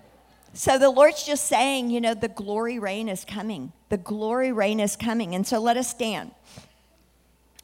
so 0.54 0.78
the 0.78 0.90
Lord's 0.90 1.24
just 1.24 1.46
saying, 1.46 1.90
you 1.90 2.02
know, 2.02 2.14
the 2.14 2.28
glory 2.28 2.80
rain 2.80 3.08
is 3.08 3.24
coming. 3.24 3.72
The 3.90 3.98
glory 3.98 4.52
rain 4.52 4.80
is 4.80 4.96
coming. 4.96 5.34
And 5.34 5.48
so 5.48 5.60
let 5.60 5.78
us 5.78 5.90
stand. 5.90 6.32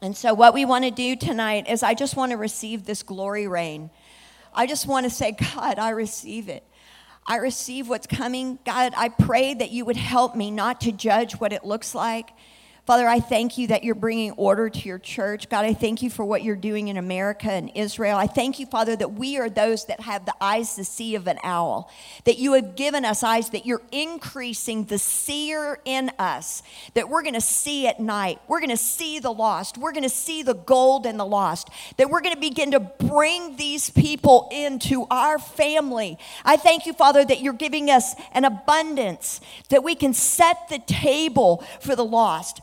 And 0.00 0.16
so, 0.16 0.32
what 0.32 0.54
we 0.54 0.64
want 0.64 0.84
to 0.84 0.90
do 0.90 1.16
tonight 1.16 1.68
is 1.68 1.82
I 1.82 1.94
just 1.94 2.16
want 2.16 2.30
to 2.30 2.36
receive 2.36 2.84
this 2.84 3.02
glory 3.02 3.48
rain. 3.48 3.90
I 4.54 4.66
just 4.66 4.86
want 4.86 5.04
to 5.04 5.10
say, 5.10 5.32
God, 5.32 5.78
I 5.78 5.90
receive 5.90 6.48
it. 6.48 6.62
I 7.26 7.36
receive 7.36 7.88
what's 7.88 8.06
coming. 8.06 8.58
God, 8.64 8.94
I 8.96 9.08
pray 9.08 9.54
that 9.54 9.70
you 9.70 9.84
would 9.84 9.96
help 9.96 10.34
me 10.34 10.50
not 10.50 10.80
to 10.82 10.92
judge 10.92 11.34
what 11.34 11.52
it 11.52 11.64
looks 11.64 11.94
like. 11.94 12.30
Father, 12.88 13.06
I 13.06 13.20
thank 13.20 13.58
you 13.58 13.66
that 13.66 13.84
you're 13.84 13.94
bringing 13.94 14.30
order 14.38 14.70
to 14.70 14.88
your 14.88 14.98
church. 14.98 15.50
God, 15.50 15.66
I 15.66 15.74
thank 15.74 16.00
you 16.00 16.08
for 16.08 16.24
what 16.24 16.42
you're 16.42 16.56
doing 16.56 16.88
in 16.88 16.96
America 16.96 17.50
and 17.50 17.70
Israel. 17.74 18.16
I 18.16 18.26
thank 18.26 18.58
you, 18.58 18.64
Father, 18.64 18.96
that 18.96 19.12
we 19.12 19.36
are 19.36 19.50
those 19.50 19.84
that 19.88 20.00
have 20.00 20.24
the 20.24 20.32
eyes 20.40 20.74
to 20.76 20.86
see 20.86 21.14
of 21.14 21.26
an 21.26 21.38
owl, 21.44 21.90
that 22.24 22.38
you 22.38 22.54
have 22.54 22.76
given 22.76 23.04
us 23.04 23.22
eyes, 23.22 23.50
that 23.50 23.66
you're 23.66 23.82
increasing 23.92 24.84
the 24.84 24.96
seer 24.96 25.78
in 25.84 26.10
us, 26.18 26.62
that 26.94 27.10
we're 27.10 27.20
going 27.20 27.34
to 27.34 27.42
see 27.42 27.86
at 27.86 28.00
night. 28.00 28.38
We're 28.48 28.60
going 28.60 28.70
to 28.70 28.76
see 28.78 29.18
the 29.18 29.34
lost. 29.34 29.76
We're 29.76 29.92
going 29.92 30.02
to 30.04 30.08
see 30.08 30.42
the 30.42 30.54
gold 30.54 31.04
and 31.04 31.20
the 31.20 31.26
lost, 31.26 31.68
that 31.98 32.08
we're 32.08 32.22
going 32.22 32.36
to 32.36 32.40
begin 32.40 32.70
to 32.70 32.80
bring 32.80 33.56
these 33.56 33.90
people 33.90 34.48
into 34.50 35.06
our 35.10 35.38
family. 35.38 36.16
I 36.42 36.56
thank 36.56 36.86
you, 36.86 36.94
Father, 36.94 37.22
that 37.22 37.42
you're 37.42 37.52
giving 37.52 37.90
us 37.90 38.14
an 38.32 38.46
abundance, 38.46 39.42
that 39.68 39.84
we 39.84 39.94
can 39.94 40.14
set 40.14 40.70
the 40.70 40.78
table 40.78 41.62
for 41.80 41.94
the 41.94 42.02
lost 42.02 42.62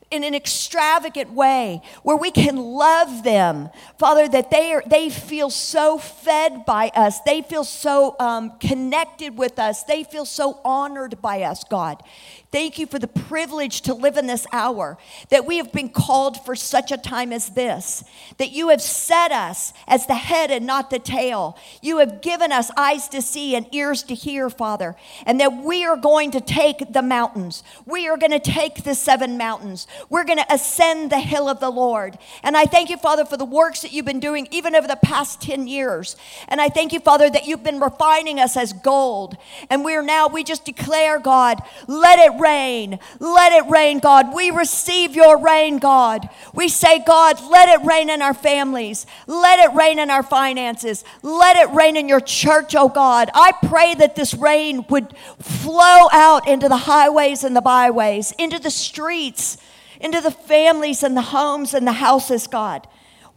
in 0.11 0.23
an 0.23 0.35
extravagant 0.35 1.31
way 1.31 1.81
where 2.03 2.17
we 2.17 2.31
can 2.31 2.57
love 2.57 3.23
them 3.23 3.69
father 3.97 4.27
that 4.27 4.51
they 4.51 4.73
are 4.73 4.83
they 4.85 5.09
feel 5.09 5.49
so 5.49 5.97
fed 5.97 6.65
by 6.65 6.89
us 6.95 7.19
they 7.21 7.41
feel 7.41 7.63
so 7.63 8.15
um, 8.19 8.57
connected 8.59 9.37
with 9.37 9.57
us 9.57 9.83
they 9.83 10.03
feel 10.03 10.25
so 10.25 10.59
honored 10.63 11.21
by 11.21 11.41
us 11.41 11.63
god 11.63 12.03
Thank 12.51 12.77
you 12.79 12.85
for 12.85 12.99
the 12.99 13.07
privilege 13.07 13.79
to 13.83 13.93
live 13.93 14.17
in 14.17 14.27
this 14.27 14.45
hour, 14.51 14.97
that 15.29 15.45
we 15.45 15.55
have 15.55 15.71
been 15.71 15.87
called 15.87 16.43
for 16.43 16.53
such 16.53 16.91
a 16.91 16.97
time 16.97 17.31
as 17.31 17.49
this, 17.49 18.03
that 18.39 18.51
you 18.51 18.69
have 18.69 18.81
set 18.81 19.31
us 19.31 19.71
as 19.87 20.05
the 20.05 20.15
head 20.15 20.51
and 20.51 20.67
not 20.67 20.89
the 20.89 20.99
tail. 20.99 21.57
You 21.81 21.99
have 21.99 22.21
given 22.21 22.51
us 22.51 22.69
eyes 22.75 23.07
to 23.09 23.21
see 23.21 23.55
and 23.55 23.73
ears 23.73 24.03
to 24.03 24.15
hear, 24.15 24.49
Father, 24.49 24.97
and 25.25 25.39
that 25.39 25.63
we 25.63 25.85
are 25.85 25.95
going 25.95 26.31
to 26.31 26.41
take 26.41 26.91
the 26.91 27.01
mountains. 27.01 27.63
We 27.85 28.09
are 28.09 28.17
going 28.17 28.31
to 28.31 28.39
take 28.39 28.83
the 28.83 28.95
seven 28.95 29.37
mountains. 29.37 29.87
We're 30.09 30.23
going 30.23 30.39
to 30.39 30.53
ascend 30.53 31.11
the 31.11 31.19
hill 31.19 31.49
of 31.49 31.59
the 31.59 31.69
Lord. 31.69 32.17
And 32.43 32.57
I 32.57 32.65
thank 32.65 32.89
you, 32.89 32.97
Father, 32.97 33.25
for 33.25 33.37
the 33.37 33.45
works 33.45 33.81
that 33.81 33.91
you've 33.91 34.05
been 34.05 34.19
doing 34.19 34.47
even 34.51 34.75
over 34.75 34.87
the 34.87 34.95
past 34.95 35.41
10 35.41 35.67
years. 35.67 36.15
And 36.47 36.61
I 36.61 36.69
thank 36.69 36.93
you, 36.93 36.99
Father, 36.99 37.29
that 37.29 37.45
you've 37.45 37.63
been 37.63 37.79
refining 37.79 38.39
us 38.39 38.57
as 38.57 38.73
gold. 38.73 39.37
And 39.69 39.85
we're 39.85 40.01
now, 40.01 40.27
we 40.27 40.43
just 40.43 40.65
declare, 40.65 41.19
God, 41.19 41.61
let 41.87 42.19
it 42.19 42.39
rain. 42.39 42.99
Let 43.19 43.51
it 43.53 43.69
rain, 43.69 43.99
God. 43.99 44.33
We 44.33 44.51
receive 44.51 45.15
your 45.15 45.37
rain, 45.37 45.79
God. 45.79 46.29
We 46.53 46.67
say, 46.67 47.03
God, 47.05 47.41
let 47.49 47.69
it 47.69 47.85
rain 47.85 48.09
in 48.09 48.21
our 48.21 48.33
families. 48.33 49.05
Let 49.27 49.59
it 49.59 49.75
rain 49.75 49.99
in 49.99 50.09
our 50.09 50.23
finances. 50.23 51.03
Let 51.21 51.55
it 51.57 51.73
rain 51.73 51.97
in 51.97 52.07
your 52.09 52.19
church, 52.19 52.75
oh 52.75 52.89
God. 52.89 53.29
I 53.33 53.53
pray 53.63 53.95
that 53.95 54.15
this 54.15 54.33
rain 54.33 54.85
would 54.89 55.15
flow 55.39 56.07
out 56.11 56.47
into 56.47 56.69
the 56.69 56.77
highways 56.77 57.43
and 57.43 57.55
the 57.55 57.61
byways, 57.61 58.33
into 58.37 58.59
the 58.59 58.71
streets, 58.71 59.57
into 60.01 60.21
the 60.21 60.31
families 60.31 61.03
and 61.03 61.15
the 61.15 61.21
homes 61.21 61.73
and 61.73 61.87
the 61.87 61.93
houses, 61.93 62.47
God. 62.47 62.87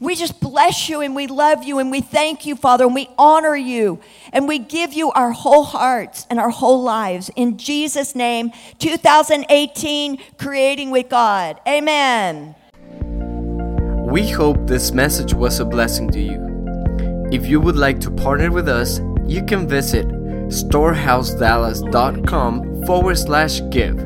We 0.00 0.16
just 0.16 0.40
bless 0.40 0.88
you 0.88 1.00
and 1.00 1.14
we 1.14 1.28
love 1.28 1.62
you 1.62 1.78
and 1.78 1.90
we 1.90 2.00
thank 2.00 2.44
you, 2.44 2.56
Father, 2.56 2.84
and 2.84 2.94
we 2.94 3.08
honor 3.16 3.56
you 3.56 4.00
and 4.32 4.48
we 4.48 4.58
give 4.58 4.92
you 4.92 5.12
our 5.12 5.30
whole 5.30 5.64
hearts 5.64 6.26
and 6.28 6.40
our 6.40 6.50
whole 6.50 6.82
lives. 6.82 7.30
In 7.36 7.56
Jesus' 7.56 8.14
name, 8.14 8.50
2018, 8.80 10.18
creating 10.36 10.90
with 10.90 11.08
God. 11.08 11.60
Amen. 11.66 12.56
We 14.10 14.28
hope 14.28 14.66
this 14.66 14.92
message 14.92 15.32
was 15.32 15.60
a 15.60 15.64
blessing 15.64 16.10
to 16.10 16.20
you. 16.20 17.28
If 17.32 17.46
you 17.46 17.60
would 17.60 17.76
like 17.76 18.00
to 18.00 18.10
partner 18.10 18.50
with 18.50 18.68
us, 18.68 19.00
you 19.26 19.42
can 19.44 19.66
visit 19.66 20.06
storehousedallas.com 20.06 22.84
forward 22.84 23.18
slash 23.18 23.62
give, 23.70 23.98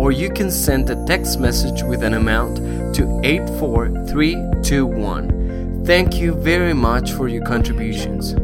or 0.00 0.10
you 0.12 0.30
can 0.30 0.50
send 0.50 0.88
a 0.88 0.96
text 1.04 1.38
message 1.38 1.82
with 1.82 2.02
an 2.02 2.14
amount 2.14 2.56
to 2.94 3.20
84321. 3.22 5.84
Thank 5.84 6.14
you 6.14 6.32
very 6.32 6.72
much 6.72 7.12
for 7.12 7.28
your 7.28 7.44
contributions. 7.44 8.34